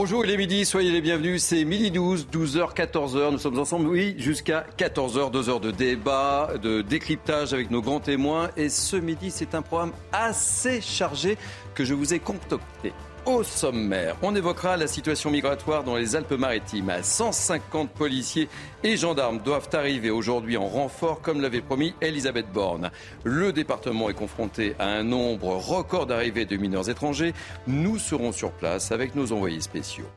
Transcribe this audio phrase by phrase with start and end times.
[0.00, 1.42] Bonjour, il est midi, soyez les bienvenus.
[1.42, 3.32] C'est midi 12, 12h, 14h.
[3.32, 7.98] Nous sommes ensemble, oui, jusqu'à 14h, deux heures de débat, de décryptage avec nos grands
[7.98, 8.48] témoins.
[8.56, 11.36] Et ce midi, c'est un programme assez chargé
[11.74, 12.92] que je vous ai concocté.
[13.28, 16.90] Au sommaire, on évoquera la situation migratoire dans les Alpes-Maritimes.
[17.02, 18.48] 150 policiers
[18.82, 22.90] et gendarmes doivent arriver aujourd'hui en renfort, comme l'avait promis Elisabeth Borne.
[23.24, 27.34] Le département est confronté à un nombre record d'arrivées de mineurs étrangers.
[27.66, 30.08] Nous serons sur place avec nos envoyés spéciaux.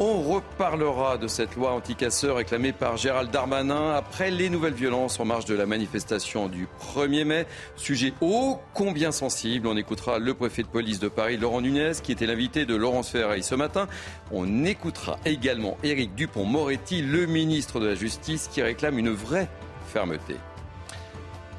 [0.00, 5.24] On reparlera de cette loi anticasseur réclamée par Gérald Darmanin après les nouvelles violences en
[5.24, 7.46] marge de la manifestation du 1er mai.
[7.74, 9.66] Sujet ô combien sensible.
[9.66, 13.10] On écoutera le préfet de police de Paris, Laurent Nunez, qui était l'invité de Laurence
[13.10, 13.88] Ferreil ce matin.
[14.30, 19.48] On écoutera également Éric Dupont-Moretti, le ministre de la Justice, qui réclame une vraie
[19.88, 20.36] fermeté.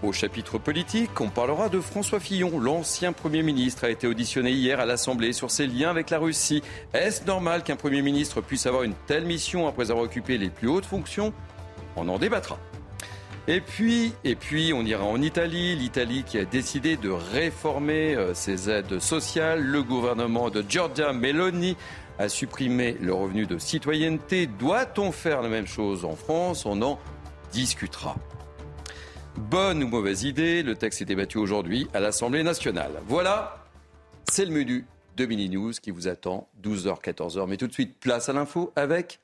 [0.01, 2.57] Au chapitre politique, on parlera de François Fillon.
[2.57, 6.63] L'ancien Premier ministre a été auditionné hier à l'Assemblée sur ses liens avec la Russie.
[6.93, 10.69] Est-ce normal qu'un Premier ministre puisse avoir une telle mission après avoir occupé les plus
[10.69, 11.33] hautes fonctions?
[11.97, 12.57] On en débattra.
[13.49, 15.75] Et puis, et puis, on ira en Italie.
[15.75, 19.61] L'Italie qui a décidé de réformer euh, ses aides sociales.
[19.61, 21.75] Le gouvernement de Giorgia Meloni
[22.19, 24.47] a supprimé le revenu de citoyenneté.
[24.47, 26.65] Doit-on faire la même chose en France?
[26.65, 26.99] On en
[27.51, 28.15] discutera.
[29.37, 32.91] Bonne ou mauvaise idée, le texte est débattu aujourd'hui à l'Assemblée nationale.
[33.07, 33.63] Voilà,
[34.29, 34.85] c'est le menu
[35.17, 37.47] de Mini News qui vous attend 12h, 14h.
[37.47, 39.19] Mais tout de suite, place à l'info avec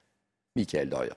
[0.56, 1.16] Mickaël Dorian.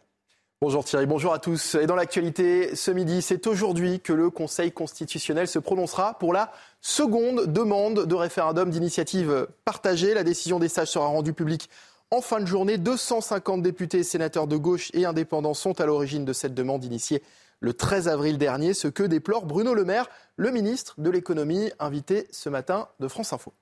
[0.60, 1.76] Bonjour Thierry, bonjour à tous.
[1.76, 6.50] Et dans l'actualité, ce midi, c'est aujourd'hui que le Conseil constitutionnel se prononcera pour la
[6.80, 10.14] seconde demande de référendum d'initiative partagée.
[10.14, 11.70] La décision des sages sera rendue publique
[12.10, 12.78] en fin de journée.
[12.78, 17.22] 250 députés et sénateurs de gauche et indépendants sont à l'origine de cette demande initiée
[17.60, 22.26] le 13 avril dernier, ce que déplore Bruno Le Maire, le ministre de l'économie, invité
[22.30, 23.52] ce matin de France Info.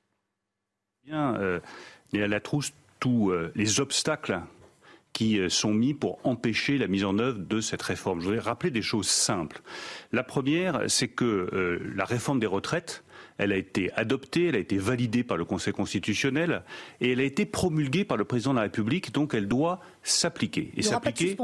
[1.04, 1.60] Bien, euh,
[2.12, 4.40] il y a la trousse tous euh, les obstacles
[5.12, 8.20] qui euh, sont mis pour empêcher la mise en œuvre de cette réforme.
[8.20, 9.62] Je voudrais rappeler des choses simples.
[10.12, 13.02] La première, c'est que la réforme des retraites
[13.38, 16.62] elle a été adoptée, elle a été validée par le Conseil constitutionnel
[17.00, 20.70] et elle a été promulguée par le président de la République, donc elle doit s'appliquer.
[20.76, 21.36] Et s'appliquer,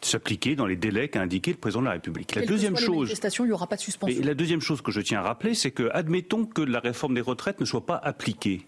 [0.00, 2.34] s'appliquer dans les délais qu'a indiqué le président de la République.
[2.34, 4.20] La deuxième chose, il n'y aura pas de suspension.
[4.20, 7.14] Et la deuxième chose que je tiens à rappeler, c'est que admettons que la réforme
[7.14, 8.66] des retraites ne soit pas appliquée.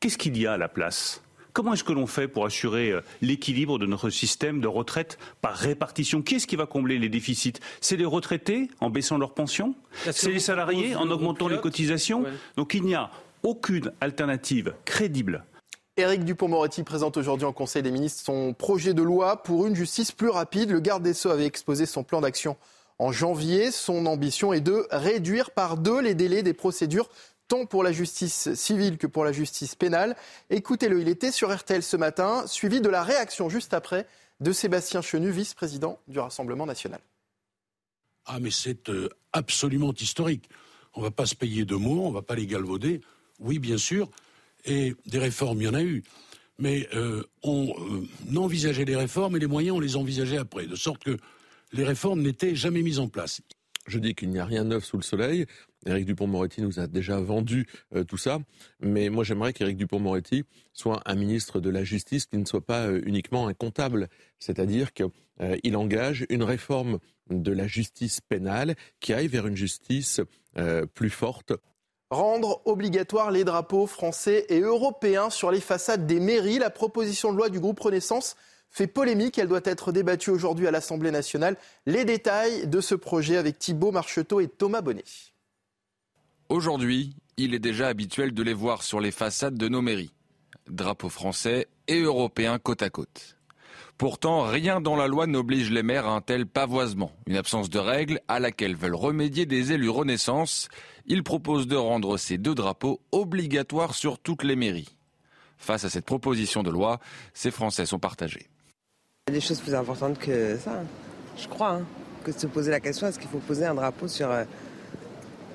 [0.00, 1.23] Qu'est-ce qu'il y a à la place?
[1.54, 5.54] Comment est-ce que l'on fait pour assurer euh, l'équilibre de notre système de retraite par
[5.54, 6.20] répartition?
[6.20, 7.52] Qui est-ce qui va combler les déficits?
[7.80, 9.76] C'est les retraités en baissant leurs pensions?
[10.10, 12.24] C'est les salariés en augmentant les cotisations?
[12.56, 13.08] Donc il n'y a
[13.44, 15.44] aucune alternative crédible.
[15.96, 20.10] Éric Dupont-Moretti présente aujourd'hui en Conseil des ministres son projet de loi pour une justice
[20.10, 20.72] plus rapide.
[20.72, 22.56] Le garde des Sceaux avait exposé son plan d'action
[22.98, 23.70] en janvier.
[23.70, 27.08] Son ambition est de réduire par deux les délais des procédures
[27.54, 30.16] tant pour la justice civile que pour la justice pénale.
[30.50, 34.08] Écoutez-le, il était sur RTL ce matin, suivi de la réaction juste après
[34.40, 37.00] de Sébastien Chenu, vice-président du Rassemblement national.
[38.26, 40.48] Ah mais c'est euh, absolument historique.
[40.94, 43.02] On ne va pas se payer de mots, on ne va pas les galvauder.
[43.38, 44.10] Oui, bien sûr,
[44.64, 46.02] et des réformes, il y en a eu.
[46.58, 50.76] Mais euh, on euh, envisageait les réformes et les moyens, on les envisageait après, de
[50.76, 51.18] sorte que
[51.72, 53.40] les réformes n'étaient jamais mises en place.
[53.86, 55.46] Je dis qu'il n'y a rien de neuf sous le soleil.
[55.86, 58.38] Éric Dupont-Moretti nous a déjà vendu euh, tout ça,
[58.80, 62.86] mais moi j'aimerais qu'Éric Dupont-Moretti soit un ministre de la Justice qui ne soit pas
[62.86, 64.08] euh, uniquement un comptable,
[64.38, 65.06] c'est-à-dire qu'il
[65.40, 66.98] euh, engage une réforme
[67.30, 70.20] de la justice pénale qui aille vers une justice
[70.92, 71.52] plus forte.
[72.10, 77.38] Rendre obligatoire les drapeaux français et européens sur les façades des mairies, la proposition de
[77.38, 78.36] loi du groupe Renaissance
[78.70, 79.38] fait polémique.
[79.38, 81.56] Elle doit être débattue aujourd'hui à l'Assemblée nationale.
[81.86, 85.04] Les détails de ce projet avec Thibault Marcheteau et Thomas Bonnet.
[86.50, 90.12] Aujourd'hui, il est déjà habituel de les voir sur les façades de nos mairies.
[90.68, 93.38] Drapeaux français et européens côte à côte.
[93.96, 97.78] Pourtant, rien dans la loi n'oblige les maires à un tel pavoisement, une absence de
[97.78, 100.68] règles à laquelle veulent remédier des élus Renaissance.
[101.06, 104.96] Ils proposent de rendre ces deux drapeaux obligatoires sur toutes les mairies.
[105.56, 107.00] Face à cette proposition de loi,
[107.32, 108.48] ces Français sont partagés.
[109.28, 110.82] Il y a des choses plus importantes que ça,
[111.38, 111.86] je crois, hein,
[112.24, 114.44] que de se poser la question est-ce qu'il faut poser un drapeau sur euh,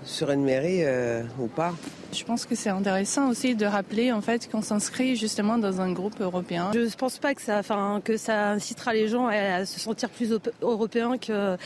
[0.03, 1.73] sur une mairie euh, ou pas.
[2.11, 5.91] Je pense que c'est intéressant aussi de rappeler en fait qu'on s'inscrit justement dans un
[5.91, 6.71] groupe européen.
[6.73, 10.09] Je ne pense pas que ça, enfin, que ça incitera les gens à, se sentir
[10.09, 11.57] plus européens que.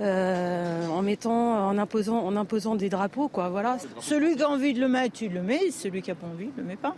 [0.00, 3.48] Euh, en mettant, en imposant, en imposant des drapeaux, quoi.
[3.48, 3.78] Voilà.
[3.98, 5.72] Celui qui a envie de le mettre, il le met.
[5.72, 6.94] Celui qui n'a pas envie, ne le met pas.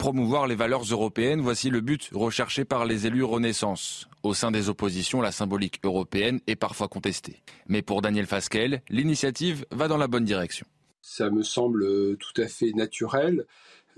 [0.00, 4.08] Promouvoir les valeurs européennes, voici le but recherché par les élus Renaissance.
[4.22, 7.42] Au sein des oppositions, la symbolique européenne est parfois contestée.
[7.68, 10.64] Mais pour Daniel Fasquelle, l'initiative va dans la bonne direction.
[11.02, 13.44] Ça me semble tout à fait naturel.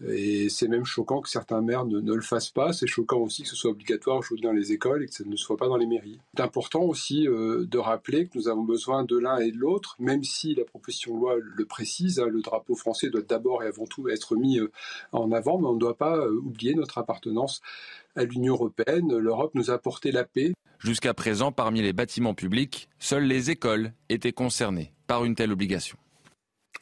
[0.06, 2.72] Et c'est même choquant que certains maires ne, le fassent pas.
[2.72, 5.36] C'est choquant aussi que ce soit obligatoire aujourd'hui dans les écoles et que ça ne
[5.36, 6.18] soit pas dans les mairies.
[6.36, 9.96] C'est important aussi euh, de rappeler que nous avons besoin de l'un et de l'autre,
[9.98, 12.18] même si la proposition de loi le précise.
[12.18, 14.70] Hein, le drapeau français doit d'abord et avant tout être mis euh,
[15.12, 17.60] en avant, mais on ne doit pas euh, oublier notre appartenance
[18.16, 19.16] à l'Union européenne.
[19.16, 20.52] L'Europe nous a apporté la paix.
[20.78, 25.96] Jusqu'à présent, parmi les bâtiments publics, seules les écoles étaient concernées par une telle obligation.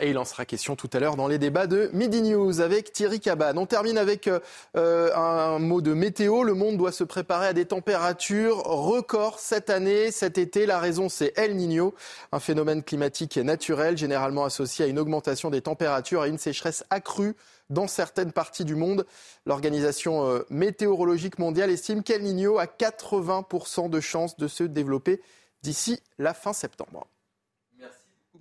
[0.02, 2.91] Et il en sera question tout à l'heure dans les débats de Midi News avec
[2.91, 3.58] Thierry Cabane.
[3.58, 4.31] On termine avec
[4.75, 6.43] euh, un mot de météo.
[6.43, 10.64] Le monde doit se préparer à des températures records cette année, cet été.
[10.64, 11.94] La raison, c'est El Niño,
[12.32, 17.37] un phénomène climatique naturel généralement associé à une augmentation des températures et une sécheresse accrue
[17.69, 19.05] dans certaines parties du monde.
[19.44, 25.20] L'Organisation euh, météorologique mondiale estime qu'El Niño a 80% de chances de se développer
[25.62, 27.06] d'ici la fin septembre.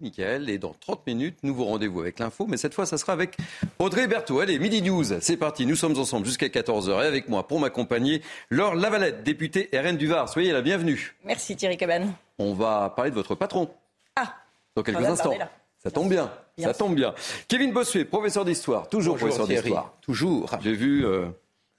[0.02, 0.50] Michael.
[0.50, 2.46] Et dans 30 minutes, nouveau rendez-vous avec l'info.
[2.48, 3.38] Mais cette fois, ça sera avec
[3.80, 4.40] Audrey Berthaud.
[4.40, 5.66] Allez, Midi News, c'est parti.
[5.66, 7.04] Nous sommes ensemble jusqu'à 14h.
[7.04, 10.30] Et avec moi, pour m'accompagner, Laure Lavalette, députée RN du Var.
[10.30, 11.16] Soyez la bienvenue.
[11.26, 12.14] Merci Thierry Cabane.
[12.38, 13.70] On va parler de votre patron.
[14.16, 14.34] Ah
[14.76, 15.34] Dans quelques instants.
[15.82, 17.14] Ça tombe bien, ça tombe bien.
[17.48, 19.94] Kevin Bossuet, professeur d'histoire, toujours professeur d'histoire.
[20.02, 20.52] Toujours.
[20.62, 21.28] J'ai vu euh,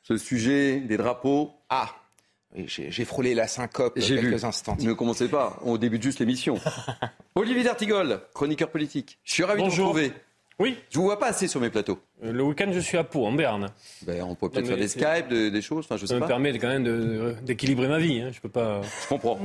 [0.02, 1.50] ce sujet des drapeaux.
[1.68, 1.90] Ah
[2.54, 4.76] j'ai frôlé la syncope quelques instants.
[4.80, 6.58] Ne commencez pas, on débute juste l'émission.
[7.34, 9.18] Olivier D'Artigol, chroniqueur politique.
[9.24, 10.12] Je suis ravi de vous retrouver.
[10.60, 10.76] Oui.
[10.90, 11.98] Je vous vois pas assez sur mes plateaux.
[12.22, 13.68] Euh, le week-end, je suis à Pau, en Berne.
[14.02, 15.86] Ben, on peut peut-être faire des Skype, des choses.
[15.86, 18.20] Enfin, je ça me permet quand même d'équilibrer ma vie.
[18.20, 18.30] Hein.
[18.30, 18.82] Je peux pas.
[18.82, 19.38] Je comprends.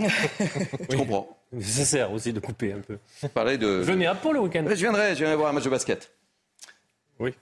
[0.90, 1.38] je comprends.
[1.62, 2.98] Ça sert aussi de couper un peu.
[3.30, 3.68] Parler de.
[3.68, 4.66] Venez à Pau le week-end.
[4.68, 6.12] Je viendrai, je viendrai voir un match de basket.
[7.19, 7.34] Oui.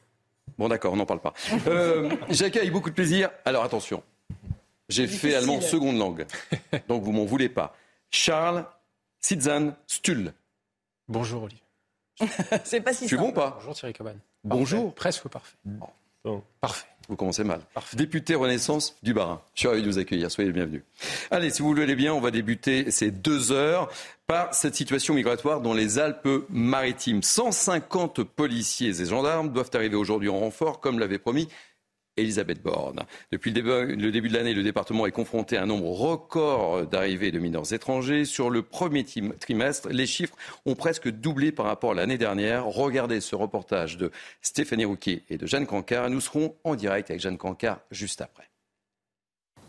[0.60, 1.34] Bon, d'accord, on n'en parle pas.
[1.68, 3.32] Euh, J'accueille beaucoup de plaisir.
[3.44, 4.04] Alors attention,
[4.94, 6.26] j'ai fait allemand seconde langue.
[6.88, 7.76] Donc vous m'en voulez pas.
[8.12, 8.66] Charles
[9.20, 10.34] Sitzan Stull.
[11.08, 11.64] Bonjour Olivier.
[12.64, 14.20] C'est pas si Je suis bon ou pas Bonjour Thierry Cabane.
[14.44, 14.94] Bonjour.
[14.94, 15.56] Presque parfait.
[16.62, 16.88] parfait.
[17.10, 17.60] Vous commencez mal.
[17.94, 19.42] Député Renaissance du Barin.
[19.56, 20.32] Je suis ravi de vous accueillir.
[20.32, 20.84] Soyez les bienvenus.
[21.32, 23.90] Allez, si vous voulez bien, on va débuter ces deux heures
[24.26, 27.22] par cette situation migratoire dans les Alpes-Maritimes.
[27.22, 31.50] 150 policiers et gendarmes doivent arriver aujourd'hui en renfort, comme l'avait promis
[32.18, 33.00] Elisabeth Borne.
[33.32, 37.40] Depuis le début, de l'année, le département est confronté à un nombre record d'arrivées de
[37.40, 38.26] mineurs étrangers.
[38.26, 42.66] Sur le premier trimestre, les chiffres ont presque doublé par rapport à l'année dernière.
[42.66, 44.12] Regardez ce reportage de
[44.42, 46.10] Stéphanie Rouquier et de Jeanne Cancard.
[46.10, 48.50] Nous serons en direct avec Jeanne Cancard juste après.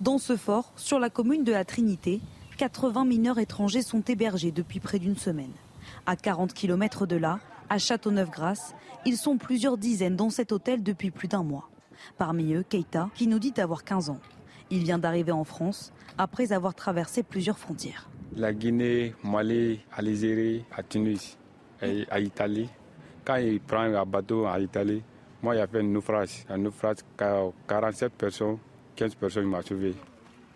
[0.00, 2.20] Dans ce fort, sur la commune de la Trinité,
[2.58, 5.52] 80 mineurs étrangers sont hébergés depuis près d'une semaine.
[6.06, 8.74] À 40 km de là, à Châteauneuf-Grasse,
[9.06, 11.68] ils sont plusieurs dizaines dans cet hôtel depuis plus d'un mois.
[12.18, 14.20] Parmi eux, Keita, qui nous dit avoir 15 ans.
[14.70, 18.08] Il vient d'arriver en France après avoir traversé plusieurs frontières.
[18.36, 21.38] La Guinée, Mali, Algérie, à Tunis
[21.82, 22.68] et à Italie.
[23.24, 25.02] Quand il prend un bateau à Italie,
[25.42, 26.44] moi, il y a fait un naufrage.
[26.48, 28.58] Un naufrage, 47 personnes,
[28.96, 29.94] 15 personnes m'ont sauvé.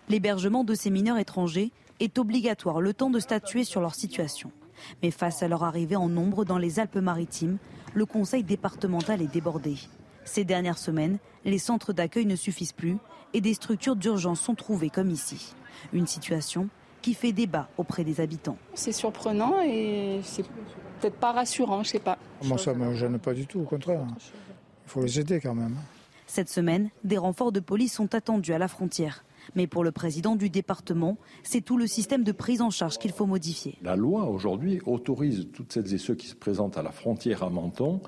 [0.08, 4.50] L'hébergement de ces mineurs étrangers est obligatoire le temps de statuer sur leur situation.
[5.02, 7.58] Mais face à leur arrivée en nombre dans les Alpes-Maritimes,
[7.94, 9.76] le conseil départemental est débordé.
[10.28, 12.98] Ces dernières semaines, les centres d'accueil ne suffisent plus
[13.32, 15.54] et des structures d'urgence sont trouvées comme ici.
[15.94, 16.68] Une situation
[17.00, 18.58] qui fait débat auprès des habitants.
[18.74, 20.44] C'est surprenant et c'est
[21.00, 22.18] peut-être pas rassurant, je sais pas.
[22.44, 24.02] Moi, ça ne me gêne pas du tout, au contraire.
[24.86, 25.76] Il faut les aider quand même.
[26.26, 29.24] Cette semaine, des renforts de police sont attendus à la frontière.
[29.54, 33.12] Mais pour le président du département, c'est tout le système de prise en charge qu'il
[33.12, 33.76] faut modifier.
[33.82, 37.50] La loi aujourd'hui autorise toutes celles et ceux qui se présentent à la frontière à
[37.50, 38.00] Menton,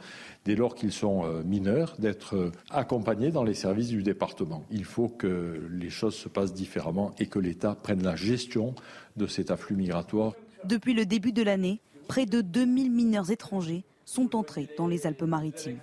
[0.45, 4.65] dès lors qu'ils sont euh, mineurs, d'être euh, accompagnés dans les services du département.
[4.71, 8.75] Il faut que les choses se passent différemment et que l'État prenne la gestion
[9.17, 10.35] de cet afflux migratoire.
[10.65, 15.79] Depuis le début de l'année, près de 2000 mineurs étrangers sont entrés dans les Alpes-Maritimes.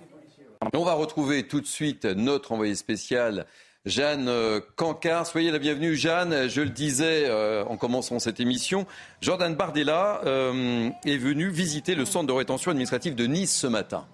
[0.74, 3.46] On va retrouver tout de suite notre envoyé spécial
[3.88, 5.26] Jeanne euh, Cancard.
[5.26, 6.48] Soyez la bienvenue, Jeanne.
[6.48, 8.86] Je le disais euh, en commençant cette émission,
[9.20, 14.04] Jordan Bardella euh, est venu visiter le centre de rétention administrative de Nice ce matin.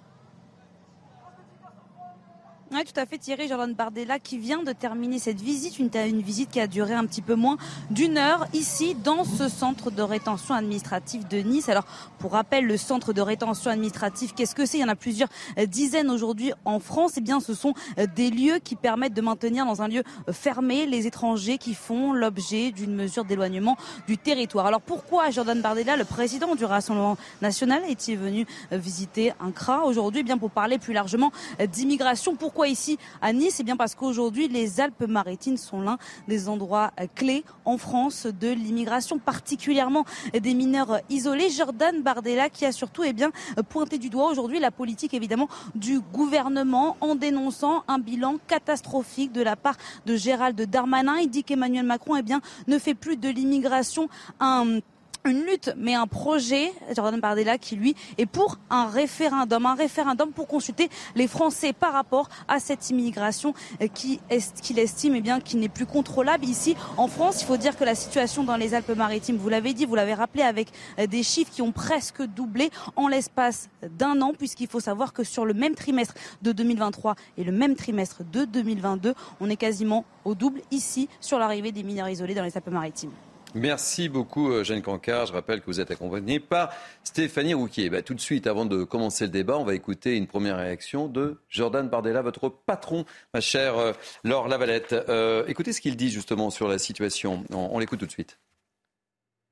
[2.74, 5.90] Oui, tout à fait, Thierry Jordan Bardella qui vient de terminer cette visite, une,
[6.20, 7.56] visite qui a duré un petit peu moins
[7.92, 11.68] d'une heure ici dans ce centre de rétention administrative de Nice.
[11.68, 11.84] Alors,
[12.18, 14.78] pour rappel, le centre de rétention administrative, qu'est-ce que c'est?
[14.78, 17.12] Il y en a plusieurs euh, dizaines aujourd'hui en France.
[17.16, 20.32] Eh bien, ce sont euh, des lieux qui permettent de maintenir dans un lieu euh,
[20.32, 23.76] fermé les étrangers qui font l'objet d'une mesure d'éloignement
[24.08, 24.66] du territoire.
[24.66, 30.22] Alors, pourquoi Jordan Bardella, le président du Rassemblement national, est-il venu visiter un CRA aujourd'hui?
[30.22, 31.30] Eh bien, pour parler plus largement
[31.70, 32.34] d'immigration.
[32.34, 37.44] Pourquoi ici à Nice Eh bien parce qu'aujourd'hui, les Alpes-Maritimes sont l'un des endroits clés
[37.64, 41.50] en France de l'immigration, particulièrement des mineurs isolés.
[41.50, 43.30] Jordan Bardella qui a surtout eh bien,
[43.68, 49.42] pointé du doigt aujourd'hui la politique évidemment du gouvernement en dénonçant un bilan catastrophique de
[49.42, 51.16] la part de Gérald Darmanin.
[51.18, 54.08] Il dit qu'Emmanuel Macron eh bien, ne fait plus de l'immigration
[54.40, 54.80] un
[55.26, 60.30] une lutte, mais un projet, Jordan Bardella, qui lui est pour un référendum, un référendum
[60.32, 63.54] pour consulter les Français par rapport à cette immigration
[63.94, 67.40] qui est, qu'il estime eh bien qui n'est plus contrôlable ici en France.
[67.40, 70.42] Il faut dire que la situation dans les Alpes-Maritimes, vous l'avez dit, vous l'avez rappelé,
[70.42, 75.14] avec euh, des chiffres qui ont presque doublé en l'espace d'un an, puisqu'il faut savoir
[75.14, 79.56] que sur le même trimestre de 2023 et le même trimestre de 2022, on est
[79.56, 83.12] quasiment au double ici sur l'arrivée des mineurs isolés dans les Alpes-Maritimes.
[83.54, 85.26] Merci beaucoup, euh, Jeanne Cancard.
[85.26, 86.72] Je rappelle que vous êtes accompagnée par
[87.04, 87.88] Stéphanie Rouquier.
[87.88, 91.06] Bah, tout de suite, avant de commencer le débat, on va écouter une première réaction
[91.06, 93.92] de Jordan Bardella, votre patron, ma chère euh,
[94.24, 94.92] Laure Lavalette.
[94.92, 97.44] Euh, écoutez ce qu'il dit justement sur la situation.
[97.52, 98.38] on l'écoute tout de suite.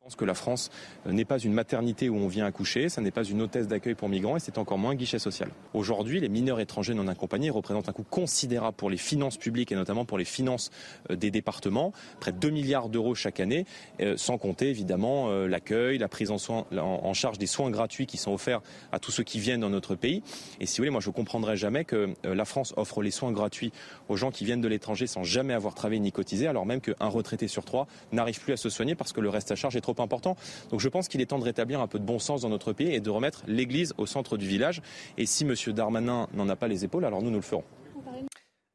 [0.02, 0.70] Je pense que la France
[1.06, 3.94] euh, n'est pas une maternité où on vient accoucher, ça n'est pas une hôtesse d'accueil
[3.94, 5.48] pour migrants et c'est encore moins un guichet social.
[5.74, 9.76] Aujourd'hui, les mineurs étrangers non accompagnés représentent un coût considérable pour les finances publiques et
[9.76, 10.72] notamment pour les finances
[11.08, 13.64] euh, des départements, près de 2 milliards d'euros chaque année,
[14.00, 18.60] euh, sans compter évidemment l'accueil, la prise en, charge des soins gratuits qui sont offerts
[18.90, 20.24] à tous ceux qui viennent dans notre pays.
[20.58, 23.30] Et si vous voulez, moi je ne comprendrai jamais que la France offre les soins
[23.30, 23.72] gratuits
[24.08, 27.06] aux gens qui viennent de l'étranger sans jamais avoir travaillé ni cotisé, alors même qu'un
[27.06, 29.80] retraité sur trois n'arrive plus à se soigner parce que le reste à charge est
[29.80, 30.36] trop important.
[30.70, 32.72] Donc je pense qu'il est temps de rétablir un peu de bon sens dans notre
[32.72, 34.82] pays et de remettre l'Église au centre du village.
[35.18, 35.54] Et si M.
[35.74, 37.64] Darmanin n'en a pas les épaules, alors nous, nous le ferons.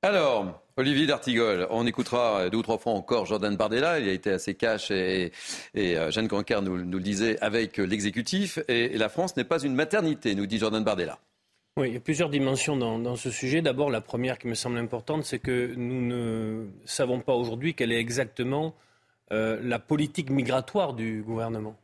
[0.03, 3.99] Alors, Olivier D'Artigol, on écoutera deux ou trois fois encore Jordan Bardella.
[3.99, 5.31] Il a été assez cash et,
[5.75, 8.59] euh, Jeanne Cancar nous, le disait avec l'exécutif.
[8.67, 11.17] Et, la France n'est pas une maternité, nous dit Jordan Bardella.
[11.77, 13.61] Oui, il y a plusieurs dimensions dans, ce sujet.
[13.61, 17.91] D'abord, la première qui me semble importante, c'est que nous ne savons pas aujourd'hui quelle
[17.91, 18.75] est exactement
[19.31, 21.75] euh, la politique migratoire du gouvernement.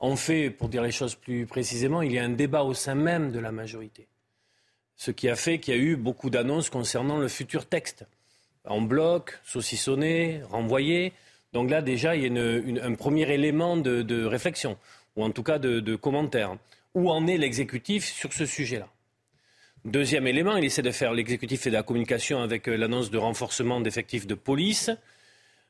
[0.00, 2.94] En fait, pour dire les choses plus précisément, il y a un débat au sein
[2.96, 4.08] même de la majorité.
[4.96, 8.04] Ce qui a fait qu'il y a eu beaucoup d'annonces concernant le futur texte.
[8.64, 11.12] En bloc, saucissonné, renvoyé.
[11.52, 14.76] Donc là, déjà, il y a un premier élément de, réflexion,
[15.14, 16.56] ou en tout cas de, commentaire.
[16.94, 18.88] Où en est l'exécutif sur ce sujet-là?
[19.84, 23.18] Deuxième élément, il essaie de faire l'exécutif et de la communication avec euh, l'annonce de
[23.18, 24.90] renforcement d'effectifs de police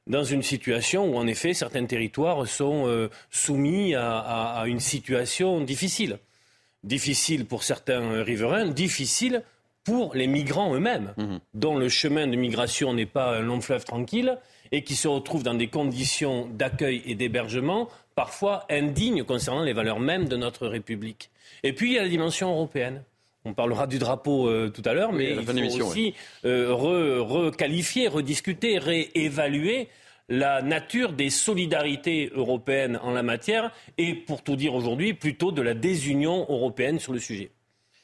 [0.06, 6.18] dans une situation où, en effet, certains territoires sont euh, soumis à, une situation difficile.
[6.84, 9.42] Difficile pour certains riverains, difficile
[9.82, 11.36] pour les migrants eux-mêmes, mmh.
[11.54, 14.38] dont le chemin de migration n'est pas un long fleuve tranquille
[14.72, 20.00] et qui se retrouvent dans des conditions d'accueil et d'hébergement parfois indignes concernant les valeurs
[20.00, 21.30] mêmes de notre République.
[21.62, 23.02] Et puis, il y a la dimension européenne.
[23.46, 28.78] On parlera du drapeau euh, tout à l'heure, mais il faut aussi euh, requalifier, rediscuter,
[28.78, 29.88] réévaluer
[30.28, 35.62] la nature des solidarités européennes en la matière et, pour tout dire aujourd'hui, plutôt de
[35.62, 37.50] la désunion européenne sur le sujet.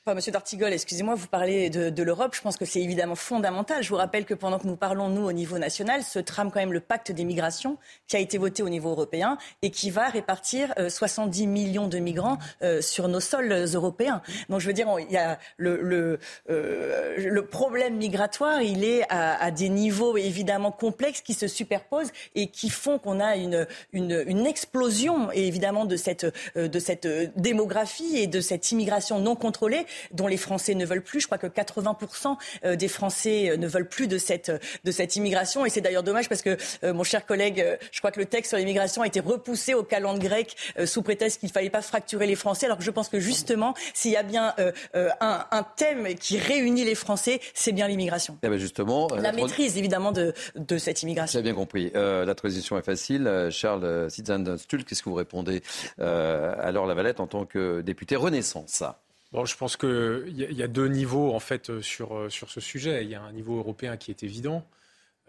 [0.05, 2.35] Monsieur Dartigol, excusez-moi, vous parlez de, l'Europe.
[2.35, 3.85] Je pense que c'est évidemment fondamental.
[3.85, 6.59] Je vous rappelle que pendant que nous parlons, nous, au niveau national, se trame quand
[6.59, 7.79] même le pacte des migrations
[8.09, 12.01] qui a été voté au niveau européen et qui va répartir 70 euh, millions de
[12.01, 14.23] migrants euh, sur nos sols européens.
[14.49, 16.19] Donc, je veux dire, il y a le, le,
[16.51, 22.11] euh, le problème migratoire, il est à, à, des niveaux évidemment complexes qui se superposent
[22.35, 27.07] et qui font qu'on a une, une, une explosion, évidemment, de cette, de cette
[27.41, 31.21] démographie et de cette immigration non contrôlée dont les Français ne veulent plus.
[31.21, 34.53] Je crois que 80% euh, des Français euh, ne veulent plus de cette,
[34.85, 35.65] de cette immigration.
[35.67, 38.51] Et c'est d'ailleurs dommage parce que, euh, mon cher collègue, je crois que le texte
[38.51, 42.27] sur l'immigration a été repoussé au calendrier grec sous prétexte qu'il ne fallait pas fracturer
[42.29, 42.67] les Français.
[42.67, 44.55] Alors que je pense que justement, s'il y a bien
[44.95, 48.39] un, un, thème qui réunit les Français, c'est bien l'immigration.
[48.43, 51.39] Eh ben justement, la, maîtrise évidemment de, de cette immigration.
[51.39, 51.91] J'ai bien compris.
[51.95, 53.49] la transition est facile.
[53.51, 55.63] Charles Sitzan-Stull, qu'est-ce que vous répondez
[55.99, 58.85] à Laure Lavalette en tant que député Renaissance?
[59.33, 63.03] Je pense qu'il y, a deux niveaux en fait euh, sur, euh, sur ce sujet.
[63.03, 64.63] Il y a un niveau européen qui est évident,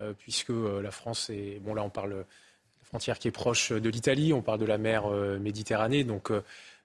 [0.02, 1.60] euh, puisque la France est.
[1.62, 2.26] Bon, là, on parle de la
[2.84, 5.08] frontière qui est proche de l'Italie, on parle de la mer
[5.40, 6.32] Méditerranée, donc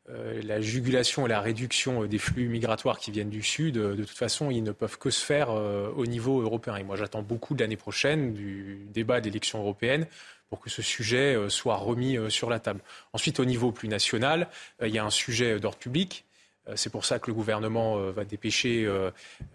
[0.09, 4.51] la jugulation et la réduction des flux migratoires qui viennent du Sud, de toute façon,
[4.51, 6.77] ils ne peuvent que se faire au niveau européen.
[6.77, 10.07] Et moi, j'attends beaucoup de l'année prochaine, du débat d'élections européennes,
[10.49, 12.81] pour que ce sujet soit remis sur la table.
[13.13, 14.49] Ensuite, au niveau plus national,
[14.83, 16.25] il y a un sujet d'ordre public
[16.77, 18.89] c'est pour ça que le gouvernement euh, va dépêcher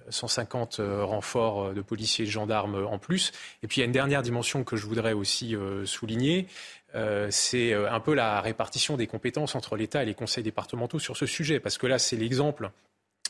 [0.10, 3.32] 150 euh, renforts de policiers et de gendarmes en plus.
[3.62, 5.56] Et puis il y a une dernière dimension que je voudrais aussi
[5.86, 6.48] souligner.
[7.30, 11.26] c'est un peu la répartition des compétences entre l'État et les conseils départementaux sur ce
[11.26, 11.60] sujet.
[11.60, 12.72] Parce que là, c'est l'exemple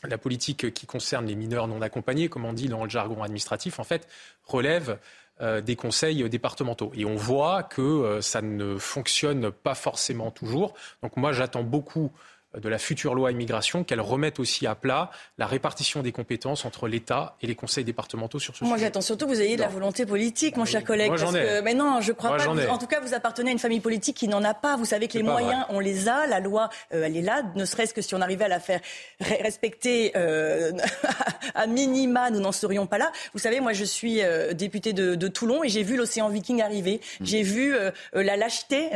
[0.04, 3.80] la politique qui concerne les mineurs non accompagnés, comme on dit dans le jargon administratif,
[3.80, 4.08] en fait,
[4.44, 4.98] relève
[5.40, 6.92] des conseils départementaux.
[6.94, 10.74] Et on voit que ça ne fonctionne pas forcément toujours.
[11.02, 12.12] Donc moi, j'attends beaucoup
[12.58, 16.88] de la future loi immigration, qu'elle remette aussi à plat la répartition des compétences entre
[16.88, 18.70] l'État et les conseils départementaux sur ce sujet.
[18.70, 21.10] Moi, j'attends surtout que vous ayez de la volonté politique, mon cher collègue.
[21.10, 22.48] parce que, mais non, je crois pas.
[22.48, 24.78] en tout cas, vous appartenez à une famille politique qui n'en a pas.
[24.78, 26.28] Vous savez que les moyens, on les a.
[26.28, 27.44] La loi, euh, elle est là.
[27.56, 28.80] Ne serait-ce que si on arrivait à la faire
[29.20, 30.72] respecter euh,
[31.56, 33.12] à minima, nous n'en serions pas là.
[33.34, 36.62] Vous savez, moi, je suis euh, député de, de, Toulon et j'ai vu l'océan Viking
[36.62, 37.02] arriver.
[37.20, 37.26] Mmh.
[37.26, 37.76] J'ai vu
[38.14, 38.90] la lâcheté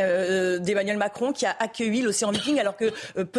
[0.59, 2.91] d'Emmanuel Macron qui a accueilli l'océan Viking alors que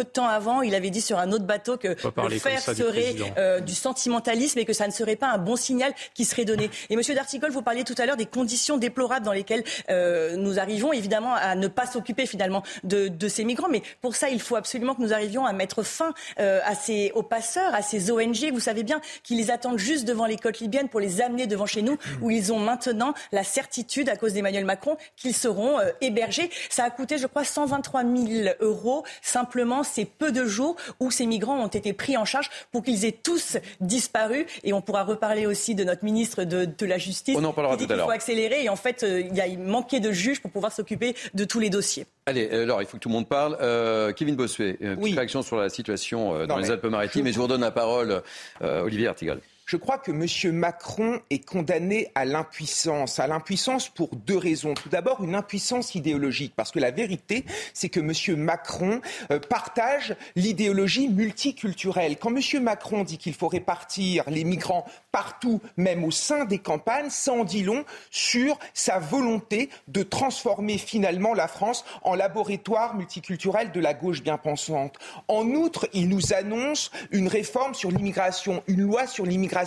[0.09, 3.73] temps avant, il avait dit sur un autre bateau que le faire serait euh, du,
[3.73, 6.69] sentimentalisme et que ça ne serait pas un bon signal qui serait donné.
[6.89, 10.59] Et Monsieur Dartigol, vous parliez tout à l'heure des conditions déplorables dans lesquelles euh, nous
[10.59, 13.69] arrivons, évidemment, à ne pas s'occuper finalement de, ces migrants.
[13.69, 17.11] Mais pour ça, il faut absolument que nous arrivions à mettre fin euh, à ces,
[17.13, 18.51] aux passeurs, à ces ONG.
[18.51, 21.65] Vous savez bien qu'ils les attendent juste devant les côtes libyennes pour les amener devant
[21.65, 26.49] chez nous, où ils ont maintenant la certitude, à cause d'Emmanuel Macron, qu'ils seront hébergés.
[26.69, 31.25] Ça a coûté, je crois, 123 000 euros simplement ces peu de jours où ces
[31.25, 34.45] migrants ont été pris en charge pour qu'ils aient tous disparu.
[34.63, 37.35] Et on pourra reparler aussi de notre ministre de, la Justice.
[37.37, 38.63] On en parlera qui dit qu'il faut accélérer.
[38.63, 41.59] Et en fait, euh, il y a manqué de juges pour pouvoir s'occuper de tous
[41.59, 42.05] les dossiers.
[42.25, 43.57] Allez, alors il faut que tout le monde parle.
[43.61, 47.27] Euh, Kevin Bossuet, une réaction sur la situation euh, dans les Alpes-Maritimes.
[47.27, 48.21] Et je vous redonne la parole,
[48.61, 49.41] Olivier Artigal.
[49.69, 50.51] Je crois que M.
[50.55, 53.19] Macron est condamné à l'impuissance.
[53.19, 54.73] À l'impuissance pour deux raisons.
[54.73, 56.53] Tout d'abord, une impuissance idéologique.
[56.55, 57.45] Parce que la vérité,
[57.75, 58.39] c'est que M.
[58.39, 58.99] Macron
[59.29, 62.17] euh, partage l'idéologie multiculturelle.
[62.17, 62.63] Quand M.
[62.63, 67.43] Macron dit qu'il faut répartir les migrants partout, même au sein des campagnes, ça en
[67.43, 73.93] dit long sur sa volonté de transformer finalement la France en laboratoire multiculturel de la
[73.93, 74.95] gauche bien pensante.
[75.27, 79.58] En outre, il nous annonce une réforme sur l'immigration, une loi sur l'immigration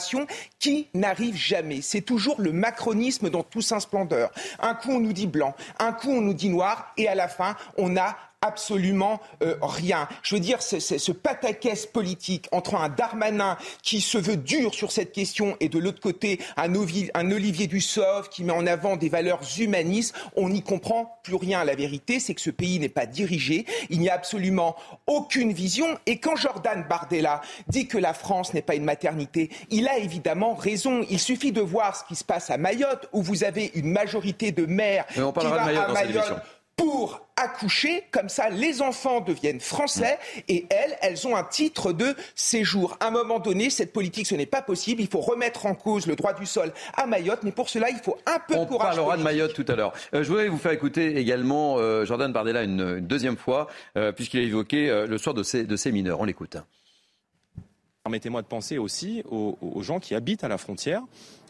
[0.58, 1.80] qui n'arrive jamais.
[1.82, 4.30] C'est toujours le macronisme dans toute sa splendeur.
[4.60, 7.28] Un coup on nous dit blanc, un coup on nous dit noir, et à la
[7.28, 10.08] fin on a absolument euh, rien.
[10.22, 14.92] Je veux dire, c'est ce pataquès politique entre un Darmanin qui se veut dur sur
[14.92, 16.72] cette question et de l'autre côté un,
[17.14, 21.64] un Olivier Dussopt qui met en avant des valeurs humanistes, on n'y comprend plus rien.
[21.64, 24.76] La vérité, c'est que ce pays n'est pas dirigé, il n'y a absolument
[25.06, 25.86] aucune vision.
[26.06, 30.54] Et quand Jordan Bardella dit que la France n'est pas une maternité, il a évidemment
[30.54, 31.04] raison.
[31.08, 34.50] Il suffit de voir ce qui se passe à Mayotte, où vous avez une majorité
[34.50, 36.42] de maires qui va à Mayotte
[36.76, 42.14] pour accoucher, comme ça les enfants deviennent français et elles, elles ont un titre de
[42.34, 42.96] séjour.
[43.00, 45.00] À un moment donné, cette politique, ce n'est pas possible.
[45.00, 47.98] Il faut remettre en cause le droit du sol à Mayotte, mais pour cela, il
[47.98, 48.94] faut un peu de courage.
[48.94, 49.92] On parlera de Mayotte tout à l'heure.
[50.14, 54.40] Euh, je voudrais vous faire écouter également euh, Jordan Bardella une, deuxième fois, euh, puisqu'il
[54.40, 56.20] a évoqué le sort de ces, de ces mineurs.
[56.20, 56.56] On l'écoute.
[58.04, 61.02] Permettez-moi de penser aussi aux gens qui habitent à la frontière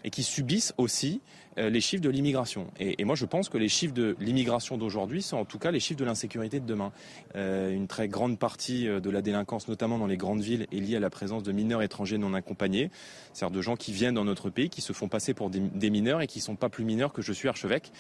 [0.05, 2.71] et qui subissent aussi euh, les chiffres de l'immigration.
[2.79, 5.81] Et, moi, je pense que les chiffres de l'immigration d'aujourd'hui sont en tout cas les
[5.81, 6.93] chiffres de l'insécurité de demain.
[7.37, 10.77] Euh, une très grande partie euh, de la délinquance, notamment dans les grandes villes, est
[10.77, 12.91] liée à la présence de mineurs étrangers non accompagnés,
[13.33, 16.21] c'est-à-dire de gens qui viennent dans notre pays, qui se font passer pour des, mineurs
[16.21, 17.93] et qui ne sont pas plus mineurs que je suis archevêque.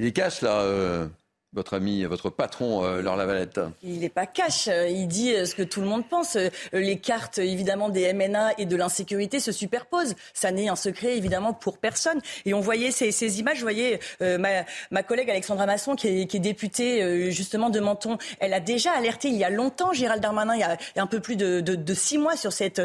[0.00, 1.08] Il cache là,
[1.54, 4.68] votre ami, votre patron, euh, Laure Lavalette Il n'est pas cash.
[4.68, 6.38] Euh, il dit euh, ce que tout le monde pense.
[6.72, 10.14] Les cartes, évidemment, des MNA et de l'insécurité se superposent.
[10.32, 12.20] Ça n'est un secret, évidemment, pour personne.
[12.46, 13.58] Et on voyait ces, images.
[13.58, 18.92] Vous voyez, ma, collègue Alexandra Masson, qui est, députée, justement, de Menton, elle a déjà
[18.92, 22.18] alerté il y a longtemps Gérald Darmanin, il y a, un peu plus de six
[22.18, 22.80] mois, sur cette,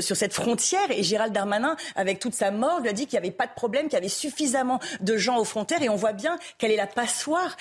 [0.00, 0.90] sur cette frontière.
[0.90, 3.54] Et Gérald Darmanin, avec toute sa mort, lui a dit qu'il n'y avait pas de
[3.54, 5.82] problème, qu'il y avait suffisamment de gens aux frontières.
[5.82, 7.56] Et on voit bien quelle est la passoire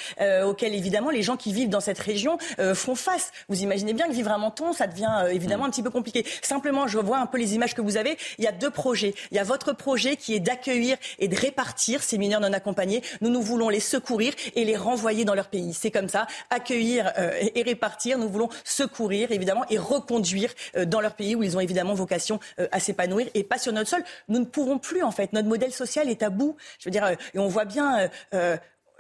[0.48, 3.32] auxquelles évidemment les gens qui vivent dans cette région euh, font face.
[3.50, 5.68] Vous imaginez bien que vivre à Menton, ça devient euh, évidemment mm.
[5.68, 6.26] un petit peu compliqué.
[6.42, 8.18] Simplement, je vois un peu les images que vous avez.
[8.38, 9.14] Il y a deux projets.
[9.32, 13.02] Il y a votre projet qui est d'accueillir et de répartir ces mineurs non accompagnés.
[13.22, 15.74] Nous, nous voulons les secourir et les renvoyer dans leur pays.
[15.74, 16.28] C'est comme ça.
[16.50, 18.18] Accueillir euh, et répartir.
[18.18, 20.54] Nous voulons secourir, évidemment, et reconduire
[20.88, 22.40] dans leur pays où ils ont évidemment vocation
[22.72, 24.04] à s'épanouir et pas sur notre sol.
[24.28, 25.34] Nous ne pouvons plus, en fait.
[25.34, 26.56] Notre modèle social est à bout.
[26.80, 28.10] Je veux dire, et on voit bien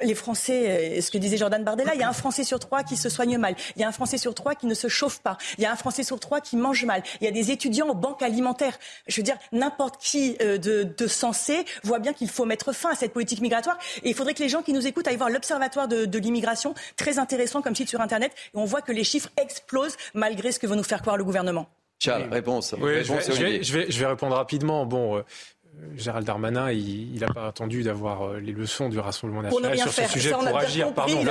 [0.02, 2.84] les Français, euh, ce que disait Jordan Bardella, il y a un Français sur trois
[2.84, 3.56] qui se soigne mal.
[3.76, 5.38] Il y a un Français sur trois qui ne se chauffe pas.
[5.58, 7.04] Il y a un Français sur trois qui mange mal.
[7.22, 8.78] Il y a des étudiants aux banques alimentaires.
[9.08, 12.92] Je veux dire, n'importe qui euh, de, de sensé voit bien qu'il faut mettre fin
[12.92, 13.78] à cette politique migratoire.
[14.04, 16.74] Et il faudrait que les gens qui nous écoutent aillent voir l'Observatoire de, de l'immigration,
[16.98, 18.32] très intéressant comme site sur Internet.
[18.54, 21.24] Et on voit que les chiffres explosent malgré ce que veut nous faire croire le
[21.24, 21.68] gouvernement.
[21.98, 22.76] Charles, réponse.
[22.78, 23.58] Oui, réponse je, vais, je, Olivier.
[23.60, 24.86] vais, je, vais, je vais répondre rapidement.
[24.86, 25.22] Bon, euh,
[25.98, 30.08] Gérald Darmanin, il n'a pas attendu d'avoir euh, les leçons du Rassemblement national sur faire.
[30.08, 30.94] ce sujet Ça, pour agir.
[30.94, 31.24] Pardon.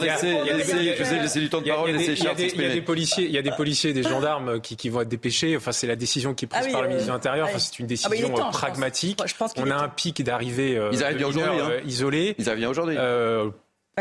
[0.00, 2.60] laissez, du temps de Il y a- parole, laissez il y a Charles des- il
[2.62, 5.08] y a des policiers, il y a des policiers, des gendarmes qui, qui vont être
[5.08, 5.56] dépêchés.
[5.56, 7.48] Enfin, c'est la décision qui est prise Ah oui, par le euh, ministre de l'Intérieur.
[7.48, 8.56] Enfin, c'est une Ah bah, décision temps, euh, je pense.
[8.56, 9.20] pragmatique.
[9.26, 11.68] Je pense On a un pic d'arrivée euh, Ils arrivent bien aujourd'hui, hein.
[11.70, 12.34] euh, isolés.
[12.38, 12.96] Ils arrivent bien aujourd'hui.
[12.98, 13.50] Euh,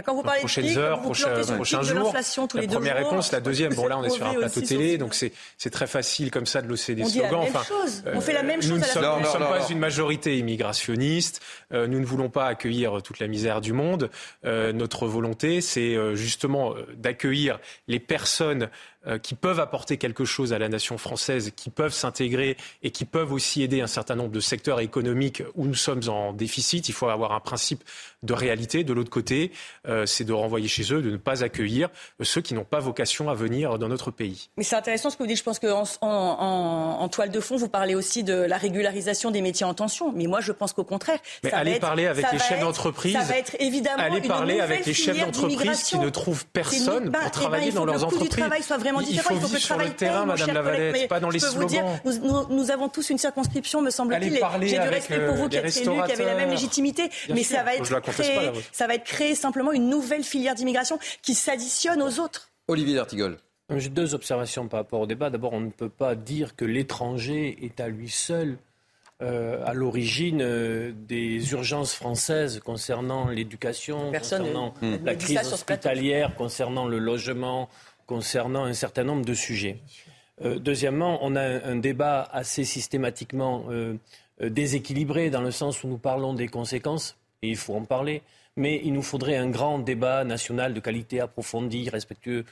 [0.01, 2.03] quand vous parlez de prochaines prix, heures, vous prochains, prochains pic de jours.
[2.05, 3.09] l'inflation tous La les deux première jours.
[3.09, 3.73] réponse, la deuxième.
[3.73, 6.61] Bon là, on est sur un plateau télé, donc c'est c'est très facile comme ça
[6.61, 7.43] de losser des On dit la slogans.
[7.45, 8.03] même Enfin, chose.
[8.13, 9.79] On fait la même nous chose ne sommes, nous ne Non, sommes non, pas une
[9.79, 11.41] majorité immigrationniste.
[11.73, 14.09] Euh, nous ne voulons pas accueillir toute la misère du monde.
[14.45, 18.67] Euh, notre volonté, c'est euh, justement euh, d'accueillir les personnes euh,
[19.23, 23.31] qui peuvent apporter quelque chose à la nation française, qui peuvent s'intégrer et qui peuvent
[23.33, 26.87] aussi aider un certain nombre de secteurs économiques où nous sommes en déficit.
[26.89, 27.83] Il faut avoir un principe
[28.23, 28.83] de réalité.
[28.83, 29.51] De l'autre côté,
[29.87, 32.79] euh, c'est de renvoyer chez eux, de ne pas accueillir euh, ceux qui n'ont pas
[32.79, 34.49] vocation à venir dans notre pays.
[34.57, 35.39] Mais c'est intéressant ce que vous dites.
[35.39, 39.31] Je pense qu'en en, en, en toile de fond, vous parlez aussi de la régularisation
[39.31, 40.11] des métiers en tension.
[40.15, 41.19] Mais moi, je pense qu'au contraire.
[41.43, 43.13] Mais ça va allez être- parler avec les chefs d'entreprise.
[43.13, 47.05] Ça va être évidemment Allez une parler avec les chefs d'entreprise qui ne trouvent personne
[47.05, 48.29] une- bah, pour eh ben, travailler dans leurs entreprises.
[48.99, 51.29] Il faut Il faut que vivre le sur le travail terrain, Madame Lavalette, pas dans
[51.29, 52.19] les je peux vous dire, slogans.
[52.21, 54.39] nous, nous- nous avons tous une circonscription, me semble-t-il.
[54.63, 57.09] J'ai du respect pour euh, vous qui les êtes élu, qui avez la même légitimité.
[57.27, 60.23] Bien mais sûr, ça va être pas, créé, ça va être créé simplement une nouvelle
[60.23, 62.49] filière d'immigration qui s'additionne aux autres.
[62.67, 63.37] Olivier D'Artigol.
[63.77, 65.29] J'ai deux observations par rapport au débat.
[65.29, 68.57] D'abord, on ne peut pas dire que l'étranger est à lui seul
[69.21, 76.97] euh, à l'origine euh, des urgences françaises concernant l'éducation, concernant la crise hospitalière, concernant le
[76.97, 77.69] logement,
[78.05, 79.79] concernant un certain nombre de sujets.
[80.43, 83.95] Euh, deuxièmement, on a un, débat assez systématiquement euh,
[84.41, 88.23] euh, déséquilibré dans le sens où nous parlons des conséquences, et il faut en parler,
[88.55, 92.45] mais il nous faudrait un grand débat national de qualité approfondie, respectueux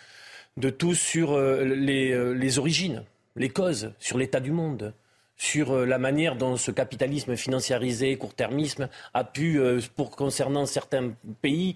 [0.57, 3.03] de tous sur les, les origines,
[3.35, 4.93] les causes, sur l'état du monde,
[5.37, 9.61] sur la manière dont ce capitalisme financiarisé, court-termisme, a pu,
[9.95, 11.75] pour concernant certains pays,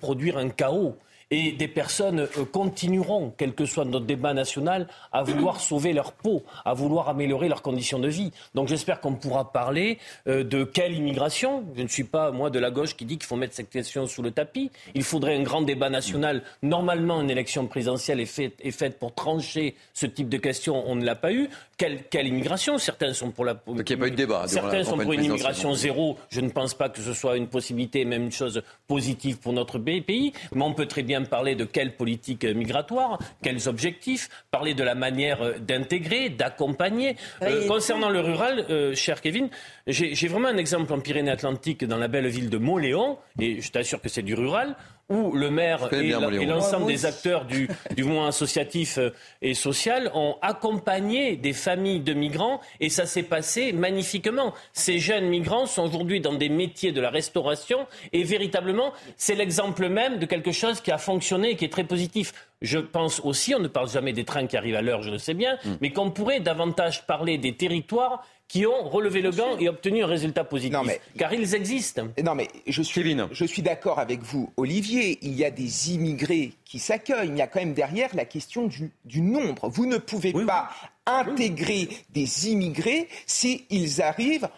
[0.00, 0.96] produire un chaos.
[1.30, 6.12] Et des personnes euh, continueront, quel que soit notre débat national, à vouloir sauver leur
[6.12, 8.32] peau, à vouloir améliorer leurs conditions de vie.
[8.54, 11.64] Donc j'espère qu'on pourra parler euh, de quelle immigration.
[11.76, 14.06] Je ne suis pas, moi, de la gauche qui dit qu'il faut mettre cette question
[14.06, 14.70] sous le tapis.
[14.94, 16.42] Il faudrait un grand débat national.
[16.62, 20.84] Normalement, une élection présidentielle est faite, est faite pour trancher ce type de questions.
[20.86, 21.48] On ne l'a pas eu.
[21.76, 22.78] Quelle, quelle immigration?
[22.78, 23.54] Certains sont pour la.
[23.54, 24.44] Donc il n'y a pas eu de débat.
[24.46, 26.16] Certains sont pour une immigration zéro.
[26.30, 29.78] Je ne pense pas que ce soit une possibilité, même une chose positive pour notre
[29.78, 30.32] pays.
[30.54, 34.94] Mais on peut très bien parler de quelle politique migratoire, quels objectifs, parler de la
[34.94, 37.16] manière euh, d'intégrer, d'accompagner.
[37.42, 39.48] Euh, concernant le rural, euh, cher Kevin,
[39.86, 43.70] j'ai j'ai vraiment un exemple en Pyrénées-Atlantiques, dans la belle ville de Montléon, et je
[43.70, 44.76] t'assure que c'est du rural,
[45.08, 49.10] où le maire et l'ensemble des acteurs du, du mouvement associatif euh,
[49.42, 54.54] et social ont accompagné des familles de migrants et ça s'est passé magnifiquement.
[54.72, 59.88] Ces jeunes migrants sont aujourd'hui dans des métiers de la restauration et véritablement, c'est l'exemple
[59.88, 62.32] même de quelque chose qui a fonctionné et qui est très positif.
[62.62, 65.18] Je pense aussi, on ne parle jamais des trains qui arrivent à l'heure, je le
[65.18, 65.76] sais bien, Mm.
[65.80, 70.06] mais qu'on pourrait davantage parler des territoires qui ont relevé le gant et obtenu un
[70.06, 70.74] résultat positif.
[70.74, 72.02] Non, mais- Car ils existent.
[72.22, 73.26] Non, mais je suis, Kevin.
[73.32, 75.18] je suis d'accord avec vous, Olivier.
[75.22, 77.28] Il y a des immigrés qui s'accueillent.
[77.30, 79.68] Il y a quand même derrière la question du, du nombre.
[79.68, 80.70] Vous ne pouvez pas
[81.06, 84.48] intégrer des immigrés s'ils arrivent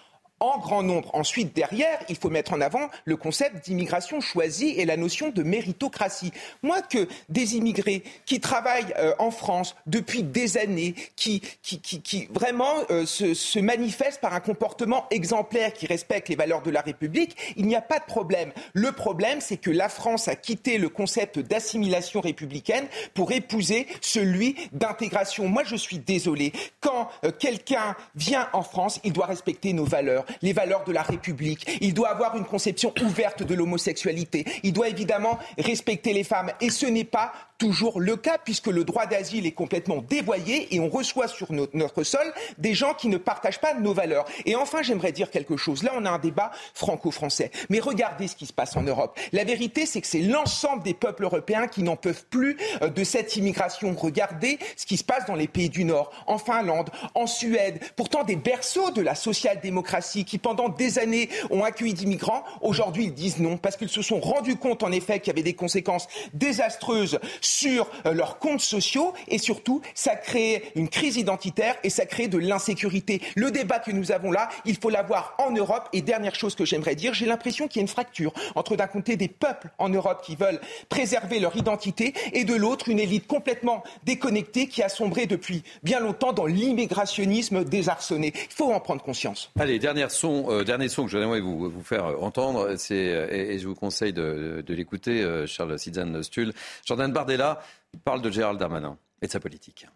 [0.40, 1.14] en grand nombre.
[1.14, 5.42] Ensuite, derrière, il faut mettre en avant le concept d'immigration choisie et la notion de
[5.42, 6.32] méritocratie.
[6.62, 12.28] Moi, que des immigrés qui travaillent euh, en France depuis des années, qui, qui, qui,
[12.30, 16.82] vraiment euh, se, se manifestent par un comportement exemplaire qui respecte les valeurs de la
[16.82, 18.52] République, il n'y a pas de problème.
[18.74, 24.56] Le problème, c'est que la France a quitté le concept d'assimilation républicaine pour épouser celui
[24.72, 25.48] d'intégration.
[25.48, 26.52] Moi, je suis désolé.
[26.80, 31.02] Quand euh, quelqu'un vient en France, il doit respecter nos valeurs, les valeurs de la
[31.02, 31.78] République.
[31.80, 34.44] Il doit avoir une conception ouverte de l'homosexualité.
[34.62, 36.50] Il doit évidemment respecter les femmes.
[36.60, 40.80] Et ce n'est pas toujours le cas puisque le droit d'asile est complètement dévoyé et
[40.80, 42.26] on reçoit sur no- notre sol
[42.58, 44.26] des gens qui ne partagent pas nos valeurs.
[44.44, 45.82] Et enfin, j'aimerais dire quelque chose.
[45.82, 47.50] Là, on a un débat franco-français.
[47.70, 49.18] Mais regardez ce qui se passe en Europe.
[49.32, 53.04] La vérité, c'est que c'est l'ensemble des peuples européens qui n'en peuvent plus euh, de
[53.04, 53.94] cette immigration.
[53.96, 58.22] Regardez ce qui se passe dans les pays du Nord, en Finlande, en Suède, pourtant
[58.24, 63.38] des berceaux de la social-démocratie qui pendant des années ont accueilli d'immigrants, aujourd'hui ils disent
[63.38, 67.18] non parce qu'ils se sont rendus compte en effet qu'il y avait des conséquences désastreuses
[67.40, 72.28] sur euh, leurs comptes sociaux et surtout ça crée une crise identitaire et ça crée
[72.28, 73.20] de l'insécurité.
[73.34, 75.88] Le débat que nous avons là, il faut l'avoir en Europe.
[75.92, 78.86] Et dernière chose que j'aimerais dire, j'ai l'impression qu'il y a une fracture entre d'un
[78.86, 83.26] côté des peuples en Europe qui veulent préserver leur identité et de l'autre une élite
[83.26, 88.32] complètement déconnectée qui a sombré depuis bien longtemps dans l'immigrationnisme désarçonné.
[88.34, 89.50] Il faut en prendre conscience.
[89.58, 93.28] Allez, dernier son, euh, dernier son que je voudrais vous, vous faire entendre, c'est, euh,
[93.30, 96.52] et, je vous conseille de, l'écouter, euh, Charles Sidzan Stull.
[96.84, 97.60] Jordan Bardella
[98.04, 99.86] parle de Gérald Darmanin et de sa politique.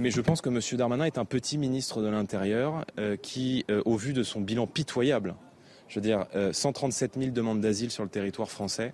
[0.00, 0.60] Mais je pense que M.
[0.76, 2.84] Darmanin est un petit ministre de l'Intérieur
[3.22, 5.36] qui, au vu de son bilan pitoyable,
[5.86, 8.92] je veux dire, 137 000 demandes d'asile sur le territoire français,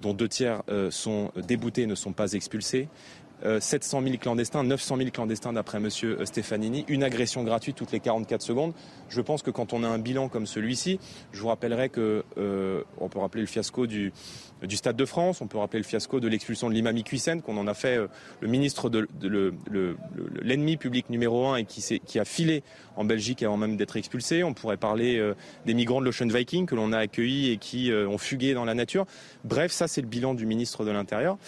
[0.00, 2.88] dont deux tiers sont déboutés et ne sont pas expulsés.
[3.42, 5.88] 700 euh, 000 clandestins, 900 000 clandestins d'après M.
[6.04, 8.72] Euh, Stefanini, une agression gratuite toutes les 44 secondes.
[9.08, 10.98] Je pense que quand on a un bilan comme celui-ci,
[11.32, 14.12] je vous rappellerai que euh, on peut rappeler le fiasco du,
[14.68, 17.68] Stade de France, on peut rappeler le fiasco de l'expulsion de l'imam Iqiysen, qu'on en
[17.68, 17.98] a fait
[18.40, 19.06] le ministre de,
[20.42, 22.64] l'ennemi public numéro un et qui, qui, a filé
[22.96, 24.42] en Belgique avant même d'être expulsé.
[24.42, 25.22] On pourrait parler
[25.64, 28.74] des migrants de l'Ocean Viking que l'on a accueillis et qui ont fugué dans la
[28.74, 29.06] nature.
[29.44, 31.38] Bref, ça c'est le bilan du ministre de l'Intérieur.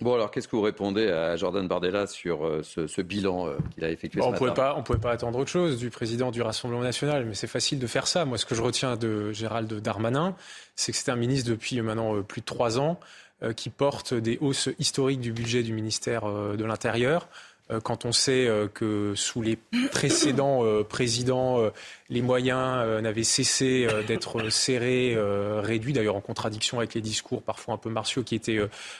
[0.00, 3.84] Bon, alors qu'est-ce que vous répondez à Jordan Bardella sur euh, ce, bilan euh, qu'il
[3.84, 5.90] a effectué ce on matin pouvait pas, On ne pouvait pas attendre autre chose du
[5.90, 8.24] président du Rassemblement national, mais c'est facile de faire ça.
[8.24, 10.34] Moi, ce que je retiens de Gérald Darmanin,
[10.74, 12.98] c'est que c'est un ministre depuis maintenant euh, plus de trois ans
[13.56, 17.26] qui porte des hausses historiques du budget du ministère de l'Intérieur.
[17.70, 19.56] Euh, quand on sait euh, que sous les
[19.90, 21.70] précédents euh, présidents,
[22.08, 25.16] les moyens n'avaient cessé d'être serrés,
[25.60, 28.58] réduits, d'ailleurs en contradiction avec les discours parfois un peu martiaux qui étaient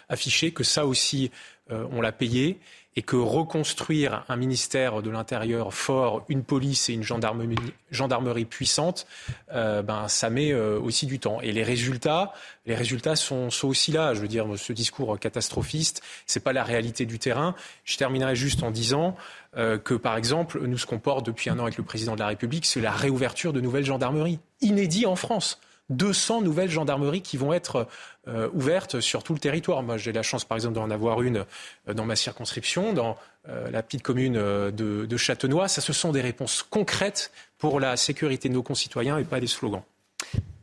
[0.09, 1.31] affichés, que ça aussi,
[1.71, 2.61] on l'a payé
[3.01, 7.57] et que reconstruire un ministère de l'Intérieur fort, une police et une gendarmerie,
[7.91, 9.07] gendarmerie puissante,
[9.55, 11.41] euh, ben, ça met euh, aussi du temps.
[11.41, 12.35] Et les résultats,
[12.67, 14.13] les résultats sont, aussi là.
[14.13, 17.55] Je veux dire, ce discours catastrophiste, c'est pas la réalité du terrain.
[17.87, 19.17] Je terminerai juste en disant
[19.57, 22.21] euh, que, par exemple, nous, ce qu'on porte depuis un an avec le président de
[22.21, 25.59] la République, c'est la réouverture de nouvelles gendarmeries, inédit en France.
[25.91, 27.87] 200 nouvelles gendarmeries qui vont être
[28.29, 29.83] euh, ouvertes sur tout le territoire.
[29.83, 31.45] Moi, j'ai la chance, par exemple, d'en avoir une
[31.89, 33.17] euh, dans ma circonscription, dans
[33.49, 34.71] euh, la petite commune de,
[35.07, 35.69] de Châtenois.
[35.69, 39.47] Ça, ce sont des réponses concrètes pour la sécurité de nos concitoyens et pas des
[39.47, 39.83] slogans.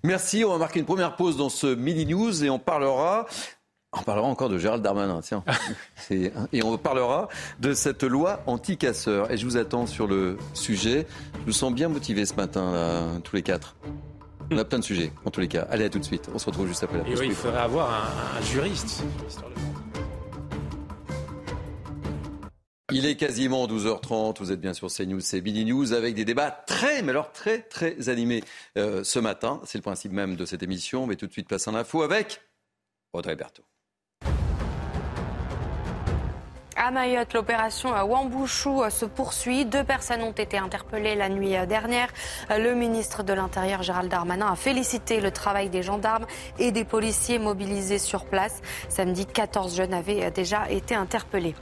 [0.03, 0.45] Merci.
[0.45, 3.27] On va marquer une première pause dans ce Midi News et on parlera
[3.93, 5.43] on parlera encore de Gérald Darmanin, tiens.
[6.11, 9.31] Et on parlera de cette loi anti-casseurs.
[9.31, 11.07] Et je vous attends sur le sujet.
[11.39, 13.75] Je vous sens bien motivé ce matin, tous les quatre.
[14.49, 15.67] On a plein de sujets, en tous les cas.
[15.69, 16.29] Allez, à tout de suite.
[16.33, 17.13] On se retrouve juste après la pause.
[17.13, 17.91] Et oui, il faudrait avoir
[18.37, 19.03] un, juriste.
[22.93, 26.51] Il est quasiment 12h30, vous êtes bien sur CNews, c'est Billy News, avec des débats
[26.51, 28.41] très, mais alors très, très animés
[28.77, 29.59] euh, ce matin.
[29.65, 32.41] C'est le principe même de cette émission, mais tout de suite passe en info avec
[33.11, 33.65] Audrey Berthaud.
[36.79, 39.65] À Mayotte, l'opération Wambouchou se poursuit.
[39.65, 42.07] Deux personnes ont été interpellées la nuit dernière.
[42.51, 46.27] Le ministre de l'Intérieur, Gérald Darmanin, a félicité le travail des gendarmes
[46.59, 48.61] et des policiers mobilisés sur place.
[48.89, 51.55] Samedi, 14 jeunes avaient déjà été interpellés.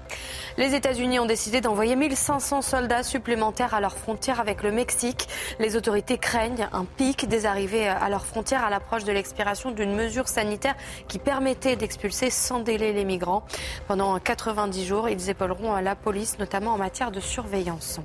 [0.57, 5.29] Les États-Unis ont décidé d'envoyer 1500 soldats supplémentaires à leur frontière avec le Mexique.
[5.59, 9.95] Les autorités craignent un pic des arrivées à leur frontière à l'approche de l'expiration d'une
[9.95, 10.75] mesure sanitaire
[11.07, 13.43] qui permettait d'expulser sans délai les migrants.
[13.87, 17.99] Pendant 90 jours, ils épauleront la police, notamment en matière de surveillance.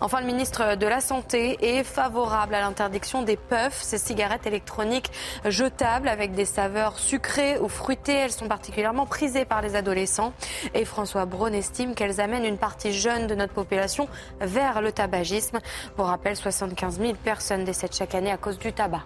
[0.00, 5.10] Enfin, le ministre de la Santé est favorable à l'interdiction des puffs, ces cigarettes électroniques
[5.44, 8.14] jetables avec des saveurs sucrées ou fruitées.
[8.14, 10.32] Elles sont particulièrement prisées par les adolescents.
[10.74, 14.08] Et François Braun estime qu'elles amènent une partie jeune de notre population
[14.40, 15.60] vers le tabagisme.
[15.96, 19.04] Pour rappel, 75 000 personnes décèdent chaque année à cause du tabac.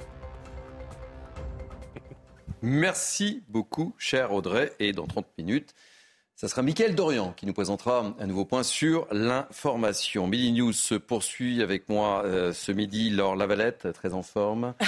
[2.60, 4.72] Merci beaucoup, cher Audrey.
[4.80, 5.74] Et dans 30 minutes,
[6.38, 10.28] ça sera Mickaël Dorian qui nous présentera un nouveau point sur l'information.
[10.28, 13.10] Midi News se poursuit avec moi euh, ce midi.
[13.10, 14.74] Laure Lavalette, très en forme.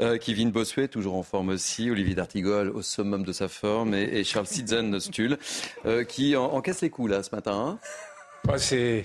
[0.00, 1.90] Euh, Kevin Bossuet, toujours en forme aussi.
[1.90, 3.92] Olivier D'Artigol, au summum de sa forme.
[3.92, 5.36] Et, Charles Sitzen-Stull,
[5.84, 7.78] euh, qui encaisse les coups là ce matin.
[8.46, 8.56] Hein.
[8.56, 9.04] c'est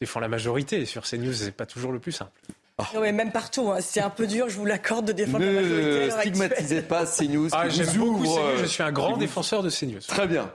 [0.00, 0.86] défend la majorité.
[0.86, 2.30] Sur CNews, c'est pas toujours le plus simple.
[2.78, 2.84] Ah.
[2.94, 3.78] Non, mais même partout, hein.
[3.80, 6.06] c'est un peu dur, je vous l'accorde, de défendre la majorité.
[6.06, 7.48] Ne stigmatisez pas CNews.
[7.50, 10.00] Ah, j'aime beaucoup CNews, je suis un grand défenseur de CNews.
[10.06, 10.50] Très bien.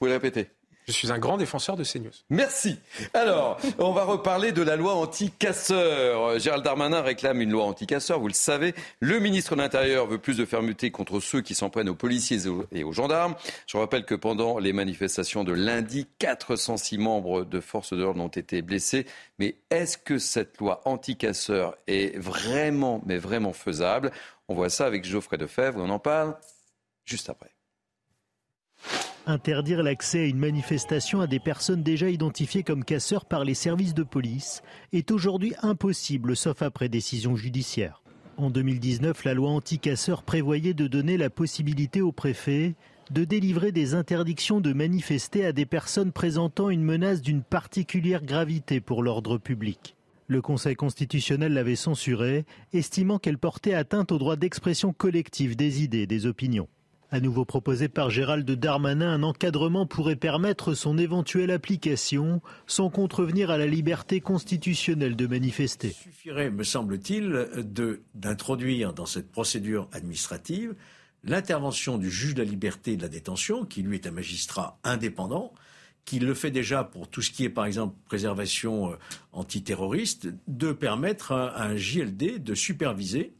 [0.00, 0.48] Vous pouvez le répéter.
[0.86, 2.10] Je suis un grand défenseur de CNews.
[2.30, 2.78] Merci.
[3.12, 6.38] Alors, on va reparler de la loi anti-casseurs.
[6.38, 8.74] Gérald Darmanin réclame une loi anti-casseurs, vous le savez.
[9.00, 12.38] Le ministre de l'Intérieur veut plus de fermeté contre ceux qui s'en prennent aux policiers
[12.72, 13.34] et aux gendarmes.
[13.66, 18.28] Je rappelle que pendant les manifestations de lundi, 406 membres de forces de l'ordre ont
[18.28, 19.04] été blessés.
[19.38, 24.12] Mais est-ce que cette loi anti-casseurs est vraiment, mais vraiment faisable?
[24.48, 26.38] On voit ça avec Geoffrey Defebvre, on en parle
[27.04, 27.50] juste après.
[29.26, 33.94] Interdire l'accès à une manifestation à des personnes déjà identifiées comme casseurs par les services
[33.94, 38.02] de police est aujourd'hui impossible, sauf après décision judiciaire.
[38.38, 42.74] En 2019, la loi anti-casseurs prévoyait de donner la possibilité au préfet
[43.10, 48.80] de délivrer des interdictions de manifester à des personnes présentant une menace d'une particulière gravité
[48.80, 49.96] pour l'ordre public.
[50.28, 56.06] Le Conseil constitutionnel l'avait censurée, estimant qu'elle portait atteinte au droit d'expression collective des idées
[56.06, 56.68] des opinions.
[57.12, 63.50] À nouveau proposé par Gérald Darmanin, un encadrement pourrait permettre son éventuelle application sans contrevenir
[63.50, 65.88] à la liberté constitutionnelle de manifester.
[65.88, 67.48] Il suffirait, me semble-t-il,
[68.14, 70.76] d'introduire dans cette procédure administrative
[71.24, 74.78] l'intervention du juge de la liberté et de la détention, qui lui est un magistrat
[74.84, 75.52] indépendant,
[76.04, 78.96] qui le fait déjà pour tout ce qui est, par exemple, préservation euh,
[79.32, 83.34] antiterroriste, de permettre à un JLD de superviser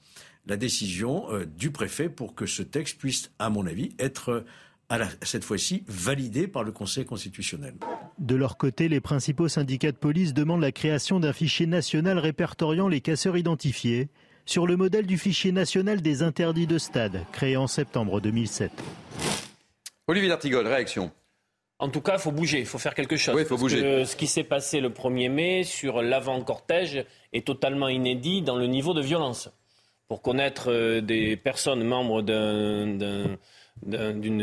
[0.46, 5.04] la décision euh, du préfet pour que ce texte puisse, à mon avis, être euh,
[5.22, 7.74] cette fois-ci validé par le Conseil constitutionnel.
[8.18, 12.88] De leur côté, les principaux syndicats de police demandent la création d'un fichier national répertoriant
[12.88, 14.08] les casseurs identifiés
[14.46, 18.72] sur le modèle du fichier national des interdits de stade, créé en septembre 2007.
[20.08, 21.12] Olivier D'Artigol, réaction.
[21.78, 23.34] En tout cas, il faut bouger, il faut faire quelque chose.
[23.34, 24.04] Oui, il faut bouger.
[24.04, 28.92] ce qui s'est passé le 1er mai sur l'avant-cortège est totalement inédit dans le niveau
[28.92, 29.50] de violence
[30.10, 33.38] pour connaître euh, des personnes membres d'une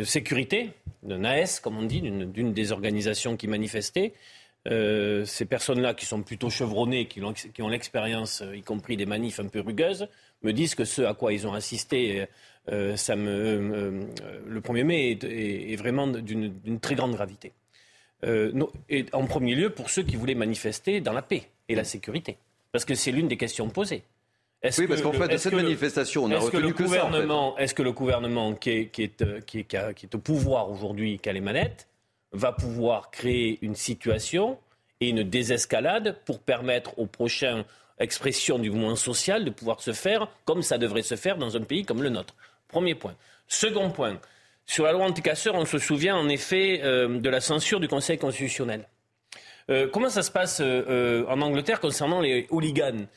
[0.05, 0.69] sécurité,
[1.03, 4.13] d'un AS, comme on dit, d'une des organisations qui manifestaient.
[4.69, 9.47] Euh, ces personnes-là, qui sont plutôt chevronnées, qui ont, l'expérience, y compris des manifs un
[9.47, 10.07] peu rugueuses,
[10.41, 12.27] me disent que ce à quoi ils ont assisté,
[12.71, 17.51] euh, le 1er mai est, vraiment d'une très grande gravité.
[18.23, 22.37] en premier lieu, pour ceux qui voulaient manifester dans la paix et la sécurité.
[22.71, 24.03] Parce que c'est l'une des questions posées.
[24.63, 27.09] Oui, parce qu'en fait, de cette manifestation, on a retenu que, ça.
[27.57, 31.19] Est-ce que le gouvernement qui est, qui est, qui est, qui est au pouvoir aujourd'hui,
[31.19, 31.87] qui a les manettes,
[32.31, 34.57] va pouvoir créer une situation
[34.99, 37.63] et une désescalade pour permettre aux prochaines
[37.99, 41.61] expressions du mouvement social de pouvoir se faire comme ça devrait se faire dans un
[41.61, 42.35] pays comme le nôtre
[42.67, 43.15] Premier point.
[43.47, 44.19] Second point.
[44.65, 48.17] Sur la loi anticasseur, on se souvient en effet euh, de la censure du Conseil
[48.17, 48.87] constitutionnel.
[49.69, 53.07] Euh, comment ça se passe euh, en Angleterre concernant les hooligans?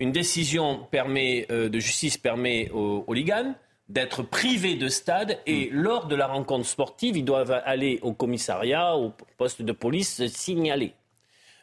[0.00, 3.54] Une décision permet, euh, de justice permet aux hooligans
[3.88, 5.74] d'être privés de stade et mm.
[5.74, 10.92] lors de la rencontre sportive, ils doivent aller au commissariat, au poste de police, signaler.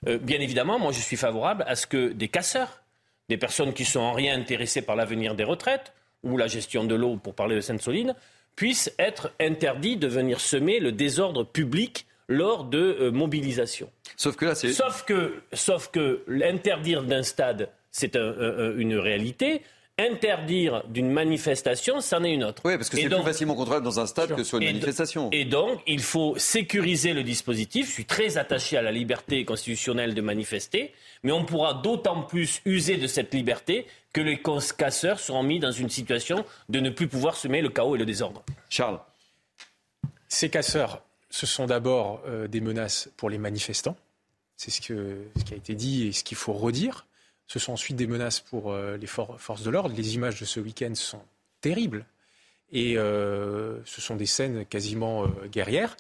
[0.08, 2.82] Euh, bien évidemment, moi je suis favorable à ce que des casseurs,
[3.30, 5.94] des personnes qui sont en rien intéressées par l'avenir des retraites
[6.24, 8.16] ou la gestion de l'eau, pour parler de Sainte-Soline,
[8.56, 13.92] puissent être interdits de venir semer le désordre public lors de euh, mobilisations.
[14.18, 14.74] Sauf que là, c'est.
[14.74, 19.62] Sauf que, sauf que l'interdire d'un stade c'est une réalité.
[19.98, 22.62] Interdire d'une manifestation, c'en est une autre.
[22.66, 25.30] Oui, parce que c'est plus facilement contrôlable dans un stade que sur une manifestation.
[25.32, 27.88] Et donc, il faut sécuriser le dispositif.
[27.88, 32.62] Je suis très attaché à la liberté constitutionnelle de manifester, mais on pourra d'autant plus
[32.66, 34.42] user de cette liberté que les
[34.78, 38.06] casseurs seront mis dans une situation de ne plus pouvoir semer le chaos et le
[38.06, 38.44] désordre.
[38.70, 39.00] Charles.
[40.28, 43.96] Ces casseurs, ce sont d'abord euh, des menaces pour les manifestants.
[44.58, 44.82] C'est ce,
[45.38, 47.06] ce, qui a été dit et ce qu'il faut redire.
[47.48, 49.96] Ce sont ensuite des menaces pour euh, les forces de l'ordre.
[49.96, 51.22] Les images de ce week-end sont
[51.62, 52.06] terribles.
[52.72, 55.96] Et euh, ce sont des scènes quasiment euh, guerrières.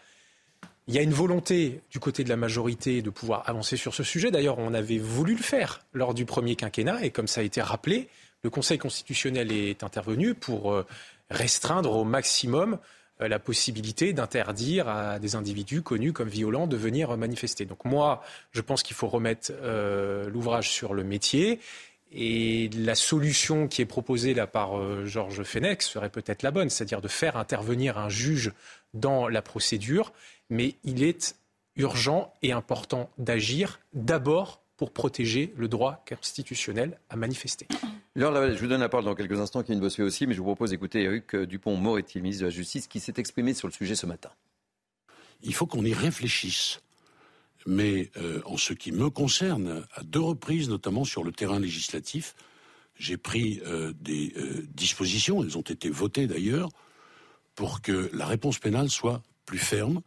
[0.88, 4.04] Il y a une volonté du côté de la majorité de pouvoir avancer sur ce
[4.04, 4.32] sujet.
[4.32, 7.04] D'ailleurs, on avait voulu le faire lors du premier quinquennat.
[7.04, 8.08] Et comme ça a été rappelé,
[8.44, 10.84] le Conseil constitutionnel est intervenu pour
[11.32, 12.78] restreindre au maximum
[13.20, 17.66] la possibilité d'interdire à des individus connus comme violents de venir manifester.
[17.66, 21.60] Donc moi, je pense qu'il faut remettre euh, l'ouvrage sur le métier.
[22.12, 26.70] Et la solution qui est proposée là par euh, Georges Fenech serait peut-être la bonne,
[26.70, 28.52] c'est-à-dire de faire intervenir un juge
[28.94, 30.14] dans la procédure.
[30.50, 31.36] Mais il est
[31.76, 37.68] urgent et important d'agir d'abord pour protéger le droit constitutionnel à manifester.
[38.16, 40.46] je vous donne la parole dans quelques instants, qui une Bossuet aussi, mais je vous
[40.46, 44.06] propose d'écouter Eric Dupont-Moretti, ministre de la Justice, qui s'est exprimé sur le sujet ce
[44.06, 44.30] matin.
[45.44, 46.80] Il faut qu'on y réfléchisse.
[47.66, 52.36] Mais euh, en ce qui me concerne, à deux reprises, notamment sur le terrain législatif,
[52.98, 56.70] j'ai pris euh, des euh, dispositions, elles ont été votées d'ailleurs,
[57.56, 60.02] pour que la réponse pénale soit plus ferme,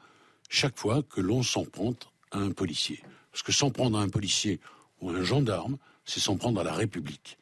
[0.48, 1.95] chaque fois que l'on s'en prend
[2.30, 3.03] à un policier.
[3.39, 4.59] Parce que s'en prendre à un policier
[5.01, 7.39] ou à un gendarme, c'est s'en prendre à la République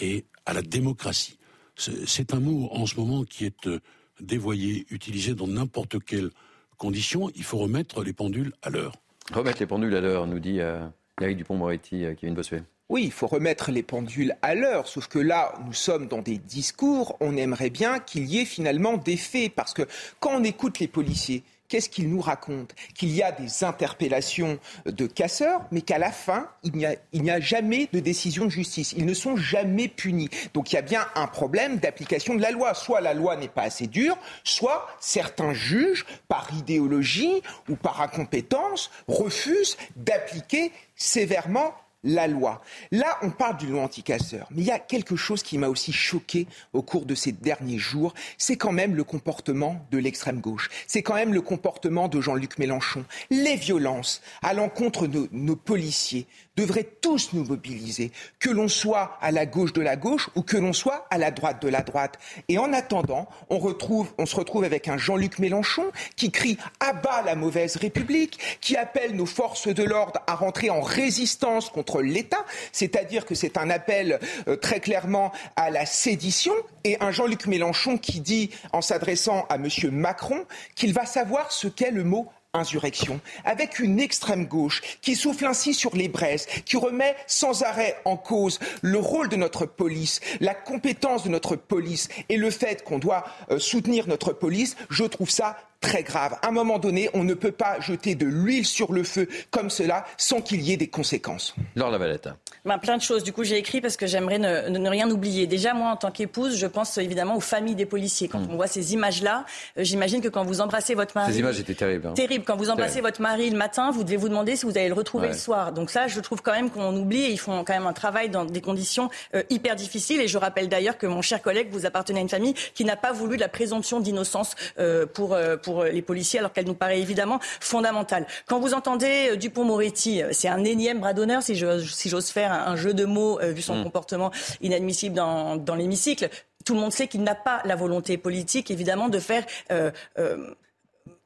[0.00, 1.40] et à la démocratie.
[1.74, 3.80] C'est un mot en ce moment qui est euh,
[4.20, 6.30] dévoyé, utilisé dans n'importe quelle
[6.78, 7.32] condition.
[7.34, 8.94] Il faut remettre les pendules à l'heure.
[9.32, 10.86] Remettre les pendules à l'heure, nous dit euh,
[11.20, 12.62] Eric Dupont-Moretti, euh, Kevin Bossuet.
[12.88, 16.38] Oui, il faut remettre les pendules à l'heure, sauf que là, nous sommes dans des
[16.38, 19.82] discours, on aimerait bien qu'il y ait finalement des faits, parce que
[20.20, 21.42] quand on écoute les policiers,
[21.74, 26.48] qu'est-ce qu'il nous raconte Qu'il y a des interpellations de casseurs, mais qu'à la fin,
[26.62, 28.94] il n'y a, jamais de décision de justice.
[28.96, 30.30] Ils ne sont jamais punis.
[30.52, 32.74] Donc il y a bien un problème d'application de la loi.
[32.74, 38.92] Soit la loi n'est pas assez dure, soit certains juges, par idéologie ou par incompétence,
[39.08, 42.60] refusent d'appliquer sévèrement la loi.
[42.92, 44.46] Là, on parle du loi anticasseur.
[44.50, 47.78] Mais il y a quelque chose qui m'a aussi choqué au cours de ces derniers
[47.78, 48.14] jours.
[48.38, 50.70] C'est quand même le comportement de l'extrême gauche.
[50.86, 53.04] C'est quand même le comportement de Jean-Luc Mélenchon.
[53.30, 56.26] Les violences à l'encontre de nos policiers,
[56.56, 60.56] devraient tous nous mobiliser, que l'on soit à la gauche de la gauche ou que
[60.56, 62.18] l'on soit à la droite de la droite.
[62.48, 65.84] Et en attendant, on, se retrouve avec un Jean-Luc Mélenchon
[66.16, 70.70] qui crie à bas la mauvaise République, qui appelle nos forces de l'ordre à rentrer
[70.70, 76.54] en résistance contre l'État, c'est-à-dire que c'est un appel euh, très clairement à la sédition,
[76.84, 79.68] et un Jean-Luc Mélenchon qui dit, en s'adressant à M.
[79.90, 80.44] Macron,
[80.74, 85.74] qu'il va savoir ce qu'est le mot insurrection, avec une extrême gauche qui souffle ainsi
[85.74, 90.54] sur les braises, qui remet sans arrêt en cause le rôle de notre police, la
[90.54, 95.30] compétence de notre police et le fait qu'on doit euh, soutenir notre police, je trouve
[95.30, 96.36] ça très grave.
[96.40, 99.68] À un moment donné, on ne peut pas jeter de l'huile sur le feu comme
[99.68, 101.54] cela sans qu'il y ait des conséquences.
[101.76, 102.30] Laure Lavalette.
[102.64, 103.22] Ben, plein de choses.
[103.22, 105.46] Du coup, j'ai écrit parce que j'aimerais ne, rien oublier.
[105.46, 108.28] Déjà, moi, en tant qu'épouse, je pense évidemment aux familles des policiers.
[108.28, 108.48] Quand hmm.
[108.52, 109.44] on voit ces images-là,
[109.76, 111.32] euh, j'imagine que quand vous embrassez votre mari...
[111.32, 112.06] Ces images étaient terribles.
[112.06, 112.14] Hein.
[112.14, 112.44] Terrible.
[112.46, 114.94] Quand vous embrassez votre mari le matin, vous devez vous demander si vous allez le
[114.94, 115.72] retrouver le soir.
[115.72, 118.30] Donc ça, je trouve quand même qu'on oublie et ils font quand même un travail
[118.30, 120.22] dans des conditions euh, hyper difficiles.
[120.22, 122.96] Et je rappelle d'ailleurs que mon cher collègue, vous appartenez à une famille qui n'a
[122.96, 127.00] pas voulu de la présomption d'innocence euh, pour, pour les policiers alors qu'elle nous paraît
[127.00, 128.26] évidemment fondamentale.
[128.46, 132.76] Quand vous entendez euh, Dupont-Moretti, euh, c'est un énième bras d'honneur, si j'ose faire un
[132.76, 133.84] jeu de mots, euh, vu son mm.
[133.84, 136.28] comportement inadmissible dans, dans l'hémicycle
[136.64, 139.44] tout le monde sait qu'il n'a pas la volonté politique, évidemment, de faire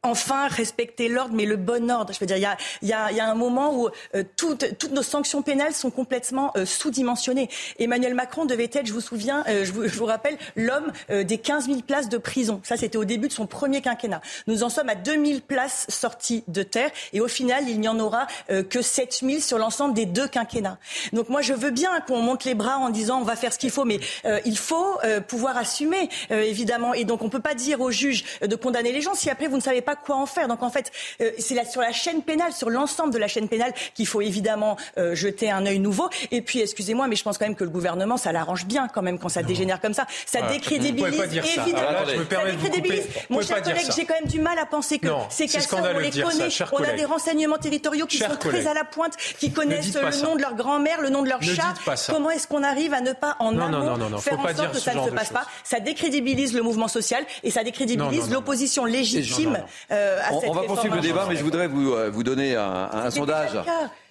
[0.05, 2.13] enfin respecter l'ordre, mais le bon ordre.
[2.13, 2.37] Je veux dire,
[2.83, 6.65] il y a, un moment où euh, toutes, toutes, nos sanctions pénales sont complètement euh,
[6.65, 7.49] sous-dimensionnées.
[7.81, 11.39] Emmanuel Macron devait être, je vous souviens, euh, je, vous, je, vous, rappelle, l'homme des
[11.39, 12.61] 15 000 places de prison.
[12.63, 14.21] Ça, c'était au début de son premier quinquennat.
[14.47, 17.89] Nous en sommes à 2 000 places sorties de terre, et au final, il n'y
[17.89, 18.27] en aura
[18.71, 20.79] que 7 000 sur l'ensemble des deux quinquennats.
[21.13, 23.59] Donc moi, je veux bien qu'on monte les bras en disant on va faire ce
[23.59, 24.01] qu'il faut, mais
[24.45, 26.95] il faut pouvoir assumer, évidemment.
[26.95, 29.49] Et donc, on ne peut pas dire aux juges de condamner les gens si après
[29.49, 30.49] vous ne savez pas quoi en faire.
[30.49, 33.73] Donc en fait, euh, c'est sur la chaîne pénale, sur l'ensemble de la chaîne pénale,
[33.95, 36.09] qu'il faut évidemment euh, jeter un œil nouveau.
[36.31, 39.03] Et puis, excusez-moi, mais je pense quand même que le gouvernement, ça l'arrange bien quand
[39.03, 40.07] même quand ça dégénère comme ça.
[40.27, 42.07] Ça décrédibilise évidemment.
[42.31, 43.07] Ça, décrédibilise.
[43.31, 46.11] Mon cher collègue, j'ai quand même du mal à penser que ces casseurs, on les
[46.11, 46.49] connaît.
[46.73, 50.37] on a des renseignements territoriaux qui sont très à la pointe, qui connaissent le nom
[50.37, 51.75] de leur grand-mère, le nom de leur chat.
[52.09, 55.05] Comment est-ce qu'on arrive à ne pas en amont faire en sorte que ça ne
[55.05, 55.47] se passe pas?
[55.65, 59.59] Ça décrédibilise le mouvement social et ça décrédibilise l'opposition légitime
[59.91, 63.59] euh, on, va poursuivre le débat, mais je voudrais vous, euh, vous donner un, sondage.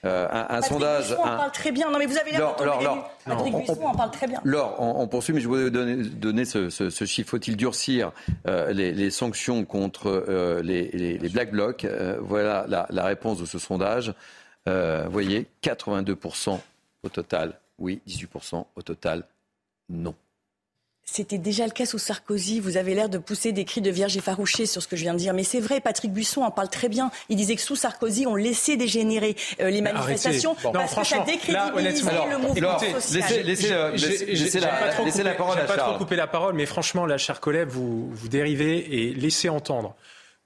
[0.06, 1.16] Euh, un, sondage.
[1.18, 1.90] On en parle très bien.
[1.92, 2.56] Non, mais vous avez l'air
[3.26, 4.40] Patrick Buisson en parle très bien.
[4.44, 7.30] Laure, on, poursuit, mais je voudrais donner, donner ce, chiffre.
[7.30, 8.12] Faut-il durcir
[8.46, 10.26] les, sanctions contre
[10.64, 11.86] les, Black Blocs?
[12.22, 14.14] Voilà la, la, réponse de ce sondage.
[14.66, 16.60] vous voyez, 82%
[17.04, 19.24] au total, oui, 18% au total,
[19.90, 20.16] non.
[21.10, 22.60] C'était déjà le cas sous Sarkozy.
[22.60, 25.14] Vous avez l'air de pousser des cris de vierge effarouchée sur ce que je viens
[25.14, 25.34] de dire.
[25.34, 27.12] Mais c'est vrai, Patrick Buisson en parle très bien.
[27.30, 32.12] Il disait que sous Sarkozy, on laissait dégénérer euh, les manifestations parce que ça décrédibilisait
[32.30, 33.44] le mouvement social.
[33.46, 33.70] Laissez,
[35.24, 38.28] la, parole à pas trop couper la parole, mais franchement, là, cher collègue, vous, vous
[38.28, 39.96] dérivez et laissez entendre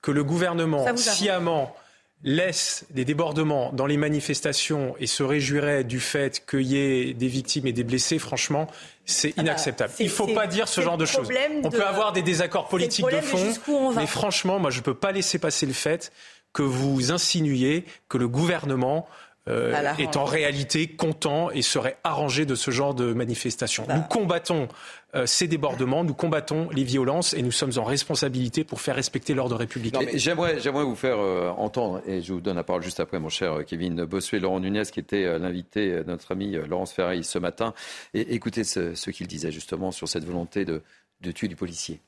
[0.02, 1.76] que le gouvernement sciemment
[2.24, 7.28] laisse des débordements dans les manifestations et se réjouirait du fait qu'il y ait des
[7.28, 8.68] victimes et des blessés, franchement,
[9.06, 9.94] c'est ah bah, inacceptable.
[10.00, 11.30] Il ne faut pas dire ce genre de choses.
[11.64, 15.12] On peut avoir des désaccords politiques de fond, mais franchement, moi, je ne peux pas
[15.12, 16.12] laisser passer le fait
[16.54, 19.08] que vous insinuiez que le gouvernement
[19.50, 23.86] euh, est en réalité content et serait arrangé de ce genre de manifestation.
[23.88, 23.96] Bah.
[23.96, 24.68] Nous combattons
[25.16, 29.34] euh, ces débordements, nous combattons les violences et nous sommes en responsabilité pour faire respecter
[29.34, 30.00] l'ordre républicain.
[30.14, 33.30] J'aimerais, j'aimerais vous faire euh, entendre, et je vous donne la parole juste après, mon
[33.30, 37.74] cher Kevin Bossuet, Laurent Nunez, qui était l'invité de notre ami Laurence Ferreil ce matin.
[38.14, 40.84] Et écoutez ce, qu'il disait justement sur cette volonté de,
[41.22, 42.00] de tuer du policier.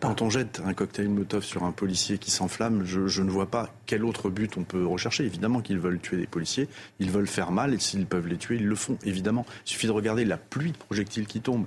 [0.00, 3.68] Quand on jette un cocktail Molotov sur un policier qui s'enflamme, je, ne vois pas
[3.84, 5.26] quel autre but on peut rechercher.
[5.26, 6.68] Évidemment qu'ils veulent tuer des policiers,
[7.00, 9.44] ils veulent faire mal, et s'ils peuvent les tuer, ils le font, évidemment.
[9.66, 11.66] Il suffit de regarder la pluie de projectiles qui tombent.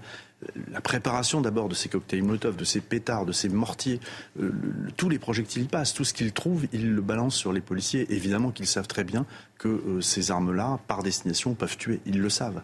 [0.71, 3.99] La préparation d'abord de ces cocktails Molotov, de ces pétards, de ces mortiers,
[4.41, 4.51] euh,
[4.97, 8.11] tous les projectiles passent, tout ce qu'ils trouvent, ils le balancent sur les policiers.
[8.11, 9.27] Évidemment qu'ils savent très bien
[9.59, 12.01] que euh, ces armes-là, par destination, peuvent tuer.
[12.07, 12.63] Ils le savent.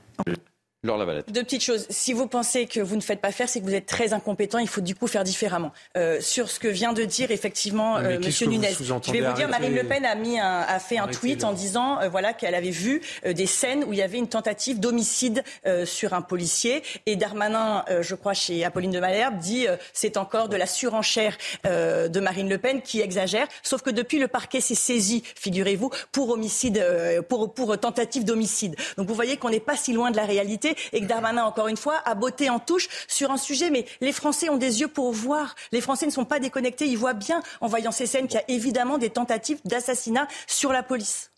[0.81, 1.29] Laure Lavalette.
[1.29, 1.85] Deux petites choses.
[1.89, 4.59] Si vous pensez que vous ne faites pas faire, c'est que vous êtes très incompétent.
[4.59, 5.73] Il faut du coup faire différemment.
[5.97, 9.49] Euh, sur ce que vient de dire effectivement euh, Monsieur Nunez, je vais vous dire,
[9.49, 12.55] Marine Le Pen a mis un, a fait un tweet en disant euh, voilà qu'elle
[12.55, 16.21] avait vu euh, des scènes où il y avait une tentative d'homicide euh, sur un
[16.21, 16.81] policier.
[17.05, 22.19] Et Darmanin, je crois chez Apolline de Malherbe, dit c'est encore de la surenchère de
[22.19, 23.47] Marine Le Pen qui exagère.
[23.63, 26.83] Sauf que depuis le parquet s'est saisi, figurez-vous, pour homicide,
[27.27, 28.75] pour pour tentative d'homicide.
[28.97, 31.67] Donc vous voyez qu'on n'est pas si loin de la réalité et que Darmanin, encore
[31.67, 33.69] une fois, a botté en touche sur un sujet.
[33.69, 35.55] Mais les Français ont des yeux pour voir.
[35.71, 36.87] Les Français ne sont pas déconnectés.
[36.87, 40.71] Ils voient bien, en voyant ces scènes, qu'il y a évidemment des tentatives d'assassinat sur
[40.71, 41.31] la police.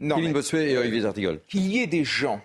[0.00, 2.40] Non, et Olivier Qu'il y ait des gens,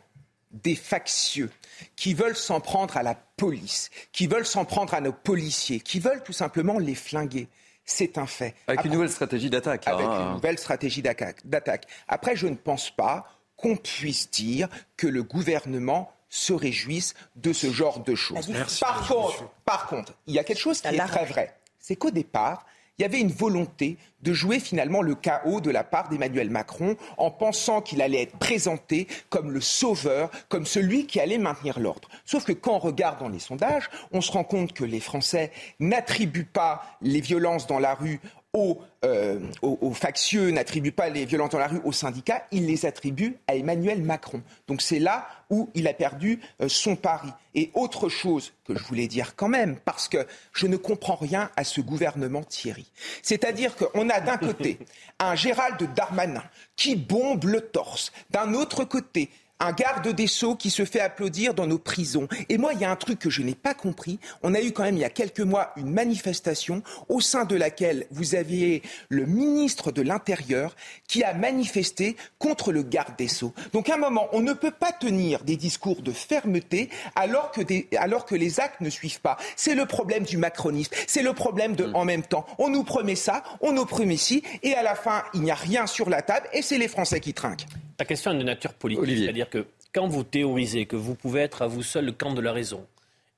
[0.52, 1.50] des factieux,
[1.96, 6.00] qui veulent s'en prendre à la police, qui veulent s'en prendre à nos policiers, qui
[6.00, 7.48] veulent tout simplement les flinguer.
[7.84, 8.54] C'est un fait.
[8.68, 9.88] Avec une nouvelle stratégie d'attaque.
[9.88, 10.28] Avec hein.
[10.28, 11.88] une nouvelle stratégie d'attaque.
[12.08, 13.26] Après, je ne pense pas
[13.56, 14.68] qu'on puisse dire
[14.98, 18.52] que le gouvernement se réjouissent de ce genre de choses.
[18.80, 21.58] par, contre, par contre, il y a quelque chose qui est très vrai.
[21.80, 22.66] C'est qu'au départ,
[22.98, 26.96] il y avait une volonté de jouer finalement le chaos de la part d'Emmanuel Macron
[27.18, 32.10] en pensant qu'il allait être présenté comme le sauveur, comme celui qui allait maintenir l'ordre.
[32.26, 35.52] Sauf que quand on regarde dans les sondages, on se rend compte que les Français
[35.80, 38.20] n'attribuent pas les violences dans la rue
[38.56, 43.38] euh, aux, factieux, n'attribue pas les violences dans la rue aux syndicats, il les attribue
[43.48, 44.42] à Emmanuel Macron.
[44.68, 47.30] Donc c'est là où il a perdu euh, son pari.
[47.54, 51.52] Et autre chose que je voulais dire quand même, parce que je ne comprends rien
[51.56, 52.92] à ce gouvernement Thierry.
[53.22, 54.80] C'est-à-dire qu'on a d'un côté
[55.20, 56.44] un Gérald Darmanin
[56.76, 59.30] qui bombe le torse, d'un autre côté
[59.60, 62.28] un garde des Sceaux qui se fait applaudir dans nos prisons.
[62.50, 64.20] Et moi, il y a un truc que je n'ai pas compris.
[64.44, 67.56] On a eu quand même il y a quelques mois une manifestation au sein de
[67.56, 70.76] laquelle vous aviez le ministre de l'Intérieur
[71.08, 73.54] qui a manifesté contre le garde des Sceaux.
[73.74, 77.62] Donc à un moment, on ne peut pas tenir des discours de fermeté alors que,
[77.98, 79.38] alors que les actes ne suivent pas.
[79.56, 80.94] C'est le problème du macronisme.
[81.08, 82.46] C'est le problème de en même temps.
[82.58, 85.56] On nous promet ça, on nous promet ci, et à la fin, il n'y a
[85.56, 87.66] rien sur la table, et c'est les Français qui trinquent.
[88.00, 91.64] La question est de nature politique, c'est-à-dire que quand vous théorisez que vous pouvez être
[91.64, 92.86] à vous seul le camp de la raison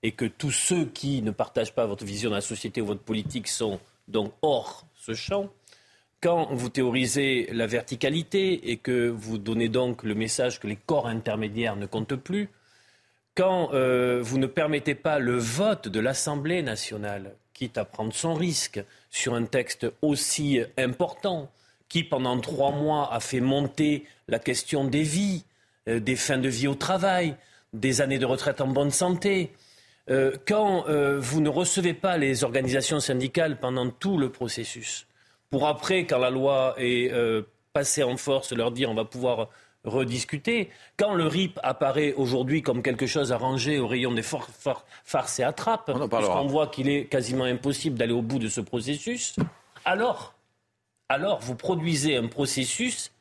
[0.03, 3.01] et que tous ceux qui ne partagent pas votre vision de la société ou votre
[3.01, 5.49] politique sont donc hors ce champ,
[6.21, 11.07] quand vous théorisez la verticalité et que vous donnez donc le message que les corps
[11.07, 12.49] intermédiaires ne comptent plus,
[13.35, 18.33] quand euh, vous ne permettez pas le vote de l'Assemblée nationale, quitte à prendre son
[18.33, 21.49] risque sur un texte aussi important,
[21.89, 25.43] qui pendant trois mois a fait monter la question des vies,
[25.87, 27.35] euh, des fins de vie au travail,
[27.73, 29.51] des années de retraite en bonne santé.
[30.09, 35.07] Euh, quand euh, vous ne recevez pas les organisations syndicales pendant tout le processus,
[35.49, 37.11] pour après, quand la loi est
[37.73, 39.49] passée en force, leur dire on va pouvoir
[39.83, 40.69] rediscuter.
[40.95, 45.91] Quand le RIP apparaît aujourd'hui comme quelque chose arrangé au rayon des farces et attrapes,
[45.91, 49.35] puisqu'on voit qu'il est quasiment impossible d'aller au bout de ce processus,
[49.85, 50.35] alors
[51.09, 53.11] alors vous produisez un processus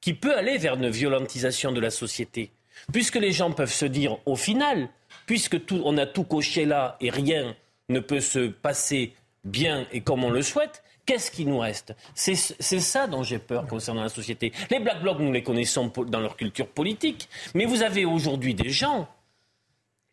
[0.00, 2.50] qui peut aller vers une violentisation de la société.
[2.92, 4.88] Puisque les gens peuvent se dire, au final,
[5.24, 7.56] puisque on a tout coché là et rien
[7.88, 11.94] ne peut se passer bien et comme on le souhaite, qu'est-ce qui nous reste?
[12.14, 14.52] C'est ça dont j'ai peur concernant la société.
[14.70, 18.70] Les Black Blocs, nous les connaissons dans leur culture politique, mais vous avez aujourd'hui des
[18.70, 19.08] gens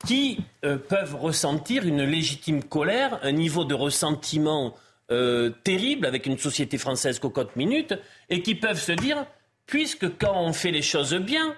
[0.05, 4.75] qui euh, peuvent ressentir une légitime colère, un niveau de ressentiment
[5.11, 7.93] euh, terrible avec une société française cocotte minute
[8.29, 9.25] et qui peuvent se dire,
[9.65, 11.55] puisque quand on fait les choses bien,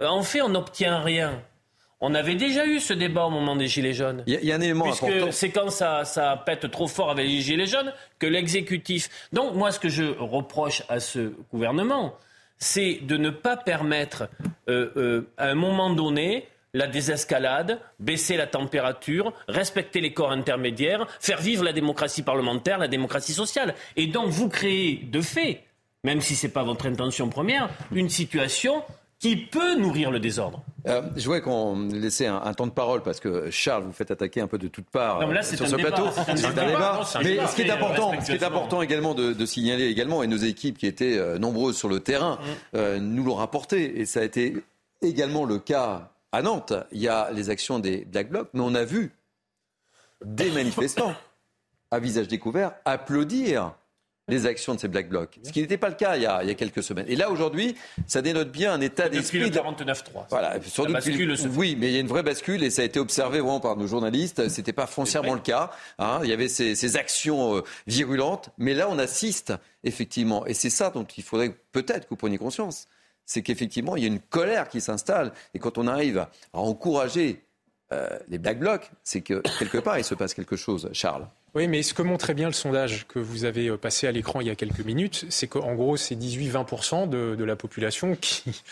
[0.00, 1.42] euh, en fait on n'obtient rien.
[2.04, 4.24] On avait déjà eu ce débat au moment des Gilets jaunes.
[4.26, 7.40] Il y, a un élément Puisque C'est quand ça, ça, pète trop fort avec les
[7.40, 9.08] Gilets jaunes que l'exécutif.
[9.32, 12.16] Donc, moi, ce que je reproche à ce gouvernement,
[12.58, 14.28] c'est de ne pas permettre,
[14.68, 21.40] euh, à un moment donné, la désescalade, baisser la température, respecter les corps intermédiaires, faire
[21.40, 23.74] vivre la démocratie parlementaire, la démocratie sociale.
[23.96, 25.64] Et donc vous créez de fait,
[26.04, 28.82] même si ce n'est pas votre intention première, une situation
[29.18, 30.64] qui peut nourrir le désordre.
[30.88, 34.40] Euh, je voudrais qu'on laissait un, temps de parole parce que Charles, vous faites attaquer
[34.40, 36.06] un peu de toutes parts euh, sur ce plateau.
[36.12, 37.02] C'est un, débat.
[37.22, 40.38] Mais ce qui est important, ce qui est important également de, signaler également, et nos
[40.38, 42.40] équipes qui étaient euh, nombreuses sur le terrain
[42.72, 42.96] mm.
[42.96, 44.56] nous l'ont rapporté, et ça a été
[45.02, 48.74] également le cas à Nantes, il y a les actions des Black Blocs, mais on
[48.74, 49.12] a vu
[50.24, 51.14] des manifestants
[51.90, 53.74] à visage découvert, applaudir
[54.28, 55.38] les actions de ces Black Blocs.
[55.42, 57.04] Ce qui n'était pas le cas il y, a, il y a quelques semaines.
[57.08, 57.74] Et là, aujourd'hui,
[58.06, 59.40] ça dénote bien un état d'esprit.
[59.40, 60.26] Depuis le 49.3.
[60.30, 62.82] Voilà, sans doute bascule se Oui, mais il y a une vraie bascule et ça
[62.82, 64.48] a été observé vraiment par nos journalistes.
[64.48, 65.70] C'était pas foncièrement le cas.
[65.98, 66.20] Hein.
[66.22, 68.50] Il y avait ces, ces actions euh, virulentes.
[68.58, 69.52] Mais là, on assiste,
[69.82, 70.46] effectivement.
[70.46, 72.86] Et c'est ça dont il faudrait peut-être que vous preniez conscience.
[73.26, 75.32] C'est qu'effectivement, il y a une colère qui s'installe.
[75.54, 77.42] Et quand on arrive à encourager
[77.92, 80.88] euh, les Black Blocs, c'est que quelque part, il se passe quelque chose.
[80.92, 81.26] Charles.
[81.54, 84.40] Oui, mais ce que montrait bien le sondage que vous avez euh, passé à l'écran
[84.40, 88.62] il y a quelques minutes, c'est qu'en gros, c'est 18-20% de, de, la population qui,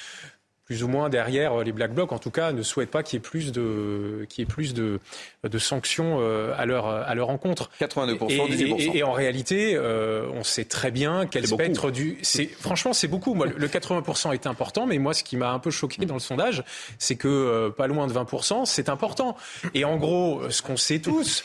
[0.71, 3.17] plus ou moins derrière euh, les Black Blocs, en tout cas, ne souhaite pas qu'il
[3.17, 5.01] y ait plus de, qu'il y ait plus de,
[5.43, 7.73] de sanctions euh, à leur, à leur encontre.
[7.81, 8.79] 82%, et, 18%.
[8.79, 11.91] Et, et, en réalité, euh, on sait très bien quel spectre beaucoup.
[11.91, 12.19] du.
[12.23, 13.35] C'est, franchement, c'est beaucoup.
[13.35, 16.21] Moi, le 80% est important, mais moi, ce qui m'a un peu choqué dans le
[16.21, 16.63] sondage,
[17.01, 19.37] c'est que euh, pas loin de 20%, c'est important.
[19.75, 21.43] Et en gros, ce qu'on sait tous,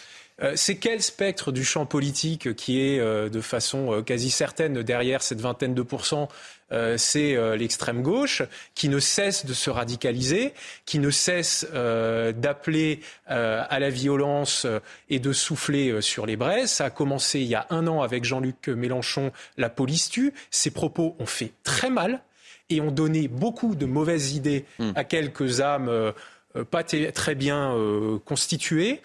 [0.55, 5.21] c'est quel spectre du champ politique qui est euh, de façon euh, quasi certaine derrière
[5.21, 6.27] cette vingtaine de pourcents
[6.97, 8.41] c'est l'extrême gauche
[8.73, 10.51] qui ne cesse de se radicaliser,
[10.85, 14.65] qui ne cesse d'appeler à la violence
[15.07, 16.71] et de souffler sur les braises?
[16.71, 20.33] Ça a commencé il y a un an avec Jean-Luc Mélenchon, la police tue.
[20.49, 22.23] Ces propos ont fait très mal
[22.71, 24.91] et ont donné beaucoup de mauvaises idées mmh.
[24.95, 26.13] à quelques âmes
[26.71, 27.77] pas très bien
[28.25, 29.01] constituées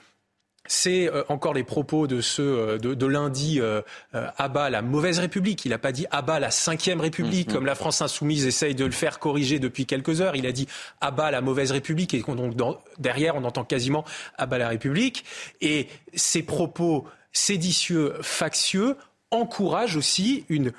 [0.71, 5.18] c'est euh, encore les propos de ce euh, de, de, lundi euh, abat la mauvaise
[5.18, 5.64] République.
[5.64, 8.85] Il n'a pas dit abat la cinquième République mmh, comme la France insoumise essaye de
[8.85, 10.37] le faire corriger depuis quelques heures.
[10.37, 10.68] Il a dit
[11.01, 14.05] abat la mauvaise République et donc dans, derrière on entend quasiment
[14.39, 15.25] abat la République.
[15.61, 18.97] Et ces propos séditieux, factieux
[19.33, 20.73] encouragent aussi une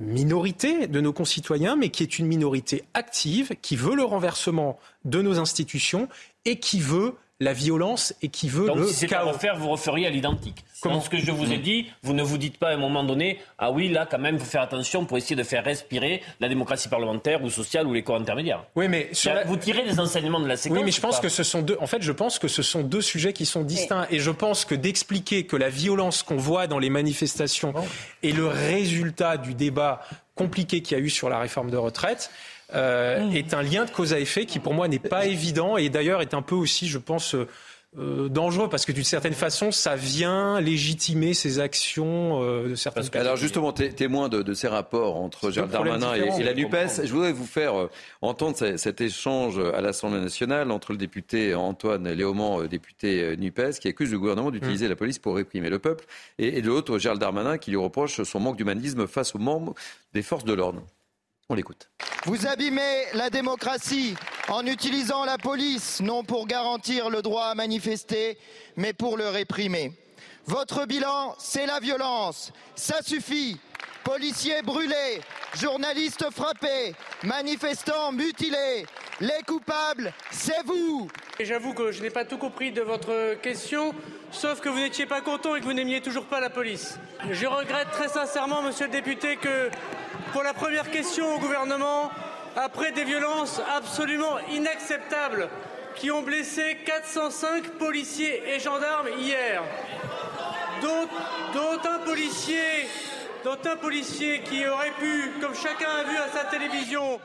[0.00, 5.22] minorité de nos concitoyens, mais qui est une minorité active, qui veut le renversement de
[5.22, 6.08] nos institutions
[6.44, 9.28] et qui veut la violence et qui veut Donc, le si c'est chaos.
[9.28, 10.64] refaire, vous referiez à l'identique.
[10.80, 13.02] Comment ce que je vous ai dit, vous ne vous dites pas à un moment
[13.02, 16.22] donné, ah oui, là, quand même, il faut faire attention pour essayer de faire respirer
[16.40, 18.64] la démocratie parlementaire ou sociale ou les corps intermédiaires.
[18.76, 19.44] Oui, mais sur la...
[19.44, 20.78] vous tirez des enseignements de la séquence.
[20.78, 21.76] Oui, mais je pense pas que ce sont deux.
[21.80, 24.06] En fait, je pense que ce sont deux sujets qui sont distincts.
[24.10, 27.80] Et je pense que d'expliquer que la violence qu'on voit dans les manifestations oh.
[28.22, 30.00] est le résultat du débat
[30.34, 32.30] compliqué qu'il y a eu sur la réforme de retraite.
[32.74, 33.36] Euh, mmh.
[33.36, 36.20] est un lien de cause à effet qui pour moi n'est pas évident et d'ailleurs
[36.20, 37.34] est un peu aussi, je pense,
[37.96, 43.08] euh, dangereux parce que d'une certaine façon, ça vient légitimer ces actions euh, de certaines
[43.08, 43.26] personnes.
[43.26, 47.10] Alors justement, témoin de, de, ces rapports entre Gérald Darmanin et, et, la NUPES, je
[47.10, 47.90] voudrais vous faire euh,
[48.20, 53.88] entendre cet, cet échange à l'Assemblée nationale entre le député Antoine Léaumont, député NUPES, qui
[53.88, 54.90] accuse le gouvernement d'utiliser mmh.
[54.90, 56.04] la police pour réprimer le peuple,
[56.38, 59.74] et, et de l'autre, Gérald Darmanin, qui lui reproche son manque d'humanisme face aux membres
[60.12, 60.82] des forces de l'ordre.
[61.48, 61.88] On l'écoute.
[62.26, 64.14] Vous abîmez la démocratie
[64.48, 68.38] en utilisant la police, non pour garantir le droit à manifester,
[68.76, 69.92] mais pour le réprimer.
[70.44, 72.52] Votre bilan, c'est la violence.
[72.74, 73.58] Ça suffit.
[74.08, 75.20] Policiers brûlés,
[75.60, 76.94] journalistes frappés,
[77.24, 78.86] manifestants mutilés.
[79.20, 81.10] Les coupables, c'est vous.
[81.38, 83.94] J'avoue que je n'ai pas tout compris de votre question,
[84.30, 86.98] sauf que vous n'étiez pas content et que vous n'aimiez toujours pas la police.
[87.30, 89.68] Je regrette très sincèrement, monsieur le député, que
[90.32, 92.10] pour la première question au gouvernement,
[92.56, 95.50] après des violences absolument inacceptables
[95.96, 99.62] qui ont blessé 405 policiers et gendarmes hier,
[100.80, 102.88] dont un policier
[103.44, 107.20] dont un policier qui aurait pu, comme chacun a vu à sa télévision,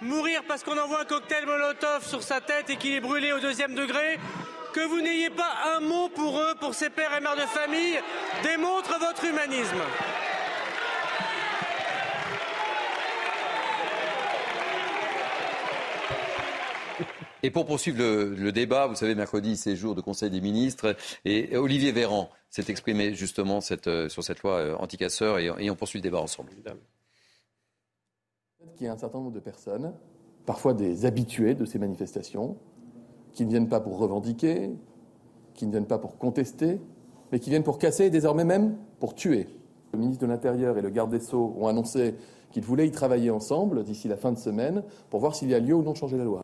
[0.00, 3.40] mourir parce qu'on envoie un cocktail Molotov sur sa tête et qu'il est brûlé au
[3.40, 4.18] deuxième degré,
[4.72, 7.98] que vous n'ayez pas un mot pour eux, pour ces pères et mères de famille,
[8.42, 9.82] démontre votre humanisme.
[17.48, 20.94] Et pour poursuivre le, débat, vous savez, mercredi, c'est jour de Conseil des ministres,
[21.24, 25.98] et Olivier Véran s'est exprimé justement cette, sur cette loi anti-casseurs, et, et, on poursuit
[25.98, 26.50] le débat ensemble.
[28.78, 29.94] Il y a un certain nombre de personnes,
[30.44, 32.58] parfois des habitués de ces manifestations,
[33.32, 34.68] qui ne viennent pas pour revendiquer,
[35.54, 36.82] qui ne viennent pas pour contester,
[37.32, 39.46] mais qui viennent pour casser et désormais même pour tuer.
[39.94, 42.14] Le ministre de l'Intérieur et le garde des Sceaux ont annoncé
[42.50, 45.60] qu'ils voulaient y travailler ensemble d'ici la fin de semaine pour voir s'il y a
[45.60, 46.42] lieu ou non de changer la loi.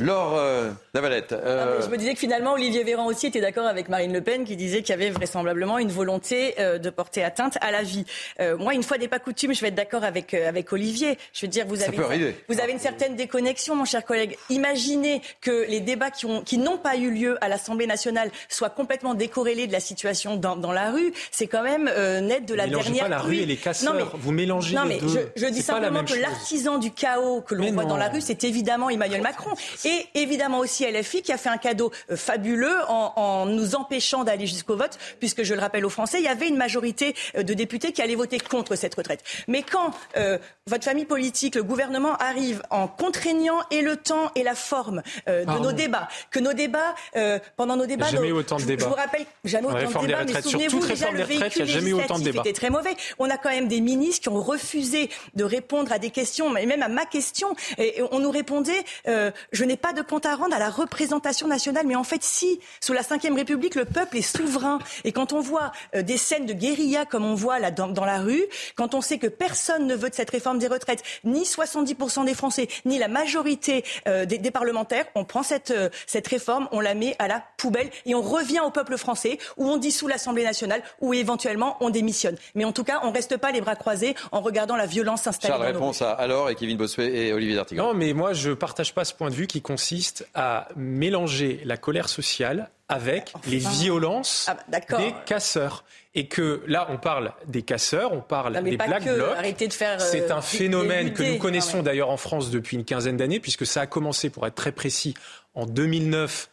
[0.00, 1.32] Laure euh, Lavalette.
[1.32, 1.82] Euh...
[1.82, 4.56] je me disais que finalement, Olivier Véran aussi était d'accord avec Marine Le Pen qui
[4.56, 8.04] disait qu'il y avait vraisemblablement une volonté euh, de porter atteinte à la vie.
[8.40, 11.18] Euh, moi, une fois n'est pas coutume, je vais être d'accord avec, euh, avec Olivier.
[11.32, 14.38] Je veux dire, vous avez, une, vous avez une certaine déconnexion, mon cher collègue.
[14.50, 18.70] Imaginez que les débats qui, ont, qui n'ont pas eu lieu à l'Assemblée nationale soient
[18.70, 21.12] complètement décorrélés de la situation dans, dans la rue.
[21.30, 21.84] C'est quand même
[22.22, 23.92] net de la Mélangez dernière pas la rue et les casseurs.
[23.92, 25.30] Non, mais, vous mélangez non, les mais deux.
[25.36, 28.44] Je, je dis simplement que l'artisan du chaos que l'on voit dans la rue, c'est
[28.44, 29.50] évidemment Emmanuel Macron.
[29.84, 34.24] Et évidemment aussi LFI qui a fait un cadeau euh, fabuleux en, en nous empêchant
[34.24, 37.42] d'aller jusqu'au vote, puisque je le rappelle aux Français, il y avait une majorité euh,
[37.42, 39.22] de députés qui allaient voter contre cette retraite.
[39.48, 44.42] Mais quand euh, votre famille politique, le gouvernement arrive en contraignant et le temps et
[44.42, 45.64] la forme euh, de Pardon.
[45.64, 48.66] nos débats, que nos débats, euh, pendant nos débats, Jamais nos- eu autant de je-
[48.66, 48.84] débats.
[48.84, 51.70] Je vous rappelle, jamais autant de réforme des débats, mais souvenez-vous déjà le véhicule y
[51.70, 52.96] a jamais eu autant de législatif était très mauvais.
[53.18, 56.66] On a quand même des ministres qui ont refusé de répondre à des questions, mais
[56.66, 57.54] même à ma question.
[57.78, 61.48] Et, on nous répondait, euh, je n'ai pas de compte à rendre à la représentation
[61.48, 61.86] nationale.
[61.86, 64.78] Mais en fait, si, sous la Ve République, le peuple est souverain.
[65.04, 68.04] Et quand on voit euh, des scènes de guérilla comme on voit là dans, dans
[68.04, 68.44] la rue,
[68.74, 72.34] quand on sait que personne ne veut de cette réforme des retraites, ni 70% des
[72.34, 76.80] Français, ni la majorité euh, des, des parlementaires, on prend cette, euh, cette réforme, on
[76.80, 80.44] la met à la poubelle et on revient au peuple français où on dissout l'Assemblée
[80.44, 82.36] nationale ou éventuellement on démissionne.
[82.54, 85.52] Mais en tout cas, on reste pas les bras croisés en regardant la violence s'installer
[85.52, 87.84] Charles, dans nos réponse à alors et Kevin Bossuet et Olivier D'Artigan.
[87.86, 91.60] Non, mais moi, je ne partage pas ce point de vue qui consiste à mélanger
[91.64, 95.84] la colère sociale avec les violences Ah bah, des casseurs.
[96.14, 99.04] Et que là, on parle des casseurs, on parle Non, des Black.
[99.04, 99.16] Blocs.
[99.16, 103.18] De euh, C'est un phénomène que nous connaissons Ah d'ailleurs en France depuis une quinzaine
[103.18, 105.14] d'années, puisque ça a commencé, pour être très précis,
[105.54, 106.48] en 2009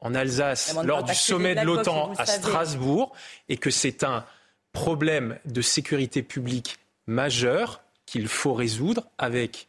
[0.00, 2.26] en Alsace, lors du sommet de l'OTAN à.
[2.26, 3.14] Strasbourg,
[3.48, 4.24] et que c'est un
[4.72, 6.76] problème de sécurité publique
[7.06, 9.66] majeur qu'il faut résoudre avec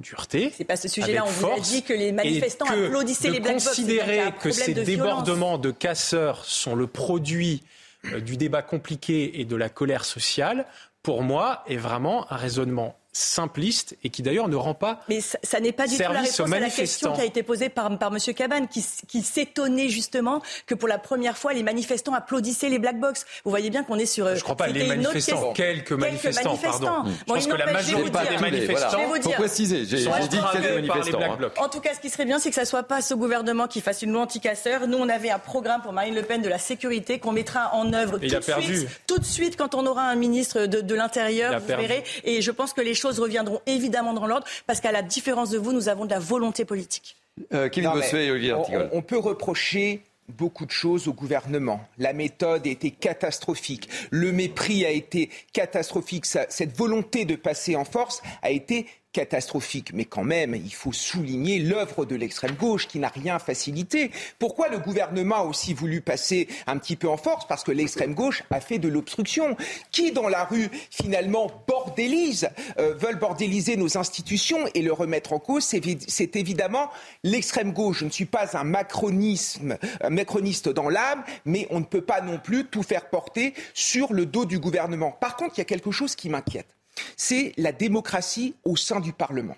[0.00, 0.52] dureté.
[0.56, 1.24] C'est pas ce sujet-là.
[1.26, 4.74] On vous a dit que les manifestants que applaudissaient de les Black considérer que ces
[4.74, 7.62] de débordements de casseurs sont le produit
[8.06, 10.66] euh, du débat compliqué et de la colère sociale,
[11.02, 15.38] pour moi, est vraiment un raisonnement simpliste et qui d'ailleurs ne rend pas Mais ça,
[15.42, 17.12] ça n'est pas du tout la réponse à la question manifestants.
[17.14, 18.34] qui a été posée par, par M.
[18.34, 18.82] Cabane, qui,
[19.22, 23.26] s'étonnait justement que pour la première fois, les manifestants applaudissaient les Black Box.
[23.44, 24.34] Vous voyez bien qu'on est sur.
[24.36, 25.52] Je crois pas, les manifestants, question.
[25.52, 26.86] quelques manifestants, pardon.
[27.04, 29.84] Je Bon, pense que la majorité des dire- manifestants- Je vais vous Faut dire- préciser,
[29.84, 31.62] j'ai- dit quelques manifestants, Black hein.
[31.62, 33.80] En tout cas, ce qui serait bien, c'est que ça soit pas ce gouvernement qui
[33.80, 34.86] fasse une loi anti-casseurs.
[34.86, 37.92] Nous, on avait un programme pour Marine Le Pen de la sécurité qu'on mettra en
[37.92, 38.76] œuvre tout il a de perdu.
[38.78, 38.88] suite.
[39.06, 42.04] Tout de suite, quand on aura un ministre de, de l'Intérieur, vous verrez.
[42.24, 45.58] Et je pense que les choses reviendront évidemment dans l'ordre, parce qu'à la différence de
[45.58, 47.16] vous, nous avons de la volonté politique.
[47.52, 51.80] Euh, Kevin Bossuet et Olivier on, on- peut reprocher beaucoup de choses au gouvernement.
[51.98, 53.88] La méthode a été catastrophique.
[54.10, 56.24] Le mépris a été catastrophique.
[56.26, 59.92] Cette volonté de passer en force a été catastrophique.
[59.92, 64.10] Mais quand même, il faut souligner l'œuvre de l'extrême gauche qui n'a rien facilité.
[64.38, 67.46] Pourquoi le gouvernement a aussi voulu passer un petit peu en force?
[67.46, 69.56] Parce que l'extrême gauche a fait de l'obstruction.
[69.90, 72.48] Qui dans la rue finalement bordélise,
[72.78, 75.64] euh, veulent bordéliser nos institutions et le remettre en cause?
[75.64, 76.90] C'est évi- c'est évidemment
[77.24, 77.98] l'extrême gauche.
[78.00, 82.20] Je ne suis pas un macronisme, un macroniste dans l'âme, mais on ne peut pas
[82.20, 85.10] non plus tout faire porter sur le dos du gouvernement.
[85.12, 86.76] Par contre, il y a quelque chose qui m'inquiète
[87.16, 89.56] c'est la démocratie au sein du Parlement.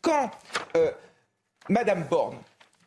[0.00, 0.30] Quand
[0.76, 0.90] euh,
[1.68, 2.38] Madame Borne,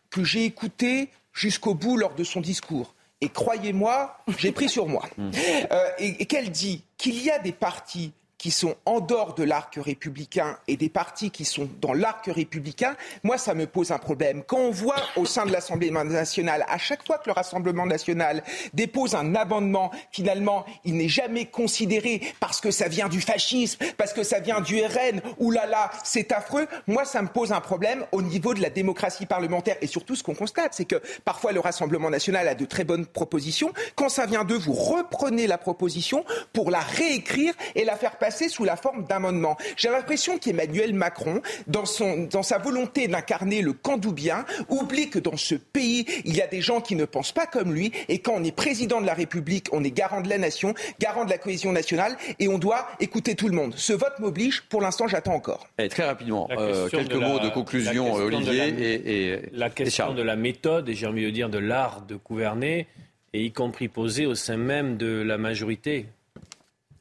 [0.09, 5.07] que j'ai écoutée jusqu'au bout lors de son discours, et croyez-moi, j'ai pris sur moi,
[5.19, 9.43] euh, et, et qu'elle dit qu'il y a des partis qui sont en dehors de
[9.43, 13.99] l'arc républicain et des partis qui sont dans l'arc républicain, moi, ça me pose un
[13.99, 14.41] problème.
[14.47, 18.43] Quand on voit au sein de l'Assemblée nationale, à chaque fois que le Rassemblement national
[18.73, 24.11] dépose un amendement, finalement, il n'est jamais considéré parce que ça vient du fascisme, parce
[24.11, 26.65] que ça vient du RN, ou là là, c'est affreux.
[26.87, 29.77] Moi, ça me pose un problème au niveau de la démocratie parlementaire.
[29.81, 33.05] Et surtout, ce qu'on constate, c'est que parfois le Rassemblement national a de très bonnes
[33.05, 33.71] propositions.
[33.93, 38.30] Quand ça vient d'eux, vous reprenez la proposition pour la réécrire et la faire passer
[38.49, 39.57] sous la forme d'amendement.
[39.77, 45.37] J'ai l'impression qu'Emmanuel Macron, dans, son, dans sa volonté d'incarner le candoubien, oublie que dans
[45.37, 47.91] ce pays, il y a des gens qui ne pensent pas comme lui.
[48.09, 51.25] Et quand on est président de la République, on est garant de la nation, garant
[51.25, 53.73] de la cohésion nationale, et on doit écouter tout le monde.
[53.77, 54.61] Ce vote m'oblige.
[54.69, 55.67] Pour l'instant, j'attends encore.
[55.77, 59.01] Allez, très rapidement, euh, quelques de la- mots de la conclusion, de Olivier la- et,
[59.33, 62.87] et- La question de la méthode, et j'ai envie de dire de l'art de gouverner,
[63.33, 66.05] et y compris posée au sein même de la majorité.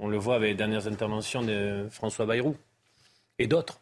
[0.00, 2.56] On le voit avec les dernières interventions de François Bayrou
[3.38, 3.80] et d'autres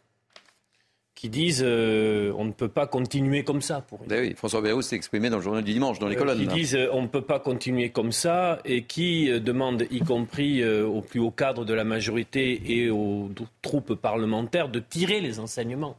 [1.18, 3.80] qui disent euh, on ne peut pas continuer comme ça.
[3.80, 6.38] Pour oui, François Bayrou s'est exprimé dans le journal du dimanche, dans les euh, colonnes.
[6.38, 6.52] qui là.
[6.52, 10.64] disent euh, on ne peut pas continuer comme ça et qui euh, demandent, y compris
[10.64, 13.30] au plus haut cadre de la majorité et aux
[13.62, 15.96] troupes parlementaires, de tirer les enseignements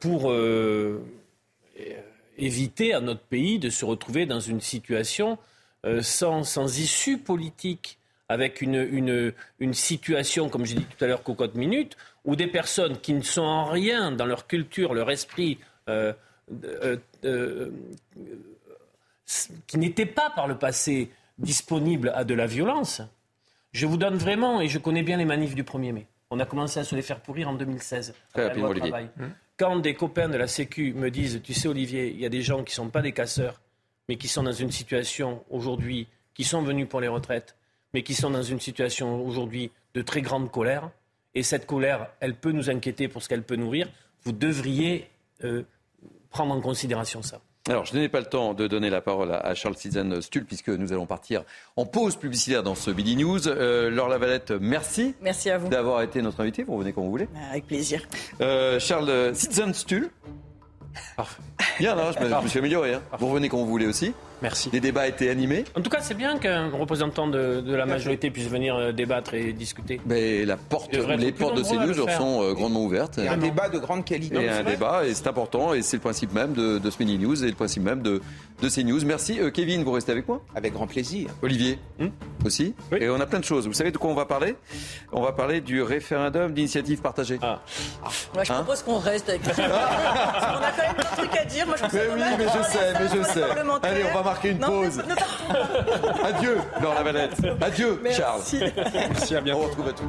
[0.00, 0.34] pour
[2.38, 5.38] éviter à notre pays de se retrouver dans une situation
[6.00, 7.98] sans, sans issue politique,
[8.30, 12.46] avec une, une, une situation, comme j'ai dit tout à l'heure, cocotte minute, où des
[12.46, 15.58] personnes qui ne sont en rien dans leur culture, leur esprit,
[15.88, 16.12] euh,
[16.64, 17.72] euh, euh,
[19.66, 23.02] qui n'étaient pas par le passé disponibles à de la violence.
[23.72, 26.06] Je vous donne vraiment, et je connais bien les manifs du 1er mai.
[26.30, 28.14] On a commencé à se les faire pourrir en 2016.
[28.32, 28.90] Très rapidement, Olivier.
[28.90, 29.10] travail.
[29.56, 32.42] Quand des copains de la Sécu me disent, tu sais Olivier, il y a des
[32.42, 33.60] gens qui ne sont pas des casseurs,
[34.08, 37.56] mais qui sont dans une situation aujourd'hui, qui sont venus pour les retraites,
[37.94, 40.90] mais qui sont dans une situation aujourd'hui de très grande colère,
[41.34, 43.88] et cette colère, elle peut nous inquiéter pour ce qu'elle peut nourrir,
[44.24, 45.08] vous devriez
[45.44, 45.62] euh,
[46.30, 47.40] prendre en considération ça.
[47.68, 50.70] Alors, je n'ai pas le temps de donner la parole à Charles Citizen Stull, puisque
[50.70, 51.44] nous allons partir
[51.76, 53.48] en pause publicitaire dans ce Billy News.
[53.48, 55.14] Euh, Laure Lavalette, merci.
[55.20, 55.68] Merci à vous.
[55.68, 56.62] D'avoir été notre invité.
[56.64, 57.28] Vous revenez quand vous voulez.
[57.50, 58.02] Avec plaisir.
[58.40, 60.10] Euh, Charles Citizen Stull.
[61.16, 61.42] Parfait.
[61.78, 62.94] Bien, là, je me, je me suis amélioré.
[62.94, 63.02] Hein.
[63.18, 64.14] Vous revenez quand vous voulez aussi.
[64.42, 64.70] Merci.
[64.72, 65.64] Les débats étaient animés.
[65.76, 69.34] En tout cas, c'est bien qu'un représentant de, de la majorité puisse venir euh, débattre
[69.34, 70.00] et discuter.
[70.06, 72.18] Mais la porte, Il les portes de le faire.
[72.18, 73.18] sont euh, grandement ouvertes.
[73.18, 74.42] Et un débat de grande qualité.
[74.42, 77.18] Et un débat, et c'est important, et c'est le principe même de, de ce mini
[77.18, 78.20] news et le principe même de,
[78.62, 79.04] de CNews.
[79.04, 79.38] Merci.
[79.40, 80.40] Euh, Kevin, vous restez avec moi?
[80.54, 81.28] Avec grand plaisir.
[81.42, 81.78] Olivier
[82.44, 82.74] aussi?
[82.98, 83.66] Et on a plein de choses.
[83.66, 84.56] Vous savez de quoi on va parler?
[85.12, 87.38] On va parler du référendum d'initiative partagée.
[87.42, 87.60] Ah.
[88.34, 88.56] Moi, je Hein?
[88.56, 91.66] propose qu'on reste avec Parce qu'on a quand même plein de trucs à dire.
[91.66, 93.42] Moi, je Mais oui, mais je sais, mais je sais.
[93.82, 94.96] Allez, on va marquer une Non, pause.
[94.98, 96.24] ne- ne partons pas.
[96.28, 97.32] Adieu, Laure Lavalette.
[97.60, 98.18] Adieu, Merci.
[98.20, 98.42] Charles.
[98.92, 99.60] Merci, à bientôt.
[99.60, 100.04] On retrouve à tout.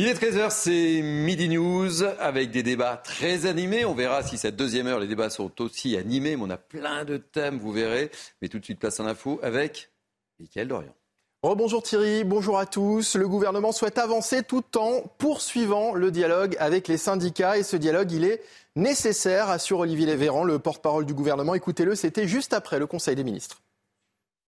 [0.00, 3.84] Il est 13h, c'est Midi News avec des débats très animés.
[3.84, 7.04] On verra si cette deuxième heure, les débats sont aussi animés, mais on a plein
[7.04, 8.10] de thèmes, vous verrez.
[8.40, 9.90] Mais tout de suite, place en info avec
[10.38, 10.94] Mickaël Dorian.
[11.42, 13.16] Rebonjour Thierry, bonjour à tous.
[13.16, 18.10] Le gouvernement souhaite avancer tout en poursuivant le dialogue avec les syndicats et ce dialogue,
[18.12, 18.40] il est
[18.78, 21.54] nécessaire, assure Olivier Lévéran, le porte-parole du gouvernement.
[21.54, 23.60] Écoutez-le, c'était juste après le Conseil des ministres.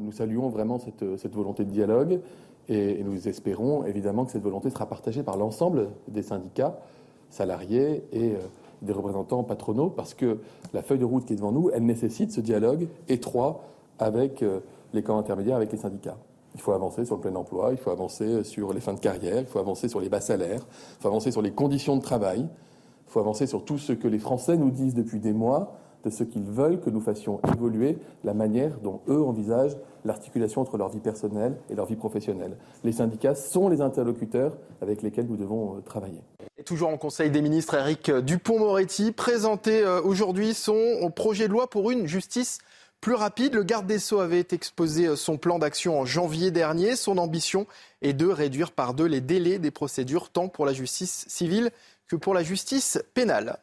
[0.03, 2.21] Nous saluons vraiment cette, volonté de dialogue
[2.69, 6.79] et, et nous espérons évidemment que cette volonté sera partagée par l'ensemble des syndicats,
[7.29, 8.39] salariés et euh,
[8.83, 10.39] des représentants patronaux parce que
[10.73, 13.63] la feuille de route qui est devant nous, elle nécessite ce dialogue étroit
[13.99, 14.61] avec euh,
[14.95, 16.17] les camps intermédiaires, avec les syndicats.
[16.55, 19.41] Il faut avancer sur le plein emploi, il faut avancer sur les fins de carrière,
[19.41, 20.67] il faut avancer sur les bas salaires,
[20.99, 22.49] il faut avancer sur les conditions de travail,
[23.11, 26.11] il faut avancer sur tout ce que les Français nous disent depuis des mois, de
[26.11, 30.91] ce qu'ils veulent que nous fassions évoluer la manière dont eux envisagent l'articulation entre leur
[30.91, 32.57] vie personnelle et leur vie professionnelle.
[32.85, 36.21] Les syndicats sont les interlocuteurs avec lesquels nous devons euh, travailler.
[36.65, 41.91] Toujours en Conseil des ministres, Eric Dupont-Moretti présentait euh, aujourd'hui son projet de loi pour
[41.91, 42.59] une justice
[43.01, 43.55] plus rapide.
[43.55, 46.95] Le garde des Sceaux avait exposé euh, son plan d'action en janvier dernier.
[46.95, 47.67] Son ambition
[48.03, 51.73] est de réduire par deux les délais des procédures, tant pour la justice civile
[52.11, 53.61] que pour la justice pénale.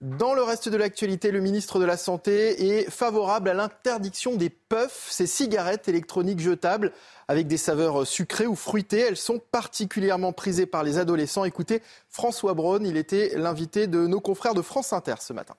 [0.00, 4.50] Dans le reste de l'actualité, le ministre de la Santé est favorable à l'interdiction des
[4.50, 6.92] puffs, ces cigarettes électroniques jetables
[7.28, 9.00] avec des saveurs sucrées ou fruitées.
[9.00, 11.44] Elles sont particulièrement prisées par les adolescents.
[11.44, 15.54] Écoutez, François Braun, il était l'invité de nos confrères de France Inter ce matin.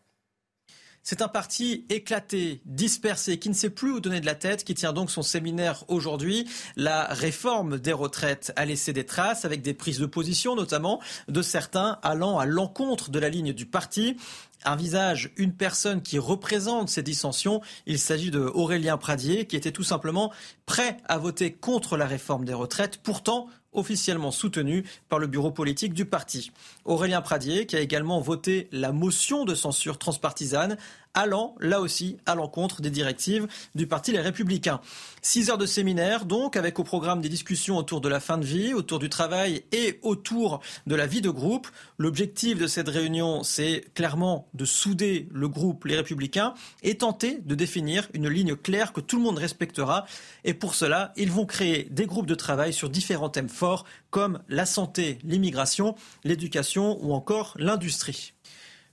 [1.09, 4.75] C'est un parti éclaté, dispersé, qui ne sait plus où donner de la tête, qui
[4.75, 6.47] tient donc son séminaire aujourd'hui.
[6.75, 11.41] La réforme des retraites a laissé des traces avec des prises de position, notamment de
[11.41, 14.17] certains allant à l'encontre de la ligne du parti.
[14.65, 17.61] Un visage, une personne qui représente ces dissensions.
[17.87, 20.31] Il s'agit de Aurélien Pradier, qui était tout simplement
[20.67, 25.93] prêt à voter contre la réforme des retraites, pourtant officiellement soutenu par le bureau politique
[25.93, 26.51] du parti.
[26.85, 30.77] Aurélien Pradier, qui a également voté la motion de censure transpartisane,
[31.13, 34.79] allant là aussi à l'encontre des directives du parti Les Républicains.
[35.21, 38.45] Six heures de séminaire, donc, avec au programme des discussions autour de la fin de
[38.45, 41.67] vie, autour du travail et autour de la vie de groupe.
[41.97, 46.53] L'objectif de cette réunion, c'est clairement de souder le groupe Les Républicains
[46.83, 50.05] et tenter de définir une ligne claire que tout le monde respectera.
[50.43, 54.39] Et pour cela, ils vont créer des groupes de travail sur différents thèmes forts comme
[54.47, 58.33] la santé, l'immigration, l'éducation ou encore l'industrie.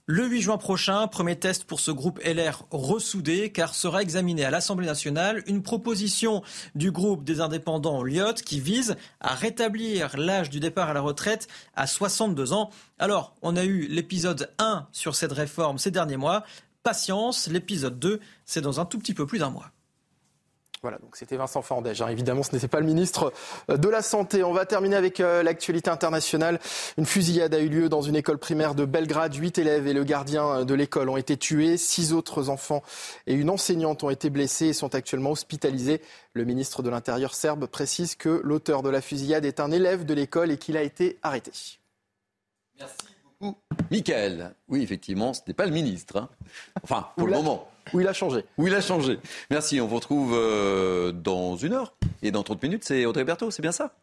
[0.09, 4.49] Le 8 juin prochain, premier test pour ce groupe LR ressoudé, car sera examinée à
[4.49, 6.43] l'Assemblée nationale une proposition
[6.75, 11.49] du groupe des indépendants Lyot qui vise à rétablir l'âge du départ à la retraite
[11.75, 12.69] à 62 ans.
[12.99, 16.45] Alors, on a eu l'épisode 1 sur cette réforme ces derniers mois.
[16.83, 19.73] Patience, l'épisode 2, c'est dans un tout petit peu plus d'un mois.
[20.83, 22.03] Voilà, donc c'était Vincent Fandège.
[22.03, 22.07] hein.
[22.09, 23.33] Évidemment, ce n'était pas le ministre
[23.71, 24.43] euh, de la Santé.
[24.43, 26.59] On va terminer avec euh, l'actualité internationale.
[26.99, 29.33] Une fusillade a eu lieu dans une école primaire de Belgrade.
[29.35, 31.77] Huit élèves et le gardien de l'école ont été tués.
[31.77, 32.83] Six autres enfants
[33.25, 35.99] et une enseignante ont été blessés et sont actuellement hospitalisés.
[36.33, 40.13] Le ministre de l'Intérieur serbe précise que l'auteur de la fusillade est un élève de
[40.13, 41.51] l'école et qu'il a été arrêté.
[43.91, 46.17] Michael, oui, effectivement, ce n'est pas le ministre.
[46.17, 46.29] hein.
[46.83, 47.67] Enfin, pour le moment.
[47.93, 48.43] Où il a changé.
[48.57, 49.19] Où il a changé.
[49.51, 51.93] Merci, on vous retrouve euh, dans une heure.
[52.21, 53.93] Et dans 30 minutes, c'est Audrey Berthaud, c'est bien ça?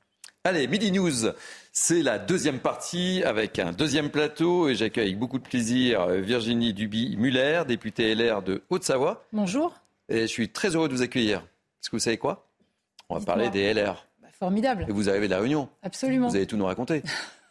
[0.46, 1.30] Allez, Midi News,
[1.72, 4.68] c'est la deuxième partie avec un deuxième plateau.
[4.68, 9.24] Et j'accueille avec beaucoup de plaisir euh, Virginie Duby-Muller, députée LR de Haute-Savoie.
[9.32, 9.74] Bonjour.
[10.10, 11.40] Et je suis très heureux de vous accueillir.
[11.40, 12.46] Parce que vous savez quoi?
[13.08, 14.06] On va parler des LR.
[14.22, 14.84] Bah, formidable.
[14.88, 15.68] Et vous arrivez de la Réunion.
[15.82, 16.28] Absolument.
[16.28, 17.02] Vous allez tout nous raconter.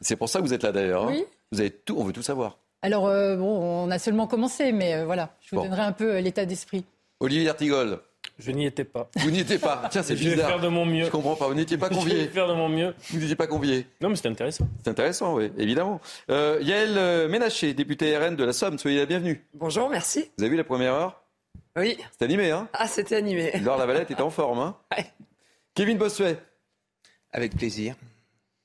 [0.01, 1.05] C'est pour ça que vous êtes là d'ailleurs.
[1.05, 1.09] hein.
[1.11, 1.25] Oui.
[1.51, 2.57] Vous avez tout, on veut tout savoir.
[2.83, 5.63] Alors, euh, bon, on a seulement commencé, mais euh, voilà, je vous Bon.
[5.63, 6.83] donnerai un peu euh, l'état d'esprit.
[7.21, 7.99] Olivier D'Artigol.
[8.39, 9.09] Je n'y étais pas.
[9.17, 9.87] Vous n'y étiez pas.
[9.89, 10.49] Tiens, c'est Je vais bizarre.
[10.49, 11.05] faire de mon mieux.
[11.05, 11.47] Je comprends pas.
[11.47, 12.27] Vous n'étiez pas Je vais convié.
[12.27, 12.93] faire de mon mieux.
[13.11, 13.87] Vous n'étiez pas convié.
[14.01, 14.67] Non, mais c'est intéressant.
[14.83, 16.01] C'est intéressant, oui, évidemment.
[16.29, 19.45] Euh, Yael Ménaché, députée RN de la Somme, soyez la bienvenue.
[19.53, 20.29] Bonjour, merci.
[20.37, 21.21] Vous avez vu la première heure?
[21.77, 21.97] Oui.
[22.11, 22.67] C'est animé, hein?
[22.73, 23.51] Ah, c'était animé.
[23.61, 24.75] Laure Lavalette est en forme, hein?
[25.73, 26.37] Kevin Bossuet.
[27.31, 27.95] Avec plaisir.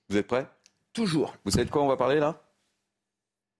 [0.09, 0.47] Vous êtes prêt?
[0.93, 1.35] Toujours.
[1.45, 2.43] Vous savez de quoi on va parler là?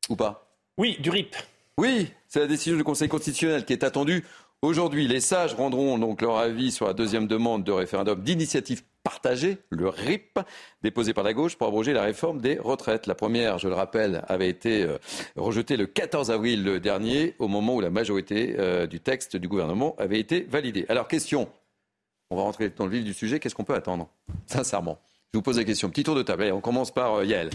[0.09, 0.48] Ou pas?
[0.79, 1.35] Oui, du RIP.
[1.77, 4.25] Oui, c'est la décision du Conseil constitutionnel qui est attendue
[4.63, 5.09] aujourd'hui.
[5.09, 9.89] Les sages rendront donc leur avis sur la deuxième demande de référendum d'initiative partagée, le
[9.89, 10.39] RIP,
[10.83, 13.09] déposé par la gauche pour abroger la réforme des retraites.
[13.09, 14.99] La première, je le rappelle, avait été euh,
[15.35, 19.97] rejetée le 14 avril dernier, au moment où la majorité euh, du texte du gouvernement
[19.99, 20.87] avait été validée.
[20.89, 21.49] Alors, question,
[22.31, 24.09] on va rentrer dans le vif du sujet, qu'est-ce qu'on peut attendre?
[24.47, 25.01] Sincèrement,
[25.33, 25.91] je vous pose la question.
[25.91, 26.45] Petit tour de table.
[26.45, 27.51] Allez, on commence par euh, Yael.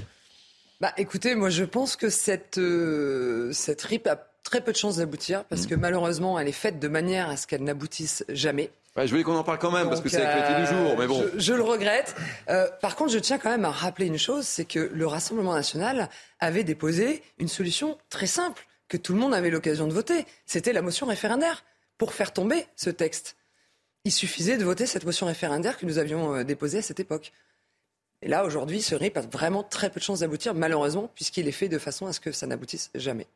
[0.82, 4.98] Bah, écoutez, moi, je pense que cette, euh, cette RIP a très peu de chances
[4.98, 8.70] d'aboutir parce que malheureusement, elle est faite de manière à ce qu'elle n'aboutisse jamais.
[8.96, 10.96] Ouais, je voulais qu'on en parle quand même, parce que c'est l'actualité du euh, jour,
[11.00, 11.24] mais bon.
[11.34, 12.16] Je, je le regrette.
[12.50, 15.54] Euh, par contre, je tiens quand même à rappeler une chose, c'est que le Rassemblement
[15.54, 16.10] national
[16.40, 20.26] avait déposé une solution très simple, que tout le monde avait l'occasion de voter.
[20.46, 21.64] C'était la motion référendaire
[21.98, 23.36] pour faire tomber ce texte.
[24.06, 27.32] Il suffisait de voter cette motion référendaire que nous avions euh, déposée à cette époque.
[28.24, 31.52] Et là, aujourd'hui, ce RIP a vraiment très peu de chances d'aboutir, malheureusement, puisqu'il est
[31.52, 33.28] fait de façon à ce que ça n'aboutisse jamais.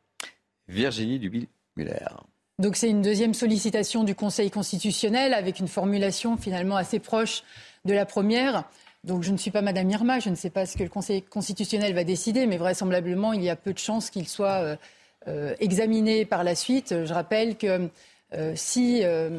[0.66, 2.06] Virginie Dubil-Muller.
[2.58, 7.42] Donc c'est une deuxième sollicitation du Conseil constitutionnel avec une formulation finalement assez proche
[7.84, 8.64] de la première.
[9.04, 11.22] Donc je ne suis pas Madame Irma, je ne sais pas ce que le Conseil
[11.22, 14.76] constitutionnel va décider, mais vraisemblablement il y a peu de chances qu'il soit euh,
[15.28, 17.04] euh, examiné par la suite.
[17.04, 17.90] Je rappelle que
[18.34, 19.30] euh, si euh,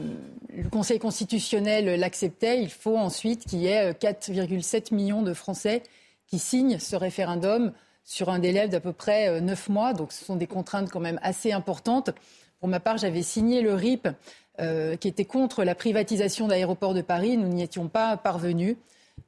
[0.49, 5.83] le Conseil constitutionnel l'acceptait, il faut ensuite qu'il y ait euh, 4,7 millions de Français
[6.27, 7.73] qui signent ce référendum
[8.03, 9.93] sur un délai d'à peu près euh, 9 mois.
[9.93, 12.09] Donc ce sont des contraintes quand même assez importantes.
[12.59, 14.07] Pour ma part, j'avais signé le RIP
[14.59, 17.37] euh, qui était contre la privatisation d'aéroports de Paris.
[17.37, 18.75] Nous n'y étions pas parvenus.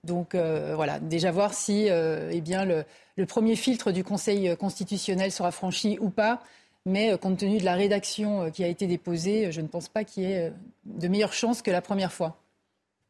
[0.04, 5.32] Donc euh, voilà, déjà voir si euh, eh bien, le premier filtre du Conseil constitutionnel
[5.32, 6.42] sera franchi ou pas.
[6.86, 9.90] Mais euh, compte tenu de la rédaction euh, qui a été déposée, je ne pense
[9.90, 10.52] pas qu'il y ait euh,
[10.86, 12.38] de meilleures chances que la première fois.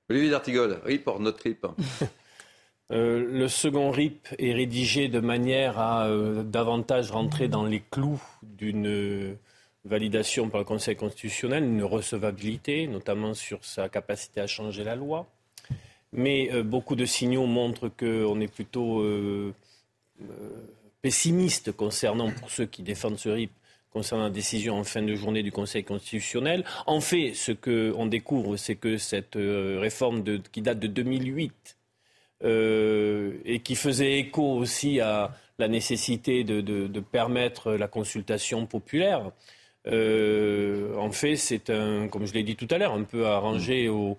[0.10, 1.66] Olivier D'Artigol, RIP or not RIP
[2.92, 8.22] Euh, le second RIP est rédigé de manière à euh, davantage rentrer dans les clous
[8.44, 9.36] d'une euh,
[9.86, 15.28] validation par le Conseil constitutionnel, une recevabilité, notamment sur sa capacité à changer la loi.
[16.12, 19.54] Mais euh, beaucoup de signaux montrent qu'on est plutôt euh,
[20.22, 20.26] euh,
[21.02, 23.52] pessimiste concernant, pour ceux qui défendent ce RIP,
[23.92, 26.64] concernant la décision en fin de journée du Conseil constitutionnel.
[26.88, 31.78] En fait, ce qu'on découvre, c'est que cette euh, réforme qui date de 2008
[32.44, 38.66] euh, et qui faisait écho aussi à la nécessité de, de- de permettre la consultation
[38.66, 39.32] populaire.
[39.88, 43.90] Euh, en fait, c'est un, comme je l'ai dit tout à l'heure, un peu arrangé
[43.90, 44.18] au,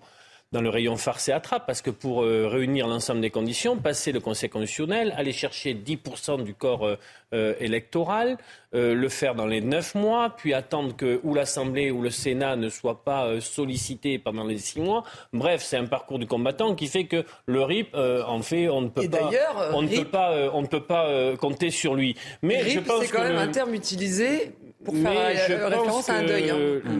[0.53, 4.11] dans le rayon farce et attrape, parce que pour euh, réunir l'ensemble des conditions, passer
[4.13, 6.95] le Conseil constitutionnel, aller chercher 10% du corps euh,
[7.33, 8.37] euh, électoral,
[8.75, 12.55] euh, le faire dans les 9 mois, puis attendre que ou l'Assemblée ou le Sénat
[12.55, 15.03] ne soient pas euh, sollicités pendant les 6 mois.
[15.33, 18.81] Bref, c'est un parcours du combattant qui fait que le RIP, euh, en fait, on
[18.81, 21.35] ne peut Et pas, d'ailleurs, on ne peut pas, euh, on ne peut pas euh,
[21.35, 22.15] compter sur lui.
[22.43, 24.51] Mais RIP, je pense c'est quand que même le- un terme utilisé
[24.85, 26.49] pour mais faire je référence à un deuil.
[26.51, 26.57] hein.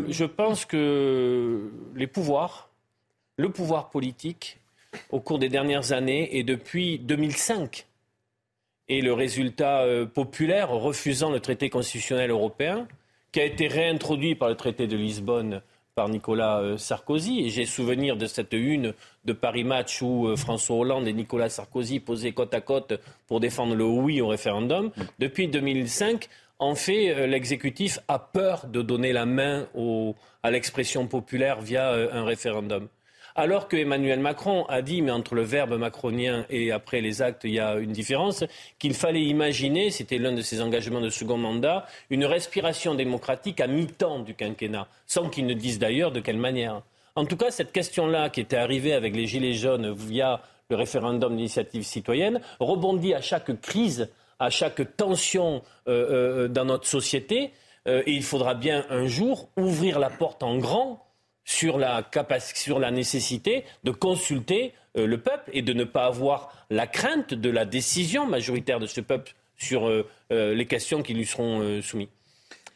[0.10, 2.70] Je pense que les pouvoirs,
[3.38, 4.60] le pouvoir politique,
[5.10, 7.86] au cours des dernières années et depuis 2005,
[8.90, 12.88] et le résultat euh, populaire refusant le traité constitutionnel européen,
[13.32, 15.62] qui a été réintroduit par le traité de Lisbonne
[15.96, 17.46] par Nicolas euh, Sarkozy.
[17.46, 18.94] Et j'ai souvenir de cette une
[19.26, 22.94] de Paris Match où euh, François Hollande et Nicolas Sarkozy posaient côte à côte
[23.28, 24.92] pour défendre le oui au référendum.
[25.20, 26.28] Depuis 2005,
[26.60, 29.68] en fait, l'exécutif a peur de donner la main
[30.44, 32.88] à l'expression populaire via un référendum.
[33.36, 37.46] Alors que Emmanuel Macron a dit, mais entre le verbe macronien et après les actes,
[37.46, 38.44] il y a une différence,
[38.78, 43.66] qu'il fallait imaginer, c'était l'un de ses engagements de second mandat, une respiration démocratique à
[43.66, 46.84] mi-temps du quinquennat, sans qu'il ne dise d'ailleurs de quelle manière.
[47.16, 51.36] En tout cas, cette question-là, qui était arrivée avec les Gilets jaunes via le référendum
[51.36, 54.10] d'initiative citoyenne, rebondit à chaque crise,
[54.40, 57.52] à chaque tension euh, euh, dans notre société.
[57.88, 61.03] Euh, et il faudra bien un jour ouvrir la porte en grand
[61.46, 62.10] sur la,
[62.54, 67.34] sur la nécessité de consulter euh, le peuple et de ne pas avoir la crainte
[67.34, 71.62] de la décision majoritaire de ce peuple sur euh, euh, les questions qui lui seront
[71.62, 72.10] euh, soumises.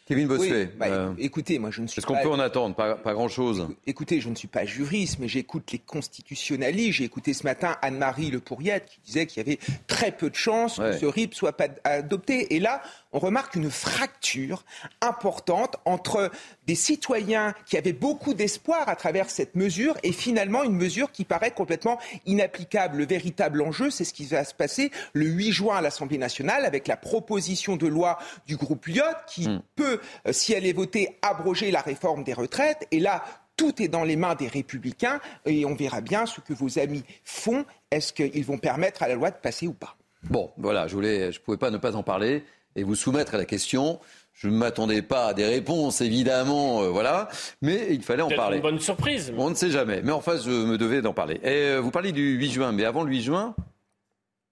[0.07, 0.70] Kevin Bossuet.
[0.72, 2.76] Oui, bah, Écoutez, moi je ne suis Est-ce qu'on peut en attendre?
[2.76, 3.68] Pas, pas grand-chose.
[3.86, 6.93] Écoutez, je ne suis pas juriste, mais j'écoute les constitutionnalistes.
[6.93, 10.36] J'ai écouté ce matin Anne-Marie Le Pourriette qui disait qu'il y avait très peu de
[10.36, 12.55] chances que ce RIP soit pas adopté.
[12.55, 12.82] Et là,
[13.13, 14.63] on remarque une fracture
[15.01, 16.31] importante entre
[16.65, 21.23] des citoyens qui avaient beaucoup d'espoir à travers cette mesure et finalement une mesure qui
[21.23, 22.97] paraît complètement inapplicable.
[22.97, 26.65] Le véritable enjeu, c'est ce qui va se passer le 8 juin à l'Assemblée nationale
[26.65, 29.61] avec la proposition de loi du groupe Lyot qui hmm.
[29.75, 32.87] peut, euh, si elle est votée, abroger la réforme des retraites.
[32.91, 33.23] Et là,
[33.55, 37.03] tout est dans les mains des républicains et on verra bien ce que vos amis
[37.23, 37.65] font.
[37.91, 39.97] Est-ce qu'ils vont permettre à la loi de passer ou pas?
[40.23, 42.43] Bon, voilà, je ne je pouvais pas ne pas en parler
[42.78, 43.99] et vous soumettre à la question.
[44.34, 47.28] Je ne m'attendais pas à des réponses, évidemment, euh, voilà,
[47.63, 48.57] mais il fallait en parler.
[48.57, 49.34] une bonne surprise.
[49.36, 51.39] On ne sait jamais, mais enfin, je me devais d'en parler.
[51.43, 53.61] Et euh, vous parlez du 8 juin, mais avant le 8 juin, il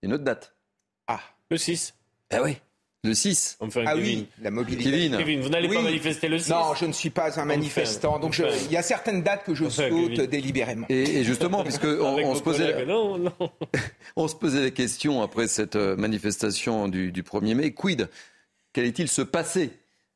[0.01, 0.55] y a une autre date.
[1.07, 1.19] Ah,
[1.51, 1.93] le 6.
[2.31, 2.57] Ah oui.
[3.05, 3.59] Le 6.
[3.85, 5.09] ah oui, la mobilité.
[5.15, 8.19] Kevin, vous n'allez pas manifester le 6 Non, je ne suis pas un manifestant.
[8.19, 10.87] Donc il y a certaines dates que je saute délibérément.
[10.89, 13.31] Et, justement, puisque on, se posait, non, non.
[14.15, 18.09] on se posait la question après cette euh, manifestation du, du 1er mai, quid?
[18.73, 19.71] Qu'allait-il se passer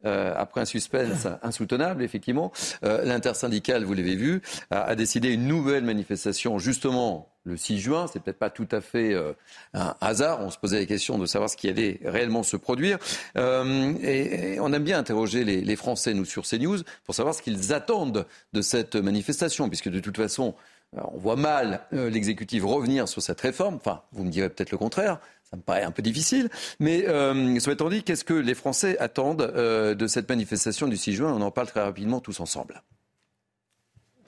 [0.06, 2.54] euh, après un suspense insoutenable, effectivement,
[2.86, 8.06] euh, l'intersyndicale, vous l'avez vu, a, décidé une nouvelle manifestation justement le 6 juin.
[8.12, 9.34] C'est peut-être pas tout à fait euh,
[9.74, 10.42] un hasard.
[10.42, 12.98] On se posait la question de savoir ce qui allait réellement se produire.
[13.36, 18.26] Et, on aime bien interroger les, Français, nous, sur CNews, pour savoir ce qu'ils attendent
[18.54, 20.56] de cette manifestation, puisque de toute façon,
[20.94, 23.76] on voit mal l'exécutif revenir sur cette réforme.
[23.76, 25.20] Enfin, vous me direz peut-être le contraire.
[25.50, 26.50] Ça me paraît un peu difficile.
[26.80, 31.14] Mais euh, soit dit, qu'est-ce que les Français attendent euh, de cette manifestation du 6
[31.14, 31.34] juin?
[31.34, 32.84] On en parle très rapidement tous ensemble.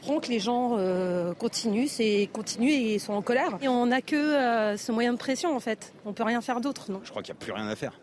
[0.08, 3.58] On que les gens euh, continuent, et continuent et sont en colère.
[3.62, 5.94] Et on n'a que euh, ce moyen de pression en fait.
[6.06, 8.00] On peut rien faire d'autre, non Je crois qu'il n'y a plus rien à faire.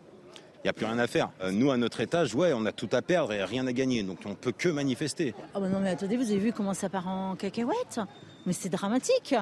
[0.63, 1.29] Il n'y a plus rien à faire.
[1.51, 4.03] nous, à notre étage, ouais, on a tout à perdre et rien à gagner.
[4.03, 5.33] Donc on ne peut que manifester.
[5.53, 8.01] Ah bah non mais attendez, vous avez vu comment ça part en cacahuète?
[8.45, 9.35] Mais c'est dramatique.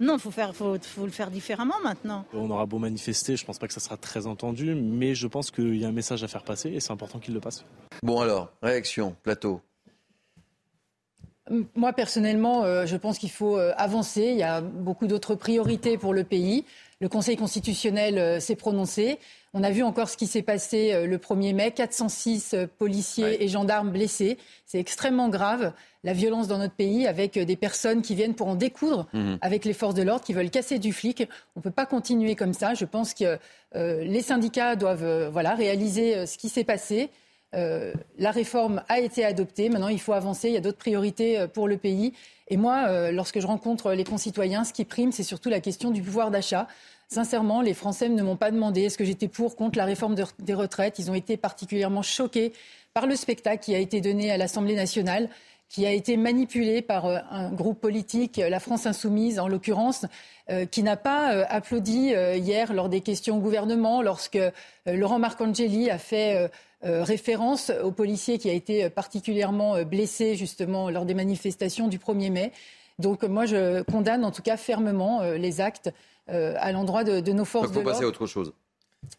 [0.00, 2.24] Non, il faut, faire, faut, le faire différemment maintenant.
[2.32, 5.26] On aura beau manifester, je ne pense pas que ça sera très entendu, mais je
[5.26, 7.64] pense qu'il y a un message à faire passer et c'est important qu'il le passe.
[8.02, 9.60] Bon alors, réaction, plateau.
[11.74, 14.22] Moi, personnellement, euh, je pense qu'il faut euh, avancer.
[14.22, 16.64] Il y a beaucoup d'autres priorités pour le pays.
[17.00, 19.18] Le Conseil constitutionnel euh, s'est prononcé.
[19.52, 23.48] On a vu encore ce qui s'est passé le 1er mai, 406 euh, policiers et
[23.48, 24.38] gendarmes blessés.
[24.66, 25.72] C'est extrêmement grave,
[26.04, 29.38] la violence dans notre pays, avec des personnes qui viennent pour en découdre mhm.
[29.40, 31.28] avec les forces de l'ordre, qui veulent casser du flic.
[31.56, 32.74] On ne peut pas continuer comme ça.
[32.74, 33.36] Je pense que
[33.74, 37.10] les syndicats doivent voilà, réaliser ce qui s'est passé.
[37.52, 39.68] La réforme a été adoptée.
[39.68, 40.48] Maintenant, il faut avancer.
[40.48, 42.12] Il y a d'autres priorités pour le pays.
[42.48, 46.02] Et moi, lorsque je rencontre les concitoyens, ce qui prime, c'est surtout la question du
[46.02, 46.66] pouvoir d'achat.
[47.08, 50.54] Sincèrement, les Français ne m'ont pas demandé est-ce que j'étais pour, contre la réforme des
[50.54, 50.98] retraites.
[50.98, 52.54] Ils ont été particulièrement choqués
[52.94, 55.28] par le spectacle qui a été donné à l'Assemblée nationale
[55.72, 60.04] qui a été manipulé par euh, un groupe politique, la France insoumise en l'occurrence,
[60.50, 64.38] euh, qui n'a pas euh, applaudi hier lors des questions au gouvernement, lorsque
[64.84, 66.50] Laurent Marcangeli a fait
[66.82, 72.52] référence au policier qui a été particulièrement blessé justement lors des manifestations du 1er mai.
[72.98, 75.92] Donc moi, je condamne en tout cas fermement les actes
[76.30, 77.80] euh, à l'endroit de, nos forces de l'ordre.
[77.80, 78.52] Il faut passer à autre chose.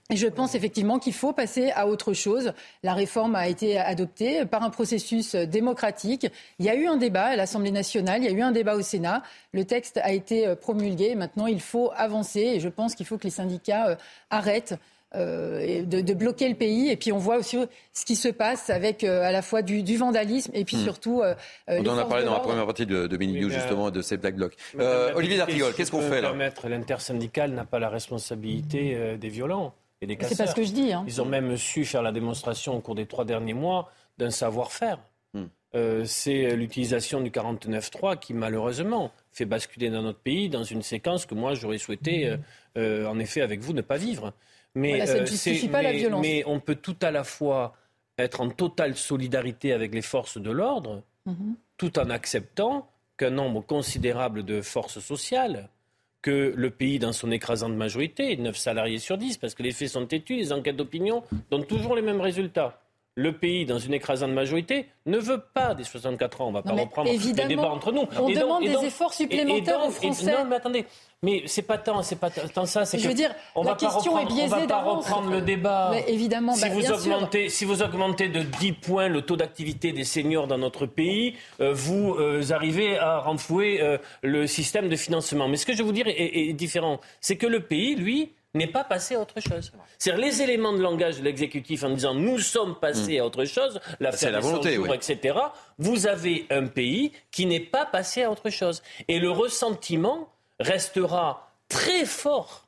[0.10, 2.54] Et je pense effectivement qu'il faut passer à autre chose.
[2.82, 6.28] La réforme a été adoptée par un processus démocratique.
[6.60, 8.76] Il y a eu un débat à l'Assemblée nationale, il y a eu un débat
[8.76, 9.22] au Sénat.
[9.52, 11.16] Le texte a été promulgué.
[11.16, 13.96] Maintenant, il faut avancer et je pense qu'il faut que les syndicats euh,
[14.30, 14.76] arrêtent
[15.16, 16.90] euh, de, bloquer le pays.
[16.90, 17.58] Et puis on voit aussi
[17.94, 20.84] ce qui se passe avec euh, à la fois du, vandalisme et puis hmm.
[20.84, 21.22] surtout.
[21.22, 21.36] Euh,
[21.68, 24.36] on en a parlé dans la première partie de, de Mini justement de ces Black
[24.36, 24.56] Blocs.
[25.16, 26.34] Olivier D'Artigol, qu'est-ce qu'on fait là
[26.64, 29.74] L'intersyndicale n'a pas la responsabilité des violents.
[30.02, 30.94] et des C'est pas ce que je dis.
[30.94, 31.04] Hein.
[31.08, 35.00] Ils ont même su faire la démonstration au cours des trois derniers mois d'un savoir-faire.
[35.36, 36.06] Hmm.
[36.06, 41.36] c'est l'utilisation du 49.3 qui malheureusement fait basculer dans notre pays dans une séquence que
[41.36, 42.36] moi j'aurais souhaité,
[42.76, 44.34] en effet, avec vous, ne pas vivre.
[44.76, 46.22] Mais, ça ne euh, justifie pas la violence.
[46.22, 47.76] Mais on peut tout à la fois
[48.18, 51.56] être en totale solidarité avec les forces de l'ordre, mhm.
[51.78, 55.70] tout en acceptant qu'un nombre considérable de forces sociales,
[56.22, 59.90] que le pays, dans son écrasante majorité, 9 salariés sur 10, parce que les faits
[59.90, 62.83] sont têtus, les enquêtes d'opinion donnent toujours les mêmes résultats
[63.16, 66.48] le pays, dans une écrasante majorité, ne veut pas des 64 ans.
[66.48, 68.06] On ne va pas reprendre le débat entre nous.
[68.20, 70.32] On demande des efforts supplémentaires aux Français.
[70.32, 70.86] non, mais attendez.
[71.22, 72.86] Mais c'est pas tant, c'est pas tant ça.
[72.86, 75.30] C'est je veux dire, on la va question pas est biaisée On va pas reprendre
[75.30, 75.90] le débat.
[75.92, 79.94] Mais évidemment, si bah, vous augmentez, si vous augmentez de 10 points le taux d'activité
[79.94, 84.96] des seniors dans notre pays, euh, vous euh, arrivez à renflouer euh, le système de
[84.98, 85.48] financement.
[85.48, 87.00] Mais ce que je veux vous dire est différent.
[87.22, 89.72] C'est que le pays, lui, n'est pas passé à autre chose.
[89.98, 93.80] C'est-à-dire les éléments de langage de l'exécutif en disant nous sommes passés à autre chose,
[94.00, 94.96] l'affaire C'est la des volonté, 100 jours, oui.
[94.96, 95.40] etc.
[95.80, 98.84] Vous avez un pays qui n'est pas passé à autre chose.
[99.08, 102.68] Et le ressentiment restera très fort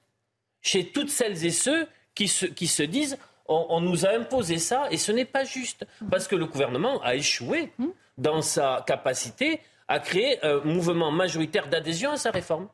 [0.62, 3.18] chez toutes celles et ceux qui se, qui se disent
[3.48, 5.86] on, on nous a imposé ça et ce n'est pas juste.
[6.10, 7.72] Parce que le gouvernement a échoué
[8.18, 12.68] dans sa capacité à créer un mouvement majoritaire d'adhésion à sa réforme.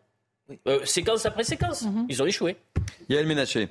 [0.67, 1.85] Euh, séquence après séquence.
[2.09, 2.57] Ils ont échoué.
[3.09, 3.69] Yael Ménaché.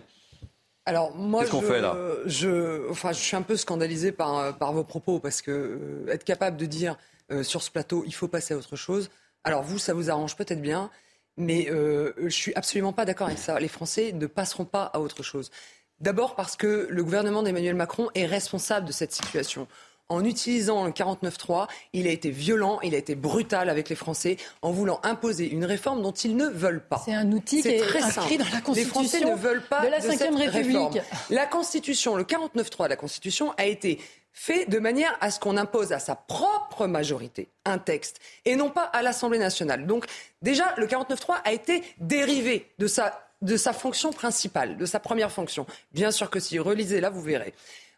[0.86, 1.96] Alors moi, je, fait, là
[2.26, 6.24] je, enfin, je suis un peu scandalisé par, par vos propos parce que euh, être
[6.24, 6.96] capable de dire
[7.30, 9.10] euh, sur ce plateau, il faut passer à autre chose.
[9.44, 10.90] Alors vous, ça vous arrange peut-être bien,
[11.36, 13.60] mais euh, je suis absolument pas d'accord avec ça.
[13.60, 15.50] Les Français ne passeront pas à autre chose.
[16.00, 19.68] D'abord parce que le gouvernement d'Emmanuel Macron est responsable de cette situation.
[20.10, 24.36] En utilisant le 49.3, il a été violent, il a été brutal avec les Français
[24.60, 27.00] en voulant imposer une réforme dont ils ne veulent pas.
[27.04, 28.36] C'est un outil qui est inscrit simple.
[28.38, 30.52] dans la Les Français Constitution ne veulent pas de la Ve République.
[30.52, 31.00] réforme.
[31.30, 34.00] La Constitution, le 49.3 de la Constitution a été
[34.32, 38.70] fait de manière à ce qu'on impose à sa propre majorité un texte et non
[38.70, 39.86] pas à l'Assemblée nationale.
[39.86, 40.06] Donc
[40.42, 45.30] déjà, le 49.3 a été dérivé de sa, de sa fonction principale, de sa première
[45.30, 45.66] fonction.
[45.92, 47.54] Bien sûr que si relisez-la, vous verrez.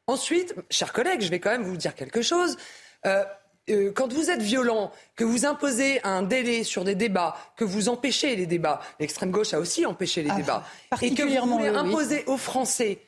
[0.06, 2.56] Ensuite, chers collègues, je vais quand même vous dire quelque chose.
[3.06, 3.24] Euh,
[3.70, 7.88] euh, quand vous êtes violent, que vous imposez un délai sur des débats, que vous
[7.88, 10.64] empêchez les débats, l'extrême gauche a aussi empêché les Ah, débats,
[11.00, 12.98] et que vous voulez imposer aux Français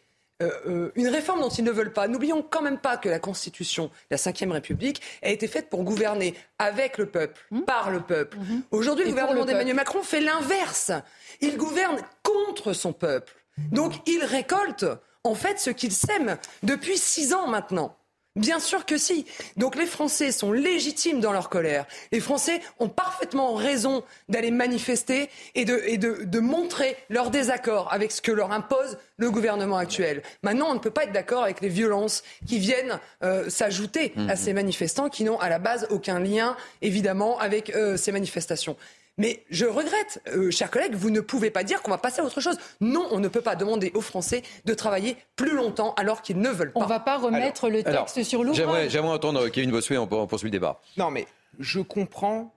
[0.42, 2.08] euh, une réforme dont ils ne veulent pas.
[2.08, 6.34] N'oublions quand même pas que la Constitution, la Ve République, a été faite pour gouverner
[6.58, 8.38] avec le peuple, par le peuple.
[8.70, 9.14] Aujourd'hui, le Mmh.
[9.14, 9.76] Et pour gouvernement le d'Emmanuel.
[9.76, 10.92] Macron fait l'inverse.
[11.40, 13.32] Il gouverne contre son peuple.
[13.70, 14.86] Donc il récolte
[15.24, 17.96] en fait ce qu'il sème depuis six ans maintenant.
[18.36, 19.26] Bien sûr que si.
[19.56, 21.86] Donc les Français sont légitimes dans leur colère.
[22.10, 27.92] Les Français ont parfaitement raison d'aller manifester et, de, et de, de montrer leur désaccord
[27.92, 30.24] avec ce que leur impose le gouvernement actuel.
[30.42, 34.34] Maintenant, on ne peut pas être d'accord avec les violences qui viennent euh, s'ajouter à
[34.34, 38.76] ces manifestants qui n'ont à la base aucun lien, évidemment, avec euh, ces manifestations.
[39.16, 42.24] Mais je regrette, euh, chers collègues, vous ne pouvez pas dire qu'on va passer à
[42.24, 42.56] autre chose.
[42.80, 46.48] Non, on ne peut pas demander aux Français de travailler plus longtemps alors qu'ils ne
[46.50, 46.80] veulent pas.
[46.80, 48.90] On va pas remettre le texte sur l'ouvrage.
[48.90, 50.80] J'aimerais, entendre Kevin Bossuet, on poursuit le débat.
[50.96, 51.26] Non, mais
[51.60, 52.52] je comprends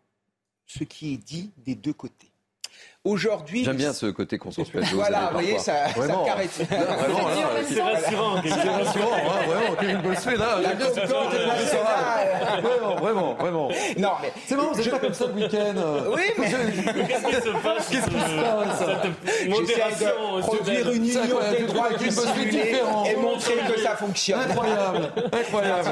[0.66, 2.27] ce qui est dit des deux côtés.
[3.08, 4.84] Aujourd'hui, J'aime bien ce côté consensuel.
[4.94, 6.26] Voilà, vous voyez, ça- ça vraiment.
[6.26, 6.60] caresse.
[6.60, 7.36] Non, vraiment, là,
[7.66, 9.76] C'est rassurant, C'est rassurant, hein, vraiment.
[9.80, 12.62] Kevin Bossuet, là, La j'aime bien ce concorde côté de la professionnel.
[12.62, 13.70] Vraiment, vraiment, vraiment.
[13.98, 14.32] Non, mais.
[14.46, 15.74] C'est marrant, vous n'êtes pas comme ça le week-end.
[15.78, 16.16] euh.
[16.16, 16.46] Oui, mais.
[16.48, 18.84] Qu'est-ce qui se passe Qu'est-ce qui se passe
[19.68, 21.22] J'essaie de produire une union
[21.58, 21.90] des droits
[23.10, 24.40] et montrer que ça fonctionne.
[24.42, 25.90] Incroyable, incroyable.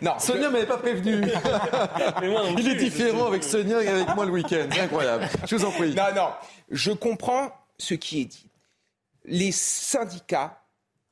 [0.00, 1.22] Non, Sonia m'avait pas prévenu.
[2.58, 4.66] Il est différent avec Sonia et avec moi le week-end.
[4.72, 5.28] C'est incroyable.
[5.46, 5.94] Je vous en prie.
[6.12, 6.32] Non,
[6.70, 8.50] je comprends ce qui est dit.
[9.24, 10.62] Les syndicats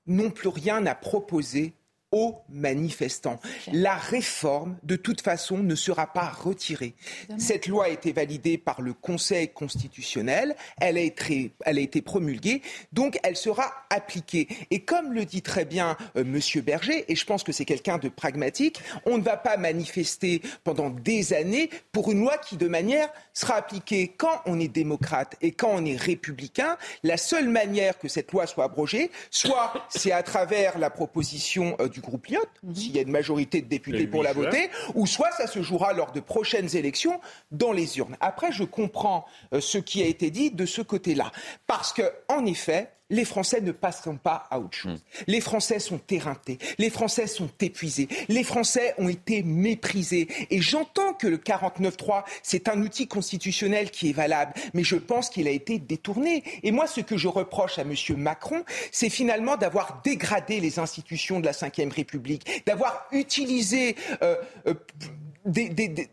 [0.07, 1.75] n'ont plus rien à proposer
[2.13, 3.41] aux manifestants.
[3.73, 6.95] La réforme, de toute façon, ne sera pas retirée.
[7.39, 12.03] Cette loi a été validée par le Conseil constitutionnel, elle a été, elle a été
[12.03, 12.63] promulguée,
[12.93, 14.47] donc elle sera appliquée.
[14.71, 17.99] Et comme le dit très bien euh, Monsieur Berger, et je pense que c'est quelqu'un
[17.99, 22.69] de pragmatique, on ne va pas manifester pendant des années pour une loi qui, de
[22.69, 26.77] manière, sera appliquée quand on est démocrate et quand on est républicain.
[27.03, 31.89] La seule manière que cette loi soit abrogée, soit c'est à travers la proposition euh,
[31.89, 34.45] du groupe Lyotte, s'il y a une majorité de députés pour la 8 juin.
[34.45, 37.21] voter, ou soit ça se jouera lors de prochaines élections
[37.51, 38.17] dans les urnes.
[38.21, 39.25] Après, je comprends
[39.55, 41.33] euh, ce qui a été dit de ce côté-là.
[41.67, 45.05] Parce que, en effet, les Français ne passeront pas à autre chose.
[45.29, 50.27] Les Français sont éreintés, les Français sont épuisés, les Français ont été méprisés.
[50.51, 55.31] Et j'entends que le 49.3, c'est un outil constitutionnel qui est valable, mais je pense
[55.31, 56.43] qu'il a été détourné.
[56.65, 57.95] Et moi, ce que je reproche à M.
[58.17, 64.37] Macron, c'est finalement d'avoir dégradé les institutions de la Ve République, d'avoir utilisé euh,
[64.67, 64.75] euh,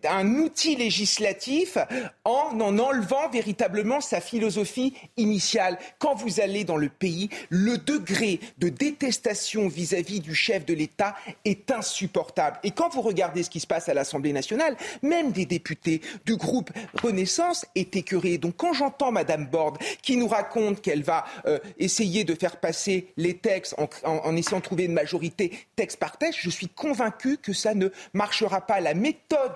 [0.10, 1.77] un outil législatif
[2.26, 5.77] en en enlevant véritablement sa philosophie initiale.
[5.99, 11.15] Quand vous allez dans le pays, le degré de détestation vis-à-vis du chef de l'État
[11.45, 12.57] est insupportable.
[12.64, 16.35] Et quand vous regardez ce qui se passe à l'Assemblée nationale, même des députés du
[16.35, 18.38] groupe Renaissance est écœuré.
[18.38, 23.14] Donc quand j'entends Madame Borde qui nous raconte qu'elle va euh, essayer de faire passer
[23.18, 26.68] les textes en, en- en essayant de trouver une majorité texte par texte, je suis
[26.68, 28.80] convaincu que ça ne marchera pas.
[28.80, 28.93] La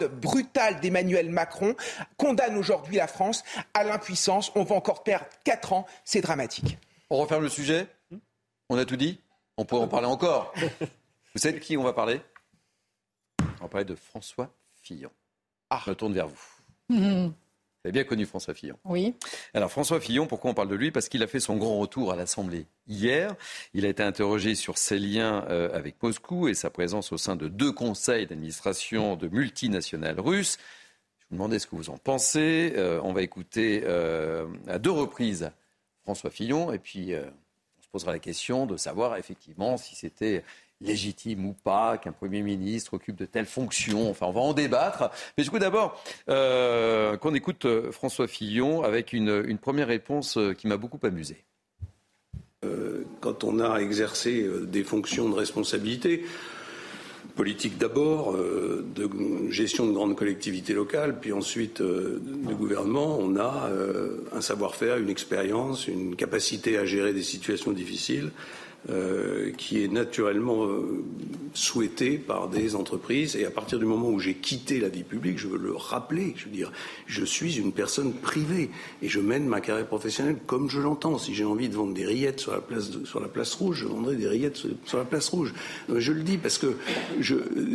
[0.07, 1.75] brutale d'Emmanuel Macron
[2.17, 4.51] condamne aujourd'hui la France à l'impuissance.
[4.55, 5.85] On va encore perdre 4 ans.
[6.03, 6.77] C'est dramatique.
[7.09, 7.87] On referme le sujet?
[8.69, 9.19] On a tout dit?
[9.57, 10.53] On pourrait en parler encore?
[10.55, 12.21] Vous savez de qui on va parler?
[13.59, 14.49] On va parler de François
[14.81, 15.11] Fillon.
[15.69, 15.81] Ah.
[15.85, 17.33] Je me tourne vers vous.
[17.83, 18.77] Vous avez bien connu François Fillon.
[18.85, 19.13] Oui.
[19.53, 20.89] Alors François Fillon, pourquoi on parle de lui?
[20.89, 23.35] Parce qu'il a fait son grand retour à l'Assemblée hier.
[23.73, 27.35] Il a été interrogé sur ses liens euh, avec Moscou et sa présence au sein
[27.35, 30.59] de deux conseils d'administration de multinationales russes.
[31.19, 32.71] Je vous demandais ce que vous en pensez.
[32.77, 35.51] Euh, on va écouter euh, à deux reprises
[36.03, 40.45] François Fillon et puis on se posera la question de savoir effectivement si c'était
[40.83, 44.09] légitime ou pas qu'un Premier ministre occupe de telles fonctions.
[44.09, 45.09] Enfin, on va en débattre.
[45.37, 50.53] Mais du coup, d'abord, euh, qu'on écoute euh, François Fillon avec une, première réponse euh,
[50.53, 51.43] qui m'a beaucoup amusé.
[53.19, 56.23] Quand on a exercé des fonctions de responsabilité,
[57.35, 59.09] politique d'abord, de
[59.49, 63.69] gestion de grandes collectivités locales, puis ensuite de gouvernement, on a
[64.31, 68.31] un savoir-faire, une expérience, une capacité à gérer des situations difficiles.
[68.89, 71.05] Euh, qui est naturellement euh,
[71.53, 73.37] souhaité par des entreprises.
[73.37, 76.33] Et à partir du moment où j'ai quitté la vie publique, je veux le rappeler,
[76.35, 76.69] je veux dire,
[77.05, 78.69] je suis une personne privée
[79.01, 81.17] et je mène ma carrière professionnelle comme je l'entends.
[81.17, 83.87] Si j'ai envie de vendre des rillettes sur la place, sur la place rouge, je
[83.87, 85.53] vendrai des rillettes sur, la place rouge.
[85.87, 86.75] Je le dis parce que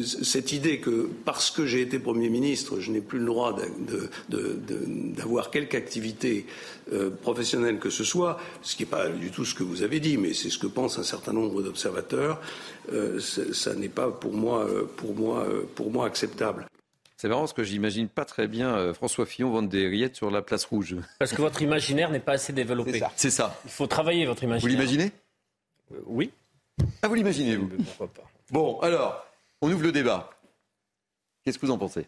[0.05, 3.57] cette idée que parce que j'ai été Premier ministre, je n'ai plus le droit
[4.29, 6.45] d'avoir quelque activité
[6.93, 10.01] euh, professionnelle que ce soit, ce qui n'est pas du tout ce que vous avez
[10.01, 12.41] dit, mais c'est ce que pensent un certain nombre d'observateurs,
[12.93, 16.67] euh, ça n'est pas pour moi, euh, pour, moi, euh, pour moi acceptable.
[17.17, 20.41] C'est marrant parce que j'imagine pas très bien François Fillon vendre des rillettes sur la
[20.41, 20.95] place rouge.
[21.19, 23.03] Parce que votre imaginaire n'est pas assez développé.
[23.17, 23.59] C'est ça.
[23.65, 24.61] Il faut travailler votre imaginaire.
[24.63, 25.11] Vous l'imaginez?
[25.93, 26.31] Euh, Oui.
[27.03, 27.67] Ah, vous l'imaginez, vous?
[27.67, 28.23] Pourquoi pas?
[28.53, 29.27] Bon, alors,
[29.61, 30.31] on ouvre le débat.
[31.45, 32.07] Qu'est-ce que vous en pensez?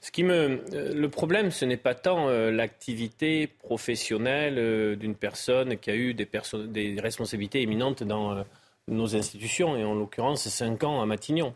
[0.00, 5.16] Ce qui me, euh, le problème, ce n'est pas tant euh, l'activité professionnelle euh, d'une
[5.16, 8.44] personne qui a eu des, perso- des responsabilités éminentes dans
[8.86, 11.52] nos institutions, et en l'occurrence cinq ans à Matignon.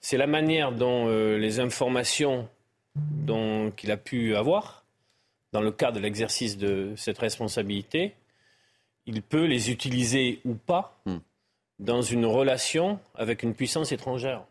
[0.00, 2.48] C'est la manière dont les informations
[2.94, 4.84] dont- qu'il a pu avoir,
[5.52, 8.14] dans le cadre de l'exercice de cette responsabilité,
[9.04, 10.98] il peut les utiliser ou pas
[11.78, 14.44] dans une relation avec une puissance étrangère.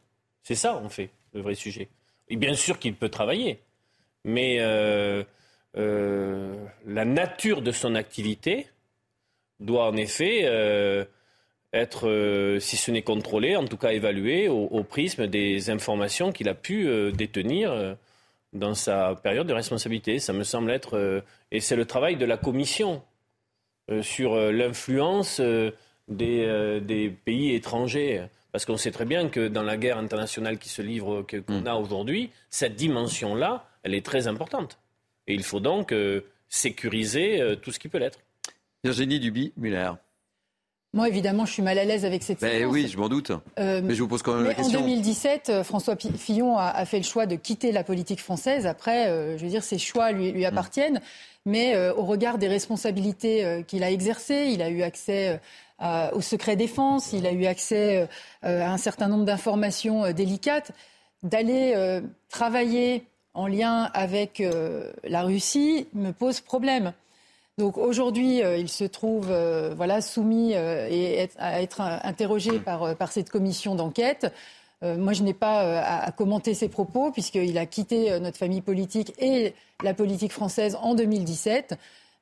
[0.44, 1.88] C'est ça, en fait, le vrai sujet.
[2.30, 3.60] Et bien sûr qu'il peut travailler,
[4.24, 5.24] mais euh,
[5.78, 8.68] euh, la nature de son activité
[9.60, 11.06] doit en effet euh,
[11.72, 16.56] être, si ce n'est contrôlée, en tout cas évaluée au, prisme des informations qu'il a
[16.56, 17.98] pu détenir
[18.54, 20.20] dans sa période de responsabilité.
[20.20, 23.04] Ça me semble être, et c'est le travail de la Commission
[24.02, 25.42] sur l'influence
[26.08, 28.24] des pays étrangers.
[28.56, 31.74] Parce qu'on sait très bien que dans la guerre internationale qui se livre, qu'on a
[31.74, 34.80] aujourd'hui, cette dimension-là, elle est très importante.
[35.28, 38.20] Et il faut donc euh, sécuriser euh, tout ce qui peut l'être.
[38.82, 39.92] Virginie Duby-Muller.
[40.94, 42.72] Moi, évidemment, je suis mal à l'aise avec cette Ben séquence.
[42.74, 43.32] oui, je m'en doute.
[43.60, 44.80] Euh, Mais je vous pose quand même la question.
[44.80, 48.66] en 2017, euh, François Fillon a, a fait le choix de quitter la politique française.
[48.66, 50.34] Après, euh, je veux dire, ses choix lui, Mm.
[50.36, 51.02] lui appartiennent.
[51.46, 55.42] Mais euh, au regard des responsabilités euh, qu'il a exercées, il a eu accès
[55.82, 58.06] euh, au secret défense, il a eu accès euh,
[58.46, 60.72] euh, à un certain nombre d'informations délicates.
[61.24, 61.74] D'aller
[62.30, 64.44] travailler en lien avec
[65.04, 66.94] la Russie me pose problème.
[67.58, 69.34] Donc aujourd'hui, il se trouve
[69.76, 74.32] voilà, soumis et à être interrogé par, euh, par cette commission d'enquête.
[74.84, 79.56] Moi, je n'ai pas à, commenter ses propos puisqu'il a quitté notre famille politique et
[79.82, 81.76] la politique française en 2017.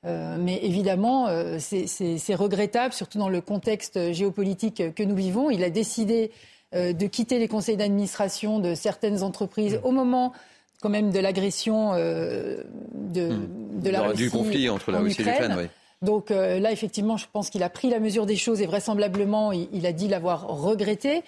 [0.06, 5.50] Euh, mais évidemment, euh, c'est- regrettable, surtout dans le contexte géopolitique que nous vivons.
[5.50, 6.32] Il a décidé
[6.76, 10.34] euh, de quitter les conseils d'administration de certaines entreprises au moment
[10.82, 12.64] quand même de l'agression euh,
[12.94, 13.30] de,
[13.76, 15.42] de la Russie du conflit entre la Russie et Ukraine.
[15.42, 15.70] l'Ukraine, oui.
[16.02, 19.70] Donc là, effectivement, je pense qu'il a pris la mesure des choses et vraisemblablement, il,
[19.72, 21.24] il a dit l'avoir regretté.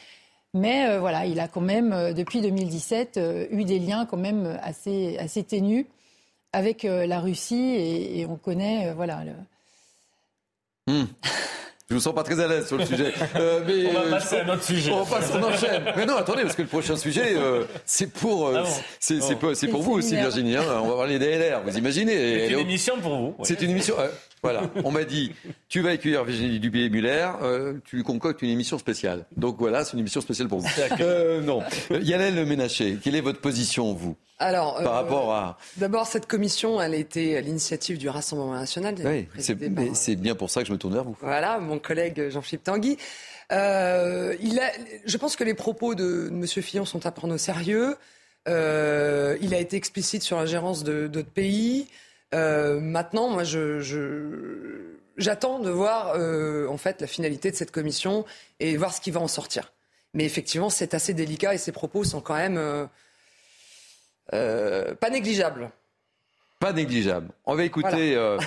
[0.54, 5.18] Mais voilà, il a quand même, depuis 2017, euh, eu des liens quand même assez,
[5.18, 5.86] assez ténus
[6.56, 9.22] avec euh, la Russie et, et on connaît, euh, voilà.
[9.26, 9.32] le-
[10.94, 11.06] Hmm.
[11.90, 13.12] Je vous sens pas très à l'aise sur le sujet.
[13.36, 14.92] Euh, mais, On va euh, passer je- à un autre sujet.
[14.92, 15.84] On passe, on enchaîne.
[15.98, 19.68] Mais non, attendez, parce que le prochain sujet, euh, c'est pour, euh, Ah bon c'est,
[19.68, 20.16] pour vous aussi.
[20.16, 20.56] Virginie.
[20.58, 20.64] hein.
[20.84, 21.62] On va parler des LR.
[21.64, 23.26] Vous imaginez C'est une émission pour vous.
[23.38, 23.44] ouais.
[23.44, 23.96] C'est une émission.
[24.46, 25.34] Voilà, on m'a dit,
[25.68, 29.26] tu vas accueillir Virginie Dubié-Muller, euh, tu lui concoctes une émission spéciale.
[29.36, 30.70] Donc voilà, c'est une émission spéciale pour vous.
[31.00, 31.62] Euh, non.
[31.92, 35.58] Euh, Yannel Ménaché, quelle est votre position, vous Alors, Par euh, rapport à.
[35.78, 38.96] D'abord, cette commission, elle a été à l'initiative du Rassemblement national.
[39.04, 41.18] Oui, c'est, par, bien pour ça que je me tourne vers vous.
[41.22, 42.98] Voilà, mon collègue Jean-Philippe Tanguy.
[43.52, 44.72] Euh, il a,
[45.06, 46.46] je pense que les propos de M.
[46.48, 47.96] Fillon sont à prendre au sérieux.
[48.48, 51.88] Euh, il a été explicite sur la gérance de d'autres pays.
[52.36, 57.72] Euh, maintenant, moi, je, je- j'attends de voir euh, en fait la finalité de cette
[57.72, 58.26] commission
[58.60, 59.72] et voir ce qui va en sortir.
[60.14, 62.86] Mais effectivement, c'est assez délicat et ses propos sont quand même euh,
[64.34, 65.72] euh, pas négligeables.
[66.60, 67.32] pas négligeable.
[67.46, 68.38] On va écouter,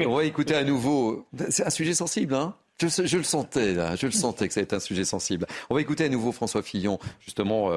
[0.00, 1.26] on va écouter à nouveau.
[1.50, 4.76] C'est un sujet sensible, hein je, le sentais, là, je le sentais que ça était
[4.76, 5.46] un sujet sensible.
[5.68, 7.72] On va écouter à nouveau François Fillon, justement,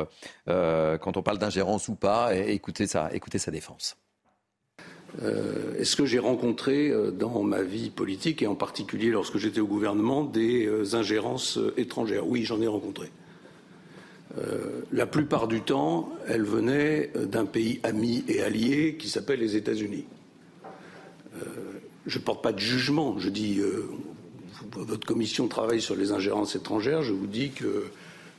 [0.46, 3.96] quand on parle d'ingérence ou pas, et écouter sa, écouter sa défense.
[5.78, 10.24] Est-ce que j'ai rencontré dans ma vie politique, et en particulier lorsque j'étais au gouvernement,
[10.24, 12.26] des ingérences étrangères?
[12.26, 13.12] Oui, j'en ai rencontré.
[14.92, 20.06] la plupart du temps, elles venaient d'un pays ami et allié qui s'appelle les États-Unis.
[22.06, 23.60] je ne porte pas de jugement, je dis
[24.72, 27.02] votre commission travaille sur les ingérences étrangères.
[27.04, 27.86] Je vous dis que,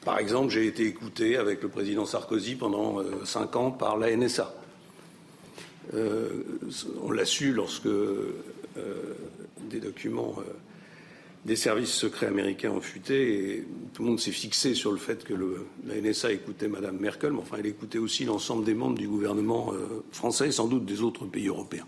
[0.04, 4.14] par exemple, j'ai été écouté avec le président Sarkozy pendant euh, cinq ans par la
[4.16, 4.54] NSA.
[5.94, 6.42] Euh,
[7.02, 8.32] on l'a su lorsque euh,
[9.70, 10.36] des documents
[11.44, 15.24] des services secrets américains ont fuité et tout le monde s'est fixé sur le fait
[15.24, 15.34] que
[15.84, 19.72] la NSA écoutait Mme Merkel, mais enfin elle écoutait aussi l'ensemble des membres du gouvernement
[20.12, 21.86] français et sans doute des autres pays européens.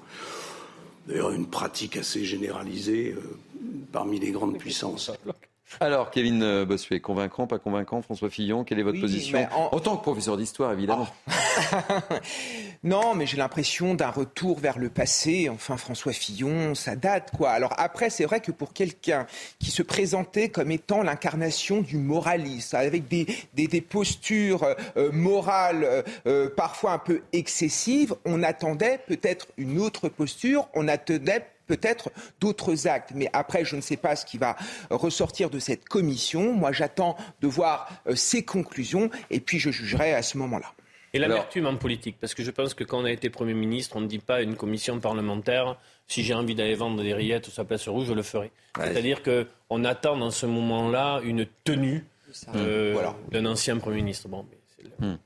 [1.07, 3.15] D'ailleurs, une pratique assez généralisée
[3.93, 5.13] parmi les grandes puissances.
[5.81, 9.81] Alors, Kevin euh, Bossuet, convaincant, pas convaincant, François Fillon, quelle est votre position en...
[9.81, 11.09] tant que professeur d'histoire, évidemment.
[12.85, 15.49] non, mais j'ai l'impression d'un retour vers le passé.
[15.49, 17.51] Enfin, François Fillon, ça date, quoi.
[17.51, 19.27] Alors après, c'est vrai que pour quelqu'un
[19.59, 26.05] qui se présentait comme étant l'incarnation du moralisme, avec des, des, postures euh, euh, morales
[26.57, 32.11] parfois un peu excessives, on attendait peut-être une autre posture, on attendait peut-être
[32.41, 33.13] d'autres actes.
[33.15, 34.57] Mais après, je ne sais pas ce qui va
[34.91, 36.53] ressortir de cette commission.
[36.53, 40.73] Moi, j'attends de voir euh, ses conclusions et puis je jugerai à ce moment-là.
[41.15, 43.95] Et l'amertume en politique, parce que je pense que quand on a été Premier ministre,
[43.97, 45.79] on ne dit pas à une commission parlementaire,
[46.09, 48.51] si j'ai envie d'aller vendre des rillettes ou sa place rouge, je le ferai.
[48.77, 52.05] C'est-à-dire qu'on attend dans ce moment-là une tenue
[52.57, 53.01] euh,
[53.31, 54.29] d'un ancien Premier ministre.
[54.29, 54.45] Bon,
[54.99, 55.17] mais,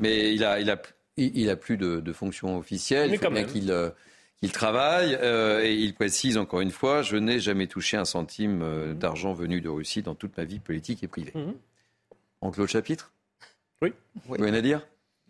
[0.00, 0.76] mais, il a, il a,
[1.16, 3.10] il a plus de, de fonction officielle.
[3.10, 3.72] il faut bien qu'il
[4.42, 8.04] euh, il travaille euh, et il précise encore une fois, je n'ai jamais touché un
[8.04, 11.32] centime euh, d'argent venu de Russie dans toute ma vie politique et privée.
[11.34, 11.52] Mmh.
[12.40, 13.12] En clos chapitre?
[13.82, 13.92] Oui.
[14.26, 14.86] Vous avez rien à dire?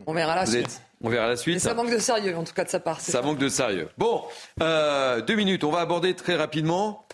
[0.06, 0.80] On verra la suite.
[1.02, 1.56] On verra la suite.
[1.56, 3.01] Mais ça manque de sérieux, en tout cas de sa part.
[3.01, 3.89] Ça, manque de sérieux.
[3.98, 4.24] Bon,
[4.62, 5.64] euh, deux minutes.
[5.64, 7.06] On va aborder très rapidement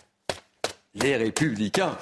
[0.95, 1.97] les Républicains.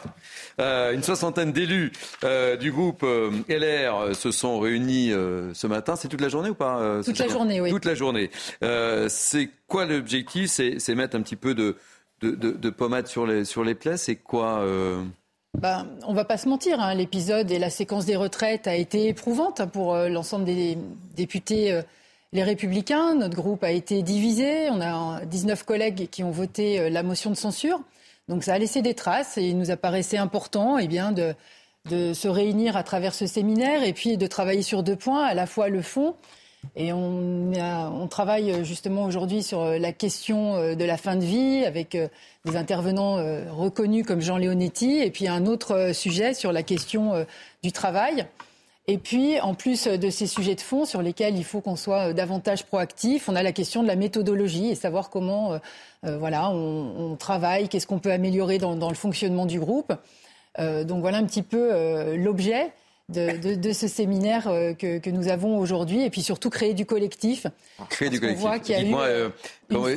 [0.59, 1.91] Euh, une soixantaine d'élus
[2.23, 5.95] euh, du groupe euh, LR se sont réunis ce matin.
[5.95, 7.69] C'est toute la journée ou pas Toute la journée, oui.
[7.69, 8.29] Toute la journée.
[9.09, 10.49] c'est quoi l'objectif?
[10.49, 11.75] C'est, mettre un petit peu de,
[12.21, 13.97] de, pommade sur les, sur les plaies?
[13.97, 14.65] C'est quoi
[15.55, 16.95] ben, on va pas se mentir, hein.
[16.95, 20.79] l'épisode et la séquence des retraites a été éprouvante pour l'ensemble des
[21.15, 21.79] députés
[22.31, 23.13] les Républicains.
[23.13, 24.71] Notre groupe a été divisé.
[24.71, 27.83] On a 19 collègues qui ont voté la motion de censure.
[28.27, 31.35] Donc ça a laissé des traces et il nous apparaissait important eh bien, de,
[32.13, 35.45] se réunir à travers ce séminaire et puis de travailler sur deux points, à la
[35.45, 36.15] fois le fond.
[36.75, 41.65] Et on, on travaille justement aujourd'hui sur la question euh, de la fin de vie
[41.65, 42.07] avec euh,
[42.45, 47.25] des intervenants euh, reconnus comme Jean Leonetti et puis un autre sujet sur la question
[47.63, 48.27] du travail.
[48.87, 52.09] Et puis, en plus de ces sujets de fond sur lesquels il faut qu'on soit
[52.09, 55.57] euh, davantage proactif, on a la question de la méthodologie et savoir comment euh,
[56.05, 59.93] euh, voilà, on, travaille, qu'est-ce qu'on peut améliorer dans, le fonctionnement du groupe.
[60.57, 62.73] donc voilà un petit peu l'objet
[63.07, 67.47] de, ce séminaire que, nous avons aujourd'hui et puis surtout créer du collectif.
[67.89, 68.59] Créer du collectif.
[68.59, 69.07] Dites-moi,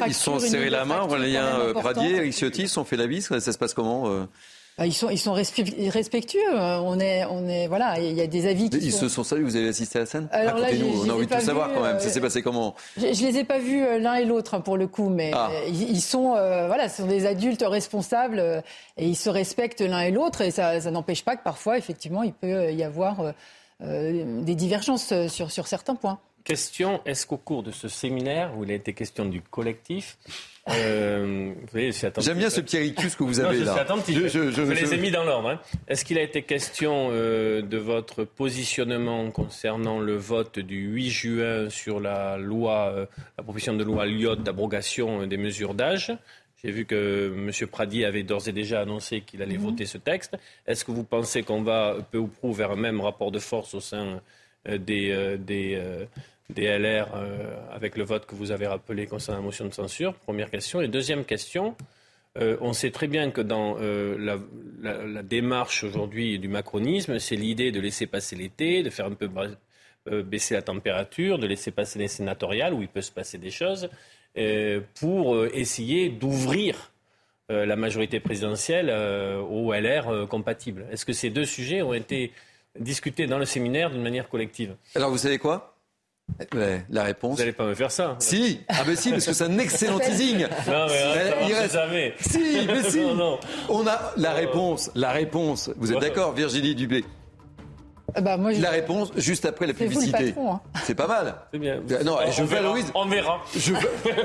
[0.06, 3.58] ils sont serrés la main, Aurélien Pradier, Eric Ciotti, sont fait la bise, ça se
[3.58, 4.28] passe comment
[4.78, 6.40] bah, ils sont, ils sont respectueux.
[6.54, 9.44] On est, on est, voilà, il y a des avis qui Ils se sont salués.
[9.44, 10.28] Vous avez assisté à la scène?
[10.32, 11.98] Alors là, nous on a envie de tout savoir quand même.
[11.98, 12.74] ça s'est passé comment?
[12.98, 15.30] je, je, les ai pas vus euh, l'un et l'autre hein, pour le coup, mais
[15.34, 15.50] ah.
[15.50, 18.62] euh, ils, sont, euh, voilà, ce sont des adultes responsables
[18.98, 20.42] et ils se respectent l'un et l'autre.
[20.42, 23.32] Et ça, ça n'empêche pas que parfois, effectivement, il peut y avoir
[23.80, 26.18] des divergences sur, sur certains points.
[26.44, 30.18] Question est-ce qu'au cours de ce séminaire où il a été question du collectif,
[30.68, 31.52] euh,
[32.18, 33.86] J'aime bien ce petit rictus que vous avez là.
[34.08, 35.50] Je, je, je, les ai mis dans l'ordre.
[35.50, 35.60] Hein.
[35.86, 41.70] Est-ce qu'il a été question euh, de votre positionnement concernant le vote du 8 juin
[41.70, 43.06] sur la loi, euh,
[43.38, 46.12] la proposition de loi Lyotte d'abrogation des mesures d'âge?
[46.64, 47.68] J'ai vu que M.
[47.68, 49.64] Pradi avait d'ores et déjà annoncé qu'il allait mhm.
[49.64, 50.36] voter ce texte.
[50.66, 53.74] Est-ce que vous pensez qu'on va peu ou prou vers un même rapport de force
[53.74, 54.20] au sein
[54.66, 55.80] des, des,
[56.50, 60.14] des LR euh, avec le vote que vous avez rappelé concernant la motion de censure
[60.14, 60.80] Première question.
[60.80, 61.74] Et deuxième question,
[62.38, 64.38] euh, on sait très bien que dans euh,
[64.80, 69.28] la, démarche aujourd'hui du macronisme, c'est l'idée de laisser passer l'été, de faire un peu
[70.22, 73.88] baisser la température, de laisser passer les sénatoriales où il peut se passer des choses,
[75.00, 76.92] pour essayer d'ouvrir
[77.48, 80.86] la majorité présidentielle au LR compatible.
[80.92, 82.30] Est-ce que ces deux sujets ont été
[82.78, 84.76] discutés dans le séminaire d'une manière collective?
[84.94, 85.75] Alors vous savez quoi?
[86.54, 87.32] Ouais, la réponse.
[87.34, 88.16] Vous n'allez pas me faire ça.
[88.18, 90.46] Si, ah ben si, parce que c'est un excellent teasing.
[90.66, 92.14] Non, mais il reste- sait jamais.
[92.20, 93.00] Si, mais si.
[93.00, 93.38] Non, non.
[93.68, 95.70] On a la réponse, la réponse.
[95.76, 96.08] Vous êtes Ouais.
[96.08, 97.04] d'accord, Virginie Dubé?
[98.14, 100.34] Ah bah, moi, je- La réponse juste après la publicité.
[100.38, 100.60] hein.
[100.84, 101.34] C'est pas mal.
[101.52, 101.80] C'est bien.
[101.90, 102.92] Euh, Non, On je verra, valorise.
[102.94, 103.40] On verra.
[103.54, 103.72] Je,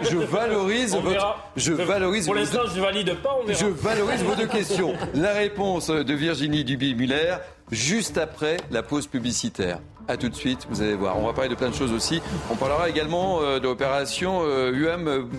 [0.10, 1.14] je valorise On votre.
[1.16, 1.52] verra.
[1.56, 2.26] Je valorise.
[2.26, 3.60] Pour vos l'instant, je valide pas, on verra.
[3.60, 4.94] Je valorise vos deux questions.
[5.14, 7.36] La réponse de Virginie Duby-Muller
[7.72, 9.80] juste après la pause publicitaire.
[10.08, 11.18] A tout de suite, vous allez voir.
[11.18, 12.22] On va parler de plein de choses aussi.
[12.52, 15.30] On parlera également euh, de l'opération euh, UM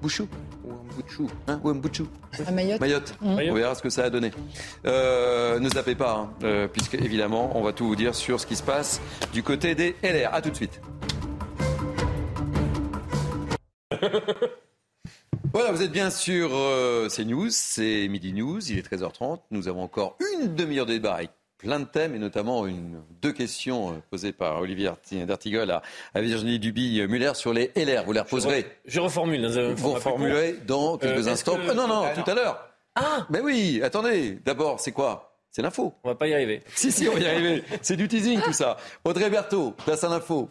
[0.00, 0.28] Bouchou.
[0.64, 2.06] Ou Mbouchou, hein, ou Mbouchou.
[2.46, 2.80] À Mayotte.
[2.80, 3.14] Mayotte.
[3.20, 3.38] Mm.
[3.50, 4.30] On verra ce que ça a donné.
[4.86, 8.46] Euh, ne zappez pas, hein, euh, puisque évidemment, on va tout vous dire sur ce
[8.46, 9.00] qui se passe
[9.32, 10.32] du côté des LR.
[10.32, 10.80] A tout de suite.
[15.52, 19.40] Voilà, vous êtes bien sur euh, CNews, c'est Midi News, il est 13h30.
[19.50, 21.30] Nous avons encore une demi-heure de débat avec
[21.66, 25.82] plein de thèmes et notamment une, deux questions euh, posées par Olivier Arti- d'Artigol à,
[26.14, 28.04] à Virginie Duby-Muller sur les LR.
[28.04, 28.66] Vous les reposerez.
[28.86, 30.18] Je reformule dans Vous court.
[30.66, 31.56] dans quelques Euh, est-ce instants.
[31.56, 32.68] que- non, non, Ah, tout à l'heure.
[32.94, 34.38] Ah Mais oui, attendez.
[34.44, 35.32] D'abord, c'est quoi?
[35.50, 35.92] C'est l'info.
[36.04, 36.62] On va pas y arriver.
[36.74, 37.64] Si, si, on va y arriver.
[37.82, 38.76] C'est du teasing tout ça.
[39.04, 40.48] Audrey Berthaud, place à l'info.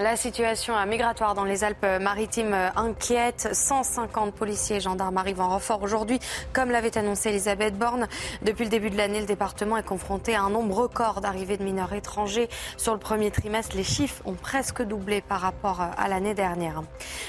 [0.00, 3.50] La situation migratoire dans les Alpes-Maritimes inquiète.
[3.52, 6.18] 150 policiers et gendarmes arrivent en renfort aujourd'hui,
[6.54, 8.08] comme l'avait annoncé Elisabeth Borne.
[8.40, 11.62] Depuis le début de l'année, le département est confronté à un nombre record d'arrivées de
[11.62, 12.48] mineurs étrangers.
[12.78, 16.82] Sur le premier trimestre, les chiffres ont presque doublé par rapport à l'année dernière.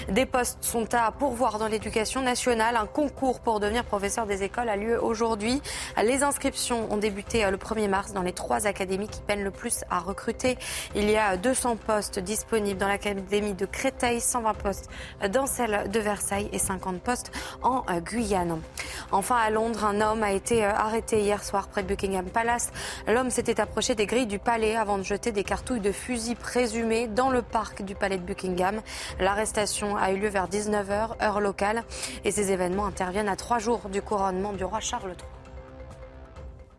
[0.08, 2.78] Des postes sont à pourvoir dans l'éducation nationale.
[2.78, 5.62] Un concours pour devenir professeur des écoles a lieu aujourd'hui.
[6.02, 9.84] Les inscriptions ont débuté le 1er mars dans les trois académies qui peinent le plus
[9.90, 10.58] à recruter.
[10.96, 14.88] Il y a 200 postes disponibles dans l'académie de Créteil, 120 postes
[15.32, 17.32] dans celle de Versailles et 50 postes
[17.64, 18.62] en euh, Guyane.
[19.12, 22.72] Enfin, à Londres, un homme a été euh, arrêté hier soir près de Buckingham Palace.
[23.08, 27.08] L'homme s'était approché des grilles du palais avant de jeter des cartouilles de fusil présumées
[27.08, 28.82] dans le parc du palais de Buckingham.
[29.20, 31.84] L'arrestation a eu lieu vers 19h, heure locale,
[32.24, 35.28] et ces événements interviennent à trois jours du couronnement du roi Charles III.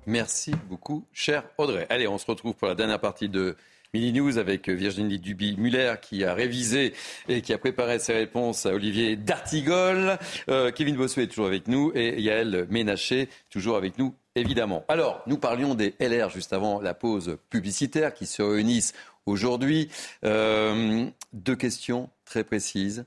[0.06, 1.86] Merci beaucoup, cher Audrey.
[1.90, 3.56] Allez, on se retrouve pour la dernière partie de
[3.94, 6.94] Mini News avec Virginie Duby-Muller qui a révisé
[7.28, 10.18] et qui a préparé ses réponses à Olivier D'Artigol.
[10.48, 14.84] Euh, Kevin Bossuet est toujours avec nous et Yael Ménaché toujours avec nous, évidemment.
[14.88, 18.94] Alors, nous parlions des LR juste avant la pause publicitaire qui se réunissent
[19.26, 19.88] aujourd'hui.
[20.24, 23.06] Euh, deux questions très précises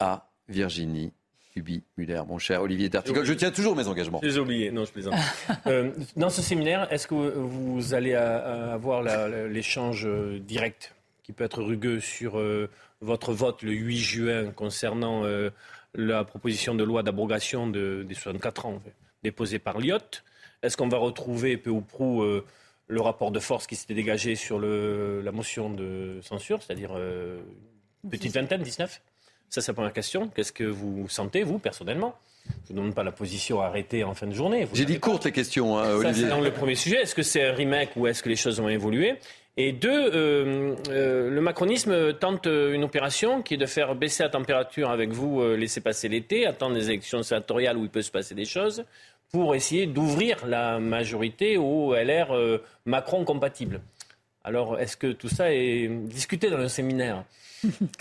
[0.00, 1.12] à Virginie
[1.56, 3.24] Duby-Muller, mon cher Olivier D'Artigol.
[3.24, 4.20] Je tiens toujours mes engagements.
[4.22, 5.14] Je les ai oubliés, non, je plaisante.
[5.66, 9.02] Euh, dans ce séminaire, est-ce que vous allez avoir
[9.48, 12.68] l'échange euh, direct qui peut être rugueux sur euh,
[13.00, 15.50] votre vote le 8 juin concernant euh,
[15.94, 20.22] la proposition de loi d'abrogation de- des 64 ans en fait, déposée par Lyotte
[20.62, 22.44] Est-ce qu'on va retrouver peu ou prou euh,
[22.86, 27.40] le rapport de force qui s'était dégagé sur le- la motion de censure, c'est-à-dire euh,
[28.04, 29.00] une petite vingtaine, 19
[29.48, 30.28] ça, c'est la première question.
[30.28, 32.14] Qu'est-ce que vous sentez, vous, personnellement?
[32.46, 34.68] Je ne vous demande pas la position arrêtée en fin de journée.
[34.72, 36.24] J'ai dit courtes les questions, hein, Olivier.
[36.24, 37.02] c'est dans le premier sujet.
[37.02, 39.16] Est-ce que c'est un remake ou est-ce que les choses ont évolué?
[39.58, 44.22] Et deux, euh, euh, le macronisme tente euh, une opération qui est de faire baisser
[44.22, 48.02] la température avec vous, euh, laisser passer l'été, attendre les élections sénatoriales où il peut
[48.02, 48.84] se passer des choses,
[49.32, 52.28] pour essayer d'ouvrir la majorité au LR
[52.84, 53.80] Macron compatible.
[54.44, 57.24] Alors, est-ce que tout ça est discuté dans le séminaire?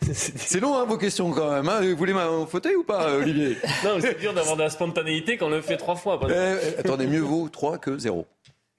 [0.12, 1.68] C'est long, hein, vos questions quand même.
[1.68, 1.80] hein.
[1.82, 5.36] Vous voulez un fauteuil ou pas, euh, Olivier Non, c'est dur d'avoir de la spontanéité
[5.36, 6.18] quand on le fait trois fois.
[6.28, 8.26] Eh, eh, Attendez, mieux vaut 3 que 0.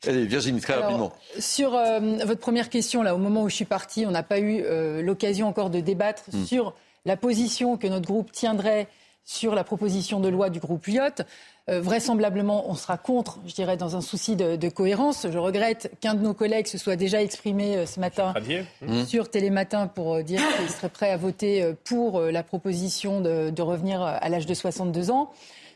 [0.08, 1.14] Allez, Virginie, très Alors, rapidement.
[1.38, 4.40] Sur euh, votre première question, là, au moment où je suis partie, on n'a pas
[4.40, 6.46] eu euh, l'occasion encore de débattre Hmm.
[6.46, 6.74] sur
[7.06, 8.88] la position que notre groupe tiendrait
[9.24, 11.22] sur la proposition de loi du groupe Lyotte.
[11.70, 15.28] Euh, vraisemblablement, on sera contre, je dirais, dans un souci de, de cohérence.
[15.32, 19.06] Je regrette qu'un de nos collègues se soit déjà exprimé euh, ce matin Javier Hmm.
[19.06, 23.22] sur Télématin pour euh, dire qu'il serait prêt à voter euh, pour euh, la proposition
[23.22, 25.32] de, de revenir à l'âge de 62 ans.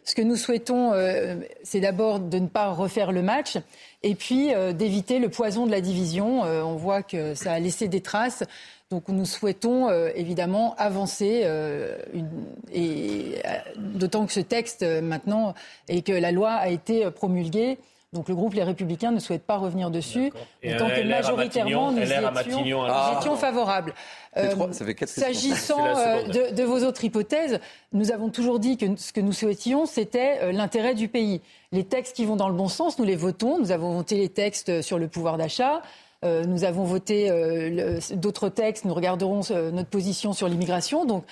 [0.07, 3.57] Ce que nous souhaitons, euh, c'est d'abord de ne pas refaire le match
[4.03, 6.45] et puis euh, d'éviter le poison de la division.
[6.45, 8.43] Euh, on voit que ça a laissé des traces.
[8.91, 12.29] Donc nous souhaitons euh, évidemment avancer, euh, une-
[12.71, 15.55] et euh, d'autant que ce texte euh, maintenant
[15.89, 17.79] et que la loi a été promulguée.
[18.13, 20.31] Donc le groupe Les Républicains ne souhaite pas revenir dessus,
[20.63, 23.11] un que majoritairement nous, étions, alors.
[23.11, 23.93] nous étions favorables.
[24.37, 24.53] Euh,
[24.93, 25.21] quatre questions.
[25.23, 25.93] S'agissant
[26.27, 27.59] de, de vos autres hypothèses,
[27.91, 31.41] nous avons toujours dit que ce que nous souhaitions, c'était l'intérêt du pays.
[31.73, 33.57] Les textes qui vont dans le bon sens, nous les votons.
[33.59, 35.81] Nous avons voté les textes sur le pouvoir d'achat.
[36.25, 38.85] Euh, nous avons voté euh, d'autres textes.
[38.85, 41.05] Nous regarderons euh, notre position sur l'immigration.
[41.05, 41.25] Donc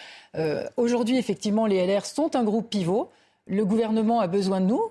[0.77, 3.09] aujourd'hui, effectivement, les LR sont un groupe pivot.
[3.47, 4.83] Le gouvernement a besoin de nous.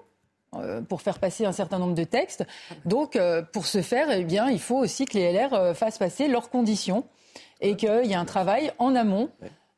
[0.88, 2.44] pour faire passer un certain nombre de textes.
[2.84, 3.18] Donc,
[3.52, 7.04] pour ce faire, eh bien, il faut aussi que les LR fassent passer leurs conditions
[7.62, 9.30] et qu'il y ait un travail en amont,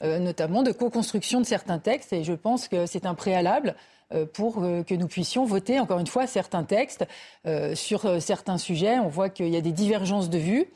[0.02, 2.12] notamment de co-construction de certains textes.
[2.12, 3.76] Et je pense que c'est un préalable
[4.32, 7.06] pour que nous puissions voter, encore une fois, certains textes
[7.74, 8.98] sur certains sujets.
[8.98, 10.68] On voit qu'il y a des divergences de vues.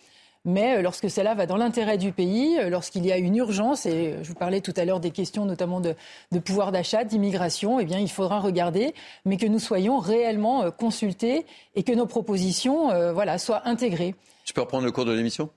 [0.45, 3.87] Mais euh, lorsque cela va dans l'intérêt du pays, euh, lorsqu'il y a une urgence,
[3.87, 5.95] et je vous parlais tout à l'heure des questions notamment de,
[6.41, 8.95] pouvoir d'achat, d'immigration, eh bien, il faudra regarder,
[9.25, 11.45] mais que nous soyons réellement euh, consultés
[11.75, 14.15] et que nos propositions voilà, soient intégrées.
[14.45, 15.51] Je peux reprendre le cours de l'émission?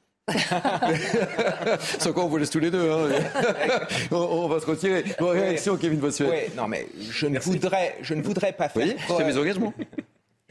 [2.00, 2.92] Sans quoi on vous laisse tous les deux.
[2.92, 3.10] Hein.
[4.12, 5.04] on, va se retirer.
[5.20, 6.52] réaction, Kevin Bossuet.
[6.56, 8.86] non, mais je ne, voudrais, je ne voudrais pas faire.
[8.86, 9.74] Oui, mes engagements.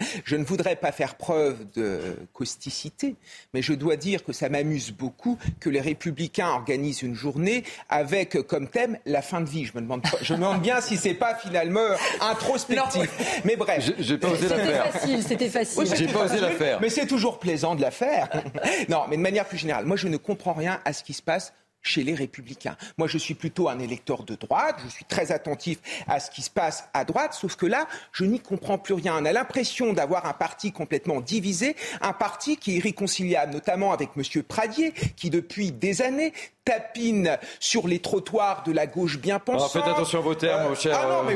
[0.24, 3.16] Je ne voudrais pas faire preuve de causticité,
[3.54, 8.40] mais je dois dire que ça m'amuse beaucoup que les républicains organisent une journée avec
[8.42, 9.64] comme thème la fin de vie.
[9.64, 11.86] Je me demande, je me demande bien si c'est pas finalement
[12.20, 13.42] introspectif.
[13.44, 13.90] Mais bref.
[13.98, 14.86] J'ai pas osé la faire.
[14.86, 15.96] C'était facile, c'était facile.
[15.96, 16.80] J'ai pas osé la faire.
[16.80, 18.28] Mais c'est toujours plaisant de la faire.
[18.88, 21.22] non, mais de manière plus générale, moi je ne comprends rien à ce qui se
[21.22, 21.52] passe
[21.82, 22.76] chez les républicains.
[22.98, 26.42] Moi, je suis plutôt un électeur de droite, je suis très attentif à ce qui
[26.42, 29.16] se passe à droite, sauf que là, je n'y comprends plus rien.
[29.18, 34.10] On a l'impression d'avoir un parti complètement divisé, un parti qui est irréconciliable, notamment avec
[34.16, 34.42] M.
[34.42, 36.32] Pradier, qui depuis des années
[36.64, 39.72] tapine sur les trottoirs de la gauche bien pensante.
[39.72, 40.98] faites attention à vos termes, mon cher.
[41.02, 41.34] Ah non, mais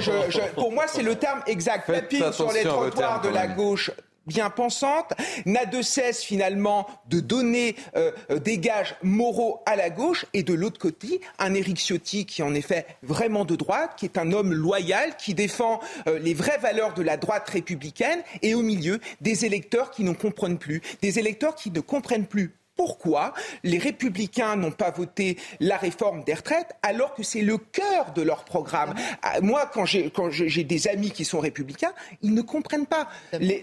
[0.54, 1.86] pour moi, c'est le terme exact.
[1.86, 3.90] tapine sur les trottoirs de la gauche
[4.26, 5.12] bien pensante,
[5.46, 8.12] n'a de cesse finalement de donner euh,
[8.44, 12.54] des gages moraux à la gauche, et de l'autre côté, un Éric Ciotti qui en
[12.54, 16.58] est fait vraiment de droite, qui est un homme loyal, qui défend euh, les vraies
[16.58, 21.18] valeurs de la droite républicaine, et au milieu, des électeurs qui ne comprennent plus, des
[21.18, 23.32] électeurs qui ne comprennent plus pourquoi
[23.62, 28.22] les républicains n'ont pas voté la réforme des retraites alors que c'est le cœur de
[28.22, 28.94] leur programme.
[29.22, 31.92] Ah, moi, quand j'ai des amis qui sont républicains,
[32.22, 33.08] ils ne comprennent pas.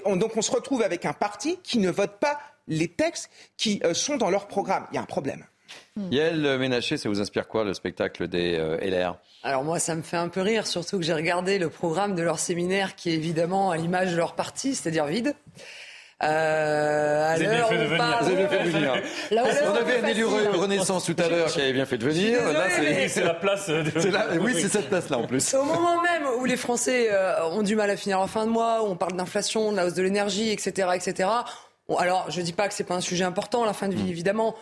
[0.06, 3.94] donc on se retrouve avec un parti qui ne vote pas les textes qui euh,
[3.94, 4.86] sont dans leur programme.
[4.92, 5.46] Il y a un problème.
[6.10, 10.04] Yael Ménaché, ça vous inspire quoi le spectacle des euh, LR alors moi, ça me
[10.04, 13.16] fait un peu rire, surtout que j'ai regardé le programme de leur séminaire qui est
[13.16, 15.34] évidemment à l'image de leur parti, c'est-à-dire vide.
[16.24, 18.18] Euh, Vous avez bien fait de venir.
[18.22, 18.94] Vous avez bien fait de venir.
[19.32, 22.40] on avait un élu Renaissance tout à l'heure qui avait bien fait de venir.
[23.10, 23.68] c'est la place.
[23.68, 24.40] De...
[24.40, 25.54] oui, c'est cette place-là en plus.
[25.54, 28.52] Au moment même où les Français euh, ont du mal à finir en fin de
[28.52, 31.30] mois, où on parle d'inflation, de la hausse de l'énergie, etc., etc.
[31.98, 34.10] alors, je dis pas que c'est pas un sujet important, la fin de vie, mm.
[34.10, 34.56] évidemment.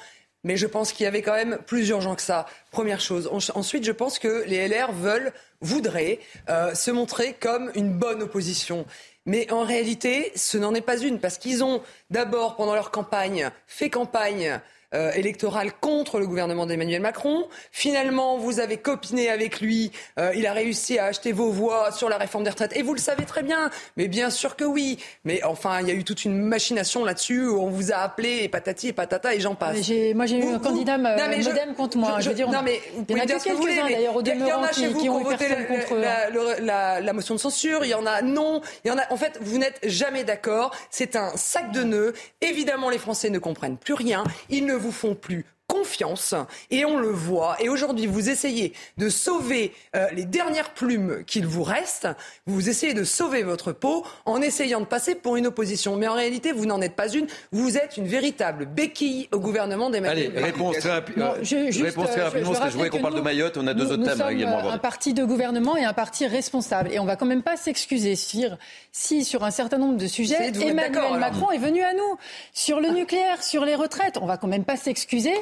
[0.44, 2.46] Mais je pense qu'il y avait quand même plus urgent que ça.
[2.72, 3.30] Première chose.
[3.32, 6.20] Ensuite, je pense que les LR veulent, voudraient
[6.50, 8.86] euh, se montrer comme une bonne opposition.
[9.30, 13.52] Mais en réalité, ce n'en est pas une, parce qu'ils ont d'abord, pendant leur campagne,
[13.68, 14.60] fait campagne
[14.96, 17.48] euh, électorale contre le gouvernement d'Emmanuel Macron.
[17.72, 19.92] Finalement, vous avez copiné avec lui.
[20.18, 22.76] Euh, il a réussi à acheter vos voix sur la réforme des retraites.
[22.76, 23.70] Et vous le savez très bien.
[23.98, 24.98] Mais bien sûr que oui.
[25.26, 28.40] Mais enfin, il y a eu toute une machination là-dessus où on vous a appelé
[28.42, 29.78] et patati et patata et j'en passe.
[30.16, 32.20] moi, j'ai eu un candidat non, modem contre moi.
[32.20, 35.08] Je, veux dire, non, mais il y en a quelques-uns d'ailleurs au demeurant qui, qui,
[35.08, 36.30] ont, voté la,
[36.60, 37.86] la, la, motion de censure.
[37.86, 38.62] Il y en a non.
[38.84, 39.04] Il y en a.
[39.12, 40.76] En fait, vous n'êtes jamais d'accord.
[40.90, 42.14] C'est un sac de nœuds.
[42.42, 44.24] Évidemment, les Français ne comprennent plus rien.
[44.50, 46.36] Ils ne vous font plus confiance
[46.72, 47.56] et on le voit.
[47.62, 52.08] Et aujourd'hui, vous essayez de sauver euh, les dernières plumes qu'il vous reste.
[52.48, 55.96] Vous essayez de sauver votre peau en essayant de passer pour une opposition.
[55.96, 57.28] Mais en réalité, vous n'en êtes pas une.
[57.52, 62.78] Vous êtes une véritable béquille au gouvernement d'Emmanuel Allez, réponse très, rapidement, parce que je
[62.78, 63.58] voulais qu'on parle de Mayotte.
[63.58, 64.70] On a deux autres thèmes également.
[64.70, 66.92] Un parti de gouvernement et un parti responsable.
[66.92, 71.20] Et on va quand même pas s'excuser si, sur un certain nombre de sujets, Emmanuel
[71.20, 72.18] Macron est venu à nous.
[72.54, 75.34] Sur le nucléaire, sur les retraites, on va quand même pas s'excuser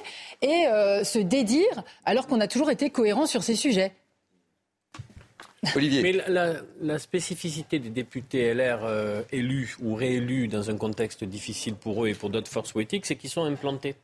[0.42, 3.94] et euh, se dédire alors qu'on a toujours été cohérent sur ces sujets.
[5.76, 6.02] Olivier.
[6.02, 6.14] Mais
[6.82, 12.10] la, spécificité des députés LR euh, élus ou réélus dans un contexte difficile pour eux
[12.10, 13.96] et pour d'autres forces politiques, c'est qu'ils sont implantés.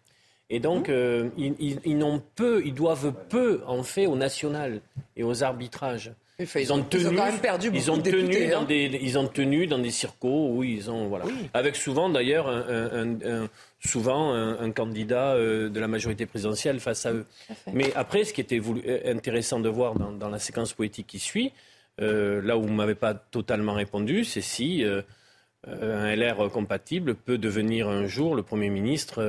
[0.49, 0.91] Et donc, mmh.
[0.91, 4.81] euh, ils, n'ont peu, ils doivent peu, en fait, au national
[5.15, 6.11] et aux arbitrages.
[6.39, 8.65] Ils, ont tenu, quand même perdu beaucoup ils ont de députés, dans hein.
[8.65, 13.47] des, ils ont tenu dans des circos où ils ont voilà, avec souvent d'ailleurs un,
[13.85, 17.25] souvent un, candidat euh, de la majorité présidentielle face à eux.
[17.73, 21.51] Mais après, ce qui était euh, intéressant de voir dans, la séquence politique qui suit,
[22.01, 24.83] euh, là où vous ne m'avez pas totalement répondu, c'est si
[25.67, 29.23] un LR compatible peut devenir un jour le Premier ministre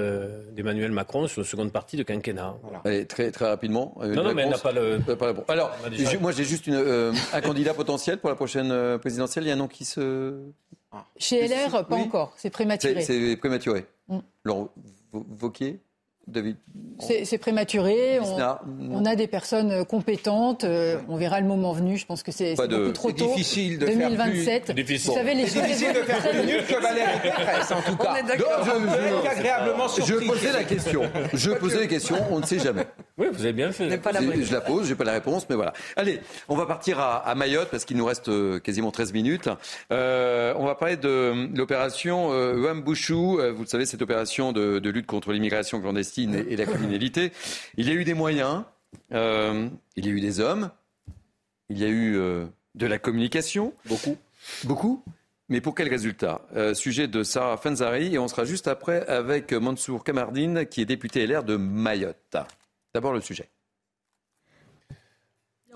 [0.52, 2.56] d'Emmanuel Macron sur la seconde partie de quinquennat.
[3.09, 3.97] très, très rapidement.
[4.01, 5.01] Non, non, mais elle n'a pas le.
[5.48, 5.77] Alors,
[6.20, 9.44] moi j'ai juste une, un candidat potentiel pour la prochaine présidentielle.
[9.44, 10.35] Il y a un nom qui se.
[11.16, 12.35] Chez LR, pas encore.
[12.36, 13.02] C'est prématuré.
[13.02, 13.86] C'est prématuré.
[14.09, 14.19] Mm.
[14.44, 14.69] Laurent
[15.12, 15.81] Vauquier?
[17.01, 18.21] C'est prématuré.
[18.21, 20.65] On, a des personnes compétentes.
[20.65, 21.97] Euh, on verra le moment venu.
[21.97, 23.27] Je pense que c'est beaucoup trop tôt.
[23.27, 24.45] difficile de 2027.
[24.45, 24.75] faire plus...
[24.75, 25.11] difficile.
[25.11, 28.15] Vous savez, les c'est difficile de faire plus nul que Valérie Pécresse, en tout cas.
[28.27, 31.03] je, agréablement je posais la question.
[31.33, 32.17] Je posais la question.
[32.31, 32.87] On ne sait jamais.
[33.17, 33.89] Oui, vous avez bien fait.
[33.91, 35.73] je la pose, j'ai pas la réponse, mais voilà.
[35.97, 39.49] Allez, on va partir à, Mayotte parce qu'il nous reste euh, quasiment 13 minutes.
[39.93, 43.13] Euh, on va parler de l'opération euh, Wambushu.
[43.13, 47.32] Euh, vous le savez, cette opération de, de lutte contre l'immigration clandestine et, la criminalité.
[47.77, 48.65] Il y a eu des moyens,
[49.12, 50.70] euh, il y a eu des hommes,
[51.69, 52.15] il y a eu
[52.74, 53.73] de la communication.
[53.86, 54.16] Beaucoup.
[54.65, 55.03] Beaucoup
[55.51, 56.41] mais pour quel résultat?
[56.73, 61.27] Sujet de Sarah Fanzari et on sera juste après avec Mansour Kamardine qui est député
[61.27, 62.39] LR de Mayotte.
[62.95, 63.51] D'abord le sujet.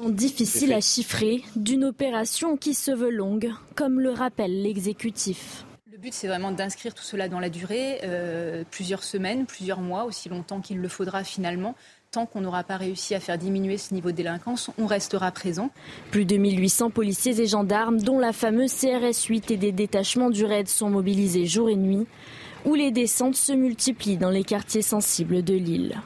[0.06, 5.64] Difficile à chiffrer d'une opération qui se veut longue, comme le rappelle l'exécutif.
[5.98, 10.04] Le but, c'est vraiment d'inscrire tout cela dans la durée, euh, plusieurs semaines, plusieurs mois,
[10.04, 11.74] aussi longtemps qu'il le faudra finalement.
[12.12, 15.70] Tant qu'on n'aura pas réussi à faire diminuer ce niveau de délinquance, on restera présent.
[16.12, 20.44] Plus de 1800 policiers et gendarmes, dont la fameuse CRS 8 et des détachements du
[20.44, 22.06] RAID sont mobilisés jour et nuit,
[22.64, 26.00] où les descentes se multiplient dans les quartiers sensibles de l'île.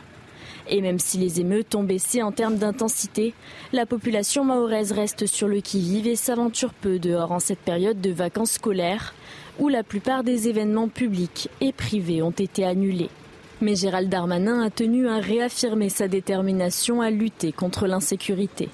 [0.70, 3.35] Et même si les émeutes ont baissé en termes d'intensité,
[3.74, 8.10] la population mahoraise reste sur le qui-vive et s'aventure peu dehors en cette période de
[8.10, 9.12] vacances scolaires,
[9.58, 13.10] où la plupart des événements publics et privés ont été annulés.
[13.60, 18.68] Mais Gérald Darmanin a tenu à réaffirmer sa détermination à lutter contre l'insécurité.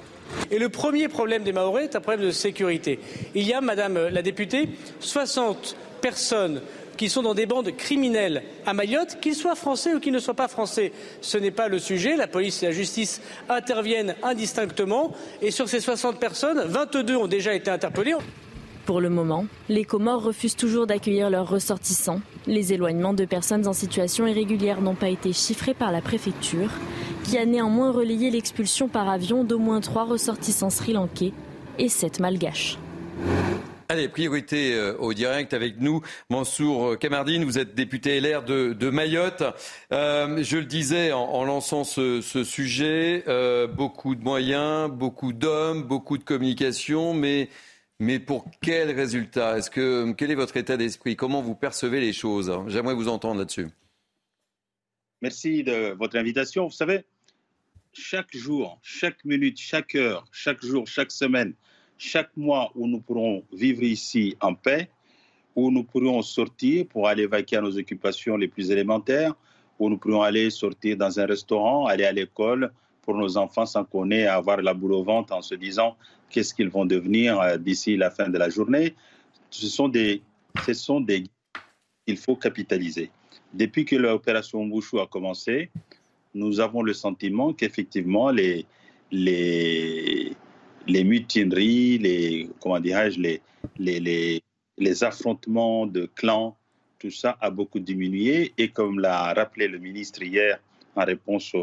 [0.50, 2.98] Et le premier problème des Mahorais est un problème de sécurité.
[3.34, 4.68] Il y a, Madame la députée,
[5.00, 6.62] 60 personnes
[6.96, 10.34] qui sont dans des bandes criminelles à Mayotte, qu'ils soient français ou qu'ils ne soient
[10.34, 10.92] pas français.
[11.20, 12.16] Ce n'est pas le sujet.
[12.16, 15.14] La police et la justice interviennent indistinctement.
[15.40, 18.16] Et sur ces 60 personnes, 22 ont déjà été interpellées.
[18.88, 22.22] Pour le moment, les Comores refusent toujours d'accueillir leurs ressortissants.
[22.46, 26.70] Les éloignements de personnes en situation irrégulière n'ont pas été chiffrés par la préfecture,
[27.22, 31.34] qui a néanmoins relayé l'expulsion par avion d'au moins trois ressortissants sri-lankais
[31.78, 32.78] et sept malgaches.
[33.90, 36.00] Allez, priorité euh, au direct avec nous,
[36.30, 39.42] Mansour Kamardine, vous êtes député LR de, Mayotte.
[39.92, 46.16] Euh, je le disais en, lançant ce, sujet, euh, beaucoup de moyens, beaucoup d'hommes, beaucoup
[46.16, 47.50] de communication, mais,
[48.00, 52.94] mais pour quel résultat quel est votre état d'esprit Comment vous percevez les choses J'aimerais
[52.94, 53.68] vous entendre là-dessus.
[55.20, 56.66] Merci de votre invitation.
[56.66, 57.04] Vous savez,
[57.92, 61.54] chaque jour, chaque minute, chaque heure, chaque jour, chaque semaine,
[61.96, 64.88] chaque mois où nous pourrons vivre ici en paix,
[65.56, 69.34] où nous pourrons sortir pour aller vaquer à nos occupations les plus élémentaires,
[69.80, 72.72] où nous pourrons aller sortir dans un restaurant, aller à l'école
[73.02, 75.96] pour nos enfants sans qu'on ait à avoir la boule au ventre en se disant
[76.30, 78.94] qu'est-ce qu'ils vont devenir euh, d'ici la fin de la journée.
[79.50, 80.22] Ce sont des,
[80.66, 81.24] ce sont des,
[82.06, 83.10] il faut capitaliser.
[83.52, 85.70] Depuis que l'opération Bouchou a commencé,
[86.34, 88.66] nous avons le sentiment qu'effectivement les,
[89.10, 90.32] les,
[90.86, 93.42] les mutineries, les, comment dirais-je, les,
[93.78, 94.42] les,
[94.76, 96.56] les, affrontements de clans,
[96.98, 98.52] tout ça a beaucoup diminué.
[98.58, 100.60] Et comme l'a rappelé le ministre hier
[100.94, 101.54] en réponse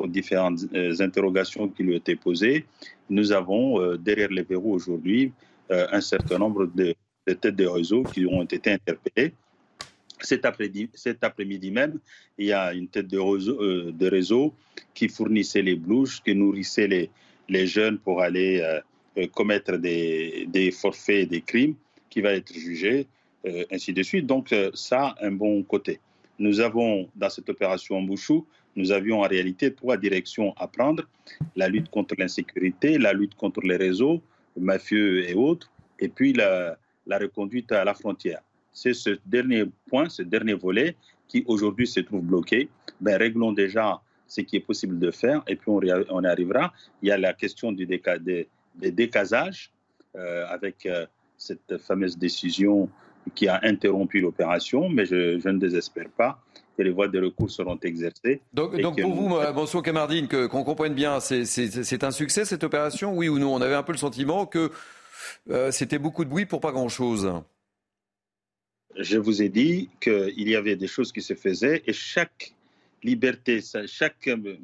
[0.00, 2.64] aux, différentes euh, interrogations qui lui étaient posées,
[3.08, 5.32] nous avons euh, derrière les verrous aujourd'hui
[5.70, 6.94] euh, un certain nombre de,
[7.26, 9.32] têtes de réseau qui ont été interpellées.
[10.20, 11.98] Cet après-midi même,
[12.36, 14.52] il y a une tête de réseau,
[14.92, 17.08] qui fournissait les blouches, qui nourrissait
[17.48, 18.62] les, jeunes pour aller
[19.32, 21.74] commettre des, des, forfaits, des crimes,
[22.10, 23.06] qui va être jugé,
[23.72, 24.26] ainsi de suite.
[24.26, 26.00] Donc ça un bon côté.
[26.38, 31.04] Nous avons, dans cette opération Bouchou, nous avions en réalité trois directions à prendre.
[31.56, 34.22] La lutte contre l'insécurité, la lutte contre les réseaux
[34.56, 36.76] mafieux et autres, et puis la,
[37.06, 38.40] reconduite à la frontière.
[38.72, 40.96] C'est ce dernier point, ce dernier volet
[41.28, 42.68] qui aujourd'hui se trouve bloqué.
[43.00, 45.80] Ben, réglons déjà ce qui est possible de faire, et puis on,
[46.10, 46.72] on arrivera.
[47.02, 49.72] Il y a la question du déca, des, décasages,
[50.16, 51.06] euh, avec euh,
[51.36, 52.88] cette fameuse décision
[53.34, 56.42] qui a interrompu l'opération, mais je, ne désespère pas
[56.80, 58.40] que les voies de recours seront exercées.
[58.54, 63.14] Donc, donc pour vous, euh, Bonsoir Camardine, qu'on comprenne bien, c'est un succès cette opération,
[63.14, 63.54] oui ou non?
[63.54, 64.70] On avait un peu le sentiment que
[65.70, 67.30] c'était beaucoup de bruit pour pas grand-chose.
[68.96, 72.54] Je vous ai dit qu'il y avait des choses qui se faisaient et chaque
[73.02, 74.56] liberté, chaque euh,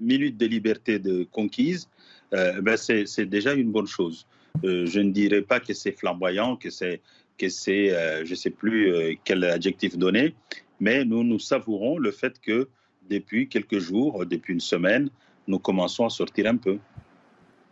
[0.00, 1.88] minute de liberté de conquise,
[2.32, 4.26] euh, ben c'est déjà une bonne chose.
[4.64, 7.00] Euh, je ne dirais pas que c'est flamboyant, que c'est,
[7.38, 7.88] que c'est
[8.24, 10.34] je ne sais plus quel adjectif donner,
[10.80, 12.68] mais nous nous savourons le fait que
[13.08, 15.10] depuis quelques jours, depuis une semaine,
[15.46, 16.78] nous commençons à sortir un peu.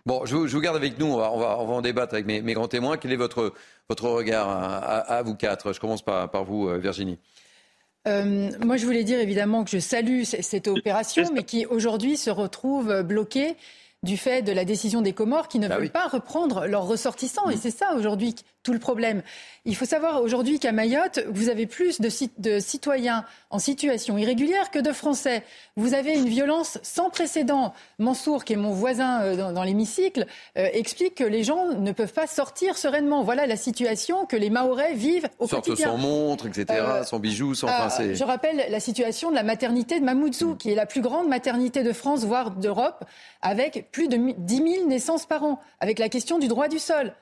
[0.05, 2.69] Bon, je, vous garde avec nous, on va, on va, en débattre avec mes, grands
[2.69, 2.97] témoins.
[2.97, 3.55] Quel est votre,
[3.89, 5.73] votre regard à, vous quatre?
[5.73, 7.19] Je commence par, par vous, Virginie.
[8.09, 12.31] Euh, moi, je voulais dire évidemment que je salue cette opération, mais qui aujourd'hui se
[12.31, 13.57] retrouve bloquée
[14.03, 17.51] du fait de la décision des Comores qui ne bah veulent pas reprendre leurs ressortissants.
[17.51, 19.23] Et c'est ça aujourd'hui tout le problème.
[19.65, 22.09] Il faut savoir aujourd'hui qu'à Mayotte, vous avez plus de,
[22.39, 25.43] de, citoyens en situation irrégulière que de Français.
[25.77, 27.75] Vous avez une violence sans précédent.
[27.99, 30.27] Mansour, qui est mon voisin euh, dans, l'hémicycle,
[30.57, 33.23] euh, explique que les gens ne peuvent pas sortir sereinement.
[33.23, 35.89] Voilà la situation que les Mahorais vivent au Sortent quotidien.
[35.89, 37.69] sans montre, etc., euh, sans bijoux, sans...
[37.69, 41.29] Euh, je rappelle la situation de la maternité de Mamoudzou, qui est la plus grande
[41.29, 43.05] maternité de France, voire d'Europe,
[43.43, 47.15] avec plus de 10 000 naissances par an, avec la question du droit du sol.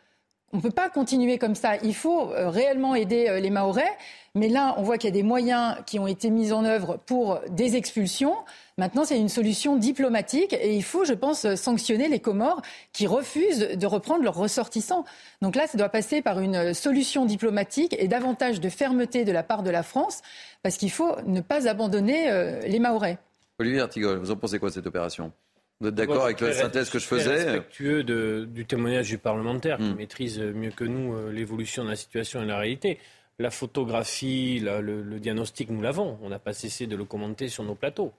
[0.52, 1.76] On ne peut pas continuer comme ça.
[1.84, 3.96] Il faut euh, réellement aider euh, les Mahorais.
[4.34, 6.98] Mais là, on voit qu'il y a des moyens qui ont été mis en œuvre
[7.06, 8.34] pour des expulsions.
[8.76, 13.76] Maintenant, c'est une solution diplomatique et il faut, je pense, sanctionner les Comores qui refusent
[13.76, 15.04] de reprendre leurs ressortissants.
[15.40, 19.42] Donc là, ça doit passer par une solution diplomatique et davantage de fermeté de la
[19.44, 20.20] part de la France
[20.62, 23.18] parce qu'il faut ne pas abandonner euh, les Mahorais.
[23.58, 25.32] Olivier Artigol, vous en pensez quoi de cette opération?
[25.80, 29.78] Vous êtes d'accord avec la synthèse que je faisais respectueux de, du témoignage du parlementaire
[29.78, 29.96] qui hmm.
[29.96, 32.98] maîtrise mieux que nous euh, l'évolution de la situation et la réalité.
[33.38, 36.18] La photographie, le, diagnostic, nous l'avons.
[36.22, 38.12] On n'a pas cessé de le commenter sur nos plateaux.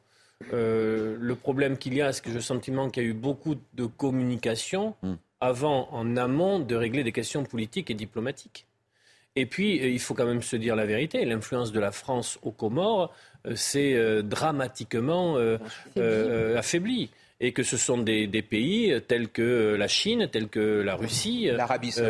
[0.54, 3.14] Euh, le problème qu'il y a, c'est que j'ai le sentiment qu'il y a eu
[3.14, 5.14] beaucoup de communication hmm.
[5.40, 8.66] avant, en amont, de régler des questions politiques et diplomatiques.
[9.36, 11.24] Et puis, euh, il faut quand même se dire la vérité.
[11.26, 13.14] L'influence de la France aux Comores
[13.54, 15.38] s'est dramatiquement
[16.56, 17.10] affaiblie
[17.44, 21.58] et que ce sont des, pays tels que la Chine, tels que la Russie, euh,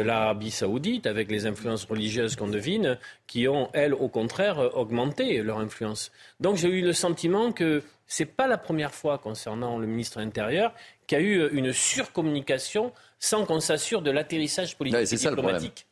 [0.04, 1.08] l'Arabie saoudite.
[1.08, 2.98] avec les influences religieuses qu'on devine,
[3.28, 6.12] qui ont, elles, au contraire, augmenté leur influence.
[6.42, 10.20] Donc j'ai eu le sentiment que ce n'est pas la première fois concernant le ministre
[10.20, 10.74] intérieur
[11.08, 15.88] qu'il y a eu une surcommunication sans qu'on s'assure de l'atterrissage politique et diplomatique.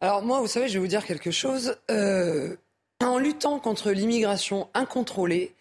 [0.00, 1.76] Alors moi, vous savez, je vais vous dire quelque chose.
[1.90, 2.54] Euh,
[3.02, 5.54] en luttant contre l'immigration incontrôlée,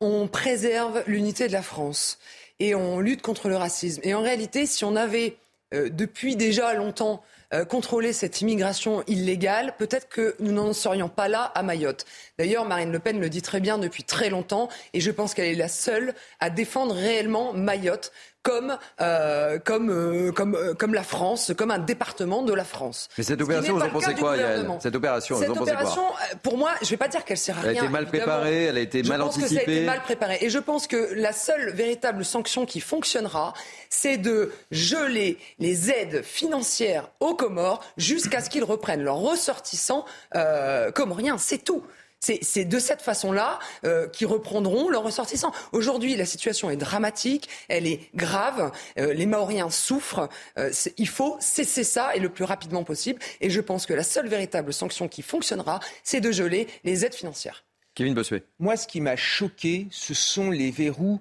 [0.00, 2.18] on préserve l'unité de la France
[2.60, 4.00] et on lutte contre le racisme.
[4.04, 5.36] Et en réalité, si on avait
[5.72, 7.22] euh, depuis déjà longtemps
[7.52, 12.04] euh, contrôlé cette immigration illégale, peut-être que nous n'en serions pas là à Mayotte.
[12.38, 15.46] D'ailleurs, Marine Le Pen le dit très bien depuis très longtemps, et je pense qu'elle
[15.46, 18.12] est la seule à défendre réellement Mayotte
[18.42, 23.08] comme, euh, comme, euh, comme, euh, comme la France, comme un département de la France.
[23.16, 26.02] Mais cette opération, vous en pensez quoi, Yael Cette opération, cette vous en pensez opération,
[26.02, 27.70] quoi pour moi, je ne vais pas dire qu'elle sert à rien.
[27.70, 29.48] Elle a été mal préparée, elle a été mal anticipée.
[29.48, 30.38] Je pense que ça a été mal préparé.
[30.42, 33.54] Et je pense que la seule véritable sanction qui fonctionnera,
[33.88, 40.04] c'est de geler les aides financières aux Comores jusqu'à ce qu'ils reprennent leurs ressortissants
[40.34, 41.38] euh, comoriens.
[41.38, 41.82] C'est tout.
[42.24, 45.52] C'est de cette façon-là euh, qu'ils reprendront leurs ressortissants.
[45.72, 50.28] Aujourd'hui, la situation est dramatique, elle est grave, euh, les Maoriens souffrent.
[50.58, 53.20] Euh, il faut cesser ça et le plus rapidement possible.
[53.40, 57.14] Et je pense que la seule véritable sanction qui fonctionnera, c'est de geler les aides
[57.14, 57.64] financières.
[57.94, 58.42] Kevin Bossuet.
[58.58, 61.20] Moi, ce qui m'a choqué, ce sont les verrous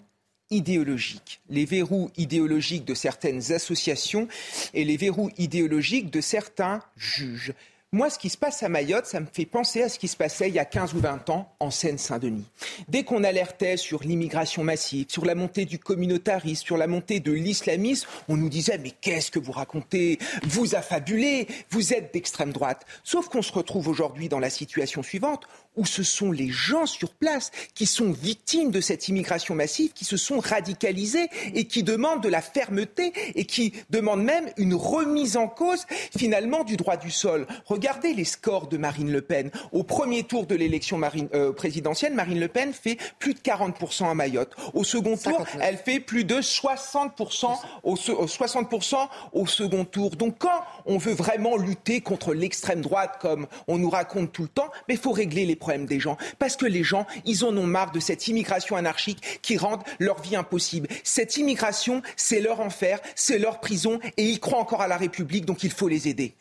[0.49, 4.27] idéologiques, les verrous idéologiques de certaines associations
[4.73, 7.53] et les verrous idéologiques de certains juges.
[7.95, 10.17] Moi, ce qui se passe à Mayotte, ça me fait penser à ce qui se
[10.17, 12.45] passait il y a 15 ou 20 ans en Seine-Saint-Denis.
[12.87, 17.31] Dès qu'on alertait sur l'immigration massive, sur la montée du communautarisme, sur la montée de
[17.31, 20.17] l'islamisme, on nous disait mais qu'est-ce que vous racontez?
[20.41, 22.83] Vous affabulez, vous êtes d'extrême droite.
[23.03, 25.43] Sauf qu'on se retrouve aujourd'hui dans la situation suivante
[25.75, 30.05] où ce sont les gens sur place qui sont victimes de cette immigration massive, qui
[30.05, 35.37] se sont radicalisés et qui demandent de la fermeté et qui demandent même une remise
[35.37, 35.85] en cause
[36.17, 37.47] finalement du droit du sol.
[37.65, 39.51] Regardez les scores de Marine Le Pen.
[39.71, 40.99] Au premier tour de l'élection
[41.33, 44.55] euh, présidentielle, Marine Le Pen fait plus de 40% à Mayotte.
[44.73, 50.11] Au second tour, elle fait plus de 60% au, 60% au second tour.
[50.11, 54.47] Donc quand on veut vraiment lutter contre l'extrême droite, comme on nous raconte tout le
[54.47, 55.55] temps, mais il faut régler les
[55.85, 56.17] des gens.
[56.39, 60.21] Parce que les gens, ils en ont marre de cette immigration anarchique qui rend leur
[60.21, 60.87] vie impossible.
[61.03, 65.45] Cette immigration, c'est leur enfer, c'est leur prison, et ils croient encore à la République,
[65.45, 66.33] donc il faut les aider.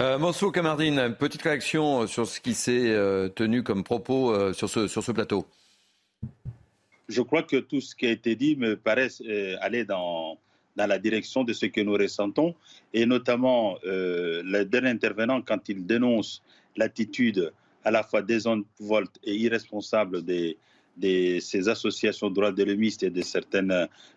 [0.00, 4.70] Euh, Mansour Kamardine, petite réaction sur ce qui s'est euh, tenu comme propos euh, sur,
[4.70, 5.44] ce, sur ce plateau.
[7.08, 10.38] Je crois que tout ce qui a été dit me paraît euh, aller dans,
[10.76, 12.54] dans la direction de ce que nous ressentons,
[12.94, 16.42] et notamment le dernier intervenant, quand il dénonce
[16.76, 17.52] l'attitude
[17.88, 23.22] à la fois désinvolte et irresponsable de ces associations droits de l'homiste et de,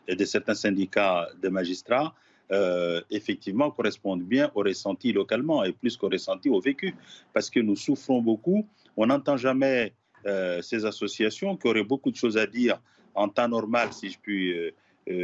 [0.10, 2.14] et de certains syndicats de magistrats,
[2.52, 6.94] euh, effectivement correspondent bien au ressenti localement et plus qu'au ressenti au vécu.
[7.34, 8.68] Parce que nous souffrons beaucoup.
[8.98, 9.94] On n'entend jamais
[10.26, 12.78] euh, ces associations qui auraient beaucoup de choses à dire
[13.16, 14.72] en temps normal, si je puis euh,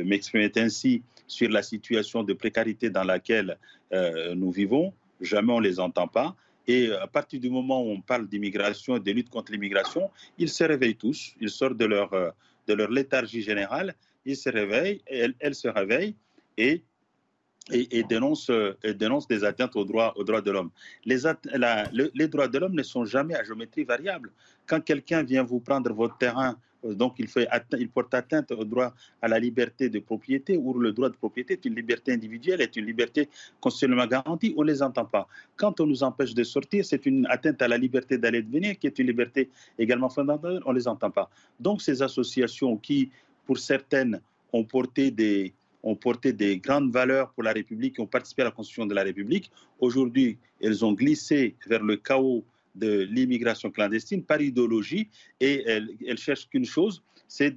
[0.06, 3.57] m'exprimer ainsi, sur la situation de précarité dans laquelle
[4.36, 4.94] nous vivons.
[5.22, 6.36] Jamais on ne les entend pas.
[6.68, 10.49] Et à partir du moment où on parle d'immigration et de lutte contre l'immigration, ils
[10.49, 12.30] se réveillent tous, ils sortent de leur, euh,
[12.68, 13.95] de leur léthargie générale,
[14.26, 16.15] ils se réveillent, elles, se réveillent
[16.57, 16.84] et
[17.69, 18.49] et, et, dénonce,
[18.81, 20.72] et, dénonce, des atteintes aux droits, aux droits de l'homme.
[21.03, 21.18] Les,
[22.14, 24.31] les, droits de l'homme ne sont jamais à géométrie variable.
[24.65, 27.48] Quand quelqu'un vient vous prendre votre terrain, donc il, fait,
[27.80, 31.54] il porte atteinte au droit à la liberté de propriété, ou le droit de propriété
[31.54, 33.30] est une liberté individuelle, est une liberté
[33.60, 35.28] constitutionnellement garantie, on ne les entend pas.
[35.56, 38.78] Quand on nous empêche de sortir, c'est une atteinte à la liberté d'aller et venir,
[38.78, 39.49] qui est une liberté
[39.80, 41.30] également fondamentale, on ne les entend pas.
[41.60, 43.10] Donc ces associations qui,
[43.45, 44.22] pour certaines,
[44.54, 48.45] ont porté des, ont porté des grandes valeurs pour la République, qui ont participé à
[48.45, 49.52] la construction de la République.
[49.80, 52.44] Aujourd'hui, elles ont glissé vers le chaos
[52.78, 55.10] de l'immigration clandestine par idéologie
[55.40, 57.54] et elles cherchent qu'une chose, c'est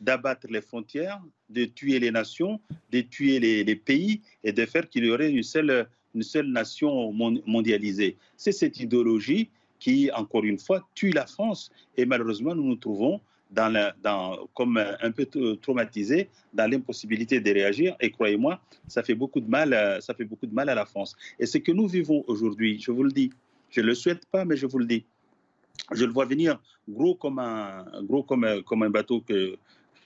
[0.00, 5.04] d'abattre les frontières, de tuer les nations, de tuer les, pays et de faire qu'il
[5.04, 5.86] y aurait une seule,
[6.46, 7.12] nation
[7.46, 8.16] mondialisée.
[8.36, 11.70] C'est cette idéologie qui, encore une fois, tue la France.
[11.96, 13.20] Et malheureusement, nous nous trouvons
[14.54, 15.26] comme un peu
[15.60, 17.96] traumatisé dans l'impossibilité de réagir.
[18.00, 21.14] Et croyez-moi, ça fait beaucoup de mal, ça fait beaucoup de mal à la France.
[21.38, 23.30] Et ce que nous vivons aujourd'hui, je vous le dis,
[23.72, 25.04] je ne le souhaite pas, mais je vous le dis,
[25.92, 29.56] je le vois venir gros comme un, gros comme comme un bateau que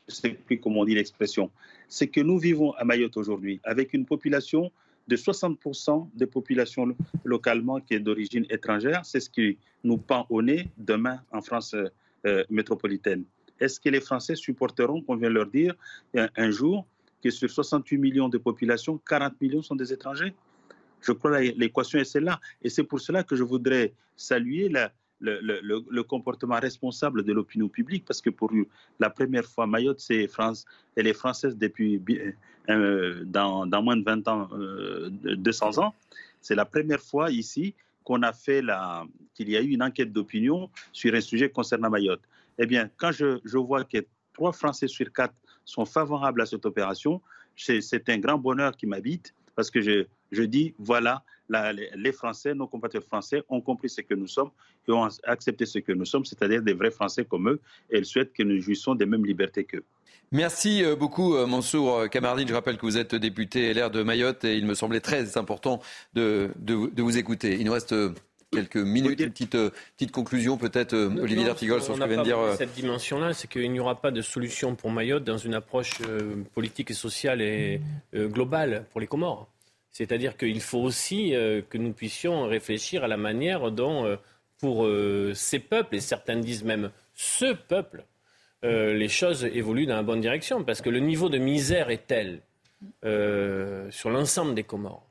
[0.08, 1.50] je ne sais plus comment on dit l'expression.
[1.88, 4.70] C'est que nous vivons à Mayotte aujourd'hui avec une population
[5.08, 9.04] de 60% des populations localement qui est d'origine étrangère.
[9.04, 11.74] C'est ce qui nous pend au nez demain en France
[12.26, 13.24] euh, métropolitaine.
[13.60, 15.74] Est-ce que les Français supporteront qu'on vient leur dire
[16.14, 16.86] un, un, jour
[17.22, 20.34] que sur 68 millions de population, 40 millions sont des étrangers?
[21.00, 22.40] Je crois que l'équation est celle-là.
[22.62, 24.70] Et c'est pour cela que je voudrais saluer
[25.20, 28.50] le, comportement responsable de l'opinion publique, parce que pour
[28.98, 30.64] la première fois, Mayotte, c'est France,
[30.96, 32.02] elle est française depuis
[32.68, 35.94] euh, dans, moins de 20 ans, euh, 200 ans.
[36.40, 37.74] C'est la première fois ici
[38.04, 39.04] qu'on a fait la,
[39.34, 42.22] qu'il y a eu une enquête d'opinion sur un sujet concernant Mayotte.
[42.58, 43.98] Eh bien, quand je vois que
[44.32, 47.20] trois Français sur quatre sont favorables à cette opération,
[47.56, 53.06] c'est un grand bonheur qui m'habite parce que je, dis, voilà, les Français, nos compatriotes
[53.06, 54.50] français ont compris ce que nous sommes
[54.86, 57.60] et ont accepté ce que nous sommes, c'est-à-dire des vrais Français comme eux,
[57.90, 59.84] et ils souhaitent que nous jouissons des mêmes libertés qu'eux.
[60.32, 62.48] Merci euh, beaucoup Mansour Kamardine.
[62.48, 65.80] Je rappelle que vous êtes député LR de Mayotte et il me semblait très important
[66.14, 67.56] de, de, de vous écouter.
[67.58, 67.94] Il nous reste
[68.50, 72.18] quelques minutes, une petite, euh, petite conclusion peut-être, euh, Olivier D'Artigol, sur ce que vient
[72.18, 72.38] de dire.
[72.38, 72.54] Euh...
[72.56, 75.98] Cette dimension-là, c'est qu'il n'y aura pas de solution pour Mayotte dans une approche
[76.54, 77.80] politique et sociale et
[78.14, 79.48] globale pour les Comores.
[79.90, 84.18] C'est-à-dire qu'il faut aussi que nous puissions réfléchir à la manière dont,
[84.58, 84.86] pour
[85.34, 88.04] ces peuples, et certains disent même ce peuple,
[88.62, 90.64] les choses évoluent dans la bonne direction.
[90.64, 92.40] Parce que le niveau de misère est tel
[93.90, 95.05] sur l'ensemble des Comores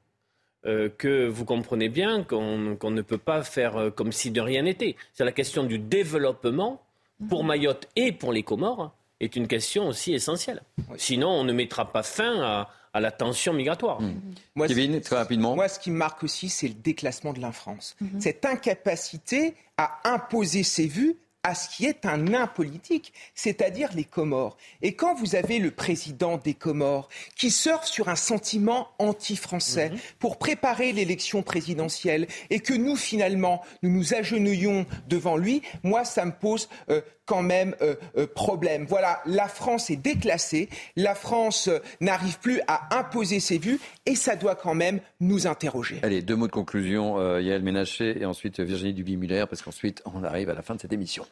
[0.66, 4.42] euh, que vous comprenez bien qu'on qu ne peut pas faire euh, comme si de
[4.42, 4.96] rien n'était.
[5.14, 6.82] C'est la question du développement
[7.30, 10.62] pour Mayotte et pour les Comores est une question aussi essentielle.
[10.78, 10.96] Oui.
[10.98, 14.02] Sinon, on ne mettra pas fin à, à la tension migratoire.
[14.02, 14.22] Mmh.
[14.56, 15.56] Moi, Kevin, très rapidement.
[15.56, 17.96] Moi, ce qui me marque aussi, c'est le déclassement de l'infrance.
[18.00, 18.20] Mmh.
[18.20, 24.04] Cette incapacité à imposer ses vues à ce qui est un nain politique, c'est-à-dire les
[24.04, 24.58] Comores.
[24.82, 29.98] Et quand vous avez le président des Comores qui surfe sur un sentiment anti-français mmh.
[30.18, 36.26] pour préparer l'élection présidentielle et que nous, finalement, nous nous agenouillons devant lui, moi, ça
[36.26, 38.86] me pose euh, quand même euh, euh, problème.
[38.88, 44.16] Voilà, la France est déclassée, la France euh, n'arrive plus à imposer ses vues et
[44.16, 46.00] ça doit quand même nous interroger.
[46.04, 50.24] Allez, deux mots de conclusion, euh, Yael Ménaché et ensuite Virginie Duby-Muller, parce qu'ensuite on
[50.24, 51.26] arrive à la fin de cette émission.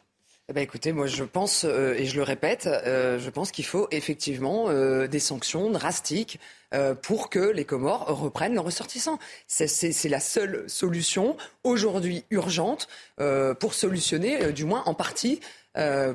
[0.50, 3.64] Eh ben écoutez, moi je pense, euh, et je le répète, euh, je pense qu'il
[3.64, 6.38] faut effectivement euh, des sanctions drastiques
[6.74, 9.18] euh, pour que les Comores reprennent leurs ressortissants.
[9.46, 12.88] C'est la seule solution aujourd'hui urgente
[13.20, 15.40] euh, pour solutionner, euh, du moins en partie,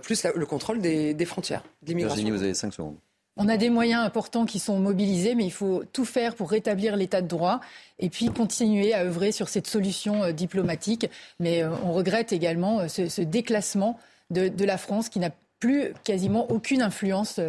[0.04, 1.64] plus la, le contrôle des, des frontières.
[1.82, 2.98] Virginie, vous avez cinq secondes.
[3.36, 6.96] On a des moyens importants qui sont mobilisés, mais il faut tout faire pour rétablir
[6.96, 7.62] l'état de droit
[7.98, 11.10] et puis continuer à œuvrer sur cette solution diplomatique.
[11.40, 14.00] Mais on regrette également ce, ce déclassement
[14.30, 17.40] de, de la France qui n'a plus quasiment aucune influence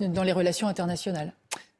[0.00, 1.32] dans les relations internationales.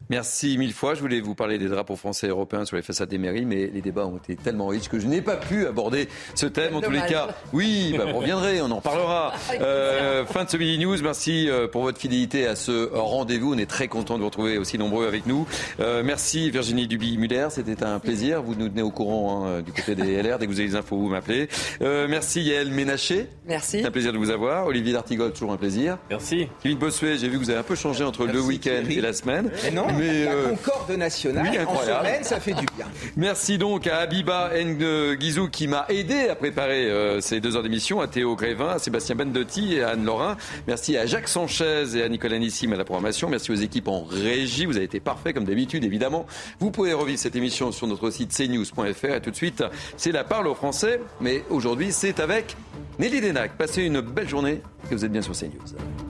[0.09, 0.95] Merci mille fois.
[0.95, 3.71] Je voulais vous parler des drapeaux français et européens sur les façades des mairies, mais
[3.73, 6.75] les débats ont été tellement riches que je n'ai pas pu aborder ce thème.
[6.75, 9.33] En tous les cas, oui, bah, vous reviendrez, on en parlera.
[9.61, 10.97] Euh, fin de ce mini news.
[11.03, 13.55] Merci euh, pour votre fidélité à ce rendez-vous.
[13.55, 15.47] On est très content de vous retrouver aussi nombreux avec nous.
[15.81, 18.43] Euh, merci Virginie Duby-Muller, c'était un plaisir.
[18.43, 20.39] Vous nous tenez au courant hein, du côté des LR.
[20.39, 21.49] Dès que vous avez des infos, vous m'appelez.
[21.83, 23.27] Euh, merci Yael Ménaché.
[23.47, 23.81] Merci.
[23.81, 24.67] C'est un plaisir de vous avoir.
[24.67, 25.99] Olivier D'Artigol, toujours un plaisir.
[26.09, 26.49] Merci.
[26.63, 29.01] Philippe Bossuet, j'ai vu que vous avez un peu changé entre merci, le week-end et
[29.01, 29.51] la semaine.
[29.65, 29.87] Mais non.
[29.99, 32.07] Mais, la euh, concorde nationale oui, en incroyable.
[32.07, 32.87] semaine, ça fait du bien.
[33.17, 38.01] Merci donc à Abiba Nguizou qui m'a aidé à préparer euh, ces deux heures d'émission,
[38.01, 40.37] à Théo Grévin, à Sébastien Bendotti et à Anne Laurin.
[40.67, 43.29] Merci à Jacques Sanchez et à Nicolas Nissim à la programmation.
[43.29, 44.67] Merci aux équipes en régie.
[44.67, 46.27] Vous avez été parfaits comme d'habitude, évidemment.
[46.59, 49.15] Vous pouvez revivre cette émission sur notre site cnews.fr.
[49.15, 49.65] Et tout de suite,
[49.97, 51.01] c'est la parole aux Français.
[51.21, 52.57] Mais aujourd'hui, c'est avec
[52.99, 53.57] Nelly Denac.
[53.57, 54.61] Passez une belle journée
[54.91, 56.10] et vous êtes bien sur CNews.